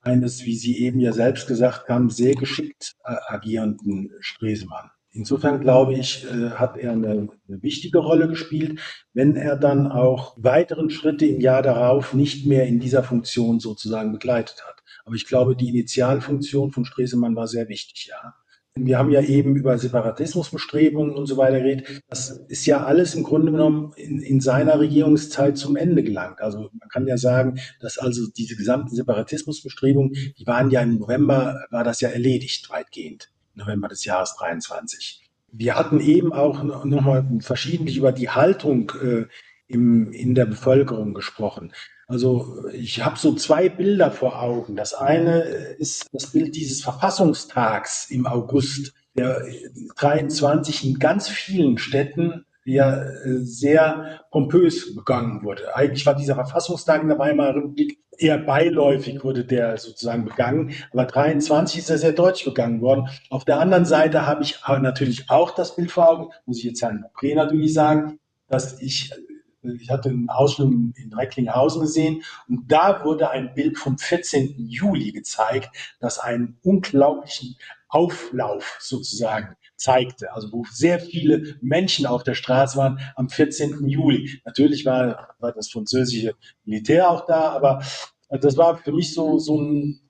eines, 0.00 0.44
wie 0.44 0.56
Sie 0.56 0.78
eben 0.78 1.00
ja 1.00 1.12
selbst 1.12 1.46
gesagt 1.46 1.88
haben, 1.88 2.10
sehr 2.10 2.34
geschickt 2.34 2.94
äh, 3.04 3.14
agierenden 3.28 4.12
Stresemann. 4.20 4.90
Insofern 5.10 5.60
glaube 5.60 5.94
ich, 5.94 6.24
äh, 6.26 6.50
hat 6.50 6.76
er 6.76 6.92
eine, 6.92 7.28
eine, 7.48 7.62
wichtige 7.62 7.98
Rolle 7.98 8.28
gespielt, 8.28 8.80
wenn 9.14 9.36
er 9.36 9.56
dann 9.56 9.90
auch 9.90 10.36
weiteren 10.36 10.90
Schritte 10.90 11.26
im 11.26 11.40
Jahr 11.40 11.62
darauf 11.62 12.14
nicht 12.14 12.46
mehr 12.46 12.66
in 12.66 12.78
dieser 12.78 13.02
Funktion 13.02 13.58
sozusagen 13.58 14.12
begleitet 14.12 14.62
hat. 14.66 14.82
Aber 15.04 15.14
ich 15.14 15.26
glaube, 15.26 15.56
die 15.56 15.70
Initialfunktion 15.70 16.70
von 16.70 16.84
Stresemann 16.84 17.34
war 17.34 17.48
sehr 17.48 17.68
wichtig, 17.68 18.10
ja. 18.10 18.34
Wir 18.86 18.98
haben 18.98 19.10
ja 19.10 19.20
eben 19.20 19.56
über 19.56 19.78
Separatismusbestrebungen 19.78 21.14
und 21.14 21.26
so 21.26 21.36
weiter 21.36 21.60
geredet. 21.60 22.02
Das 22.08 22.30
ist 22.48 22.66
ja 22.66 22.84
alles 22.84 23.14
im 23.14 23.22
Grunde 23.22 23.52
genommen 23.52 23.92
in, 23.96 24.20
in, 24.20 24.40
seiner 24.40 24.78
Regierungszeit 24.78 25.56
zum 25.56 25.76
Ende 25.76 26.02
gelangt. 26.02 26.40
Also 26.40 26.70
man 26.78 26.88
kann 26.88 27.06
ja 27.06 27.16
sagen, 27.16 27.58
dass 27.80 27.98
also 27.98 28.26
diese 28.36 28.56
gesamten 28.56 28.94
Separatismusbestrebungen, 28.94 30.12
die 30.38 30.46
waren 30.46 30.70
ja 30.70 30.82
im 30.82 30.98
November, 30.98 31.64
war 31.70 31.84
das 31.84 32.00
ja 32.00 32.08
erledigt, 32.08 32.70
weitgehend, 32.70 33.30
November 33.54 33.88
des 33.88 34.04
Jahres 34.04 34.36
23. 34.38 35.22
Wir 35.50 35.76
hatten 35.76 36.00
eben 36.00 36.32
auch 36.32 36.62
nochmal 36.62 37.26
verschiedentlich 37.40 37.96
über 37.96 38.12
die 38.12 38.30
Haltung 38.30 38.92
äh, 39.02 39.24
im, 39.66 40.12
in 40.12 40.34
der 40.34 40.46
Bevölkerung 40.46 41.14
gesprochen. 41.14 41.72
Also 42.08 42.64
ich 42.72 43.04
habe 43.04 43.18
so 43.18 43.34
zwei 43.34 43.68
Bilder 43.68 44.10
vor 44.10 44.42
Augen. 44.42 44.76
Das 44.76 44.94
eine 44.94 45.40
ist 45.40 46.06
das 46.10 46.32
Bild 46.32 46.56
dieses 46.56 46.82
Verfassungstags 46.82 48.10
im 48.10 48.26
August, 48.26 48.94
der 49.14 49.42
23 49.96 50.86
in 50.86 50.98
ganz 50.98 51.28
vielen 51.28 51.76
Städten 51.76 52.46
ja 52.64 53.02
äh, 53.02 53.38
sehr 53.40 54.20
pompös 54.30 54.94
begangen 54.94 55.42
wurde. 55.42 55.74
Eigentlich 55.76 56.06
war 56.06 56.14
dieser 56.14 56.34
Verfassungstag 56.34 57.02
in 57.02 57.08
der 57.08 57.18
Weimarer 57.18 57.56
Republik 57.56 57.98
eher 58.18 58.38
beiläufig 58.38 59.22
wurde 59.22 59.44
der 59.44 59.76
sozusagen 59.78 60.24
begangen, 60.24 60.72
aber 60.92 61.04
23 61.04 61.78
ist 61.78 61.90
er 61.90 61.98
sehr 61.98 62.12
deutlich 62.12 62.44
begangen 62.44 62.80
worden. 62.80 63.08
Auf 63.30 63.44
der 63.44 63.60
anderen 63.60 63.84
Seite 63.84 64.26
habe 64.26 64.42
ich 64.42 64.58
natürlich 64.66 65.30
auch 65.30 65.52
das 65.52 65.76
Bild 65.76 65.90
vor 65.90 66.08
Augen, 66.08 66.32
muss 66.46 66.58
ich 66.58 66.64
jetzt 66.64 66.82
Herrn 66.82 67.04
Pré 67.14 67.34
natürlich 67.34 67.72
sagen, 67.72 68.18
dass 68.48 68.80
ich 68.82 69.12
ich 69.62 69.90
hatte 69.90 70.10
einen 70.10 70.28
Ausflug 70.28 70.72
in 70.72 71.12
Recklinghausen 71.12 71.80
gesehen 71.80 72.22
und 72.48 72.70
da 72.70 73.04
wurde 73.04 73.30
ein 73.30 73.54
Bild 73.54 73.78
vom 73.78 73.98
14. 73.98 74.54
Juli 74.68 75.12
gezeigt, 75.12 75.70
das 76.00 76.18
einen 76.18 76.58
unglaublichen 76.62 77.56
Auflauf 77.88 78.76
sozusagen 78.80 79.56
zeigte, 79.76 80.32
also 80.32 80.52
wo 80.52 80.64
sehr 80.70 81.00
viele 81.00 81.56
Menschen 81.60 82.04
auf 82.06 82.22
der 82.22 82.34
Straße 82.34 82.76
waren 82.76 82.98
am 83.16 83.28
14. 83.28 83.88
Juli. 83.88 84.40
Natürlich 84.44 84.84
war, 84.84 85.34
war 85.38 85.52
das 85.52 85.70
französische 85.70 86.34
Militär 86.64 87.08
auch 87.08 87.24
da, 87.26 87.50
aber 87.50 87.82
das 88.28 88.56
war 88.56 88.76
für 88.76 88.92
mich 88.92 89.14
so, 89.14 89.38
so 89.38 89.60
ein, 89.60 90.00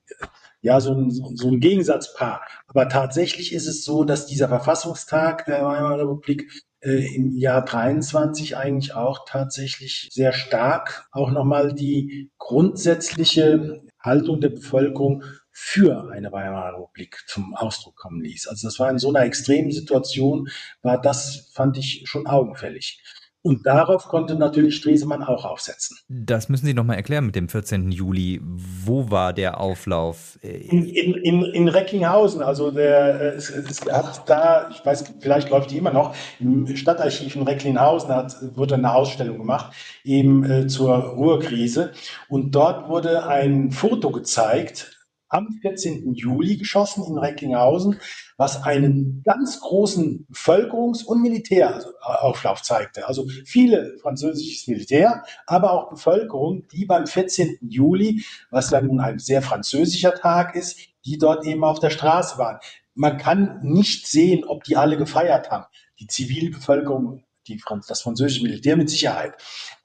ja, 0.61 0.81
so 0.81 0.93
ein, 0.93 1.11
so 1.11 1.49
ein 1.49 1.61
Gegensatzpaar. 1.61 2.43
Aber 2.67 2.89
tatsächlich 2.89 3.53
ist 3.53 3.67
es 3.67 3.85
so, 3.85 4.05
dass 4.05 4.27
dieser 4.27 4.49
Verfassungstag 4.49 5.45
der 5.45 5.65
Weimarer 5.65 6.01
Republik 6.01 6.51
im 6.81 7.37
Jahr 7.37 7.65
23 7.65 8.57
eigentlich 8.57 8.95
auch 8.95 9.25
tatsächlich 9.27 10.09
sehr 10.13 10.33
stark 10.33 11.09
auch 11.11 11.31
nochmal 11.31 11.75
die 11.75 12.31
grundsätzliche 12.39 13.83
Haltung 14.01 14.41
der 14.41 14.51
Bevölkerung 14.51 15.25
für 15.51 16.09
eine 16.13 16.31
Weimarer 16.31 16.75
Republik 16.75 17.25
zum 17.27 17.55
Ausdruck 17.57 17.97
kommen 17.97 18.21
ließ. 18.23 18.47
Also 18.47 18.69
das 18.69 18.79
war 18.79 18.91
in 18.91 18.99
so 18.99 19.09
einer 19.09 19.25
extremen 19.25 19.73
Situation, 19.73 20.49
war 20.83 21.01
das, 21.01 21.51
fand 21.53 21.77
ich, 21.77 22.03
schon 22.05 22.29
augenfällig. 22.29 23.03
Und 23.43 23.67
darauf 23.67 24.09
konnte 24.09 24.35
natürlich 24.35 24.77
Stresemann 24.77 25.23
auch 25.23 25.45
aufsetzen. 25.45 25.97
Das 26.09 26.49
müssen 26.49 26.67
Sie 26.67 26.75
nochmal 26.75 26.97
erklären 26.97 27.25
mit 27.25 27.37
dem 27.37 27.49
14. 27.49 27.93
Juli. 27.93 28.41
Wo 28.43 29.11
war 29.11 29.33
der 29.33 29.61
Auflauf? 29.61 30.39
In, 30.43 30.85
in, 30.85 31.15
in, 31.15 31.43
in 31.43 31.69
Recklinghausen. 31.69 32.43
Also 32.43 32.73
der, 32.73 33.21
äh, 33.21 33.29
es, 33.37 33.51
es 33.51 33.81
hat 33.87 34.29
da, 34.29 34.69
ich 34.71 34.85
weiß, 34.85 35.15
vielleicht 35.21 35.51
läuft 35.51 35.71
die 35.71 35.79
immer 35.79 35.93
noch, 35.93 36.17
im 36.41 36.77
Stadtarchiv 36.77 37.37
in 37.37 37.43
Recklinghausen 37.43 38.11
hat, 38.11 38.35
wurde 38.57 38.75
eine 38.75 38.93
Ausstellung 38.93 39.39
gemacht, 39.39 39.73
eben 40.03 40.45
äh, 40.45 40.67
zur 40.67 40.97
Ruhrkrise. 40.97 41.93
Und 42.29 42.57
dort 42.57 42.89
wurde 42.89 43.29
ein 43.29 43.71
Foto 43.71 44.11
gezeigt 44.11 44.98
am 45.29 45.59
14. 45.61 46.15
Juli 46.15 46.57
geschossen 46.57 47.05
in 47.07 47.19
Recklinghausen, 47.19 48.01
was 48.37 48.63
einen 48.63 49.23
ganz 49.25 49.61
großen 49.61 50.27
Bevölkerungs- 50.31 51.05
und 51.05 51.23
Militärauflauf 51.23 52.63
zeigte. 52.63 53.07
Also 53.07 53.27
viele 53.45 53.99
französisches 53.99 54.67
Militär, 54.69 55.25
aber 55.47 55.73
auch 55.73 55.91
Bevölkerung, 55.91 56.67
die 56.69 56.87
beim 56.87 57.07
14. 57.07 57.59
Juli, 57.63 58.25
was 58.51 58.71
ja 58.71 58.81
nun 58.81 59.01
ein 59.01 59.19
sehr 59.19 59.43
französischer 59.43 60.15
Tag 60.15 60.55
ist, 60.55 60.79
die 61.05 61.19
dort 61.19 61.45
eben 61.45 61.65
auf 61.65 61.81
der 61.81 61.91
Straße 61.91 62.39
waren. 62.39 62.59
Man 62.95 63.19
kann 63.19 63.61
nicht 63.63 64.07
sehen, 64.09 64.45
ob 64.45 64.65
die 64.65 64.77
alle 64.77 64.97
gefeiert 64.97 65.51
haben. 65.51 65.67
Die 66.01 66.07
Zivilbevölkerung, 66.07 67.25
die, 67.47 67.61
das 67.87 68.03
französische 68.03 68.43
Militär 68.43 68.77
mit 68.77 68.91
Sicherheit. 68.91 69.35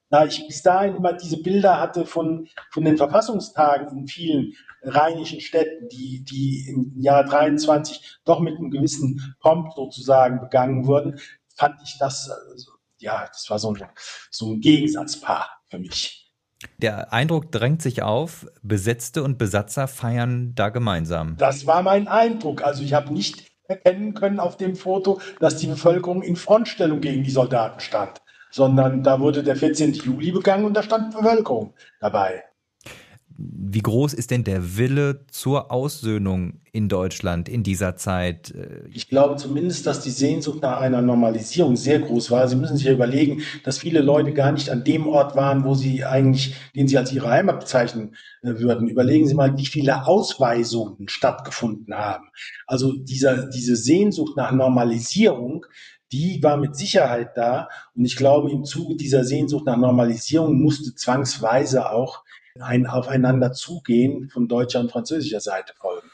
Da 0.10 0.26
ich 0.26 0.46
bis 0.46 0.62
dahin 0.62 0.96
immer 0.96 1.14
diese 1.14 1.42
Bilder 1.42 1.80
hatte 1.80 2.06
von, 2.06 2.48
von 2.70 2.84
den 2.84 2.98
Verfassungstagen 2.98 3.98
in 3.98 4.08
vielen 4.08 4.54
rheinischen 4.84 5.42
Städten, 5.42 5.88
die, 5.90 6.24
die 6.24 6.68
im 6.70 7.00
Jahr 7.00 7.24
23 7.24 8.20
doch 8.26 8.40
mit 8.40 8.58
einem 8.58 8.72
gewissen 8.72 9.36
Pomp 9.40 9.74
sozusagen 9.76 10.40
begangen 10.40 10.86
wurden, 10.86 11.20
fand 11.56 11.76
ich 11.84 11.98
das, 12.00 12.30
also, 12.30 12.72
ja, 13.00 13.28
das 13.28 13.50
war 13.50 13.60
so 13.60 13.74
ein, 13.74 13.84
so 14.32 14.54
ein 14.54 14.62
Gegensatzpaar 14.62 15.50
für 15.68 15.80
mich. 15.80 16.32
Der 16.78 17.12
Eindruck 17.12 17.52
drängt 17.52 17.82
sich 17.82 18.04
auf, 18.04 18.48
Besetzte 18.62 19.24
und 19.24 19.38
Besatzer 19.38 19.88
feiern 19.88 20.54
da 20.56 20.70
gemeinsam. 20.70 21.36
Das 21.38 21.66
war 21.66 21.82
mein 21.84 22.08
Eindruck. 22.08 22.64
Also 22.64 22.84
ich 22.84 22.94
habe 22.94 23.14
nicht 23.14 23.52
erkennen 23.68 24.14
können 24.14 24.40
auf 24.40 24.58
dem 24.58 24.76
Foto, 24.76 25.20
dass 25.40 25.58
die 25.58 25.68
Bevölkerung 25.68 26.22
in 26.22 26.36
Frontstellung 26.36 27.02
gegen 27.02 27.24
die 27.24 27.32
Soldaten 27.32 27.80
stand, 27.80 28.22
sondern 28.52 29.04
da 29.04 29.20
wurde 29.20 29.44
der 29.44 29.56
14. 29.56 29.94
Juli 29.94 30.32
begangen 30.32 30.66
und 30.66 30.74
da 30.74 30.84
stand 30.84 31.14
Bevölkerung 31.14 31.74
dabei. 32.00 32.44
Wie 33.46 33.82
groß 33.82 34.14
ist 34.14 34.32
denn 34.32 34.44
der 34.44 34.78
Wille 34.78 35.26
zur 35.30 35.72
Aussöhnung 35.72 36.62
in 36.72 36.88
Deutschland 36.88 37.50
in 37.50 37.64
dieser 37.64 37.98
Zeit? 37.98 38.54
Ich 38.94 39.10
glaube 39.10 39.36
zumindest, 39.36 39.86
dass 39.86 40.00
die 40.02 40.12
Sehnsucht 40.12 40.62
nach 40.62 40.80
einer 40.80 41.02
Normalisierung 41.02 41.76
sehr 41.76 42.00
groß 42.00 42.32
war. 42.32 42.48
Sie 42.48 42.56
müssen 42.56 42.78
sich 42.78 42.86
ja 42.86 42.94
überlegen, 42.94 43.42
dass 43.66 43.80
viele 43.80 44.00
Leute 44.02 44.32
gar 44.34 44.52
nicht 44.54 44.70
an 44.70 44.86
dem 44.86 45.08
Ort 45.08 45.36
waren, 45.36 45.66
wo 45.66 45.74
sie 45.74 46.06
eigentlich, 46.06 46.56
den 46.76 46.88
sie 46.88 46.98
als 46.98 47.12
ihre 47.12 47.30
Heimat 47.30 47.60
bezeichnen 47.60 48.16
äh, 48.44 48.60
würden. 48.60 48.88
Überlegen 48.88 49.28
Sie 49.28 49.34
mal, 49.34 49.58
wie 49.58 49.66
viele 49.66 50.06
Ausweisungen 50.08 51.10
stattgefunden 51.10 51.96
haben. 51.96 52.30
Also 52.66 52.94
dieser, 52.94 53.48
diese 53.48 53.76
Sehnsucht 53.76 54.38
nach 54.38 54.52
Normalisierung, 54.52 55.66
die 56.14 56.42
war 56.44 56.58
mit 56.58 56.76
Sicherheit 56.76 57.36
da. 57.36 57.68
Und 57.96 58.06
ich 58.06 58.16
glaube, 58.16 58.52
im 58.52 58.64
Zuge 58.64 58.96
dieser 58.96 59.24
Sehnsucht 59.26 59.66
nach 59.66 59.78
Normalisierung 59.78 60.62
musste 60.62 60.94
zwangsweise 60.96 61.92
auch 61.92 62.23
ein 62.62 62.86
Aufeinander 62.86 63.52
zugehen 63.52 64.30
von 64.30 64.48
deutscher 64.48 64.80
und 64.80 64.92
französischer 64.92 65.40
Seite 65.40 65.74
folgen. 65.76 66.08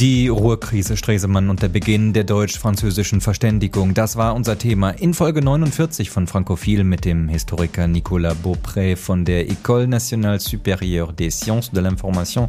Die 0.00 0.28
Ruhrkrise 0.28 0.96
Stresemann 0.96 1.50
und 1.50 1.62
der 1.62 1.68
Beginn 1.68 2.12
der 2.12 2.22
deutsch-französischen 2.22 3.20
Verständigung, 3.20 3.92
das 3.92 4.16
war 4.16 4.36
unser 4.36 4.56
Thema 4.56 4.90
in 4.90 5.14
Folge 5.14 5.42
49 5.42 6.10
von 6.10 6.28
Francophil 6.28 6.84
mit 6.84 7.04
dem 7.04 7.28
Historiker 7.28 7.88
Nicolas 7.88 8.36
Beaupré 8.36 8.96
von 8.96 9.24
der 9.24 9.48
École 9.48 9.88
nationale 9.88 10.38
supérieure 10.38 11.12
des 11.12 11.40
sciences 11.40 11.72
de 11.72 11.80
l'information 11.80 12.46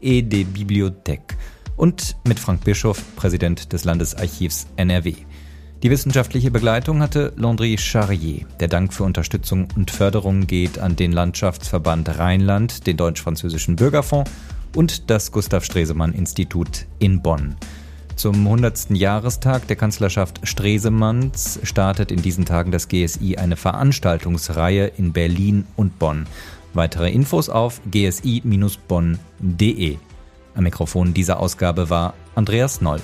et 0.00 0.22
des 0.22 0.44
bibliothèques 0.44 1.36
und 1.76 2.16
mit 2.26 2.40
Frank 2.40 2.64
Bischof, 2.64 3.00
Präsident 3.16 3.72
des 3.72 3.84
Landesarchivs 3.84 4.66
NRW. 4.76 5.14
Die 5.82 5.90
wissenschaftliche 5.90 6.52
Begleitung 6.52 7.00
hatte 7.00 7.32
Landry 7.36 7.76
Charrier. 7.76 8.46
Der 8.60 8.68
Dank 8.68 8.94
für 8.94 9.02
Unterstützung 9.02 9.66
und 9.74 9.90
Förderung 9.90 10.46
geht 10.46 10.78
an 10.78 10.94
den 10.94 11.10
Landschaftsverband 11.10 12.20
Rheinland, 12.20 12.86
den 12.86 12.96
Deutsch-Französischen 12.96 13.74
Bürgerfonds 13.74 14.30
und 14.76 15.10
das 15.10 15.32
Gustav 15.32 15.64
Stresemann 15.64 16.12
Institut 16.12 16.86
in 17.00 17.20
Bonn. 17.20 17.56
Zum 18.14 18.46
100. 18.46 18.90
Jahrestag 18.90 19.66
der 19.66 19.74
Kanzlerschaft 19.74 20.38
Stresemanns 20.44 21.58
startet 21.64 22.12
in 22.12 22.22
diesen 22.22 22.44
Tagen 22.44 22.70
das 22.70 22.86
GSI 22.86 23.38
eine 23.38 23.56
Veranstaltungsreihe 23.56 24.86
in 24.86 25.12
Berlin 25.12 25.64
und 25.74 25.98
Bonn. 25.98 26.28
Weitere 26.74 27.10
Infos 27.10 27.48
auf 27.48 27.80
gsi-bonn.de. 27.90 29.16
Am 30.54 30.62
Mikrofon 30.62 31.12
dieser 31.12 31.40
Ausgabe 31.40 31.90
war 31.90 32.14
Andreas 32.36 32.80
Noll. 32.80 33.00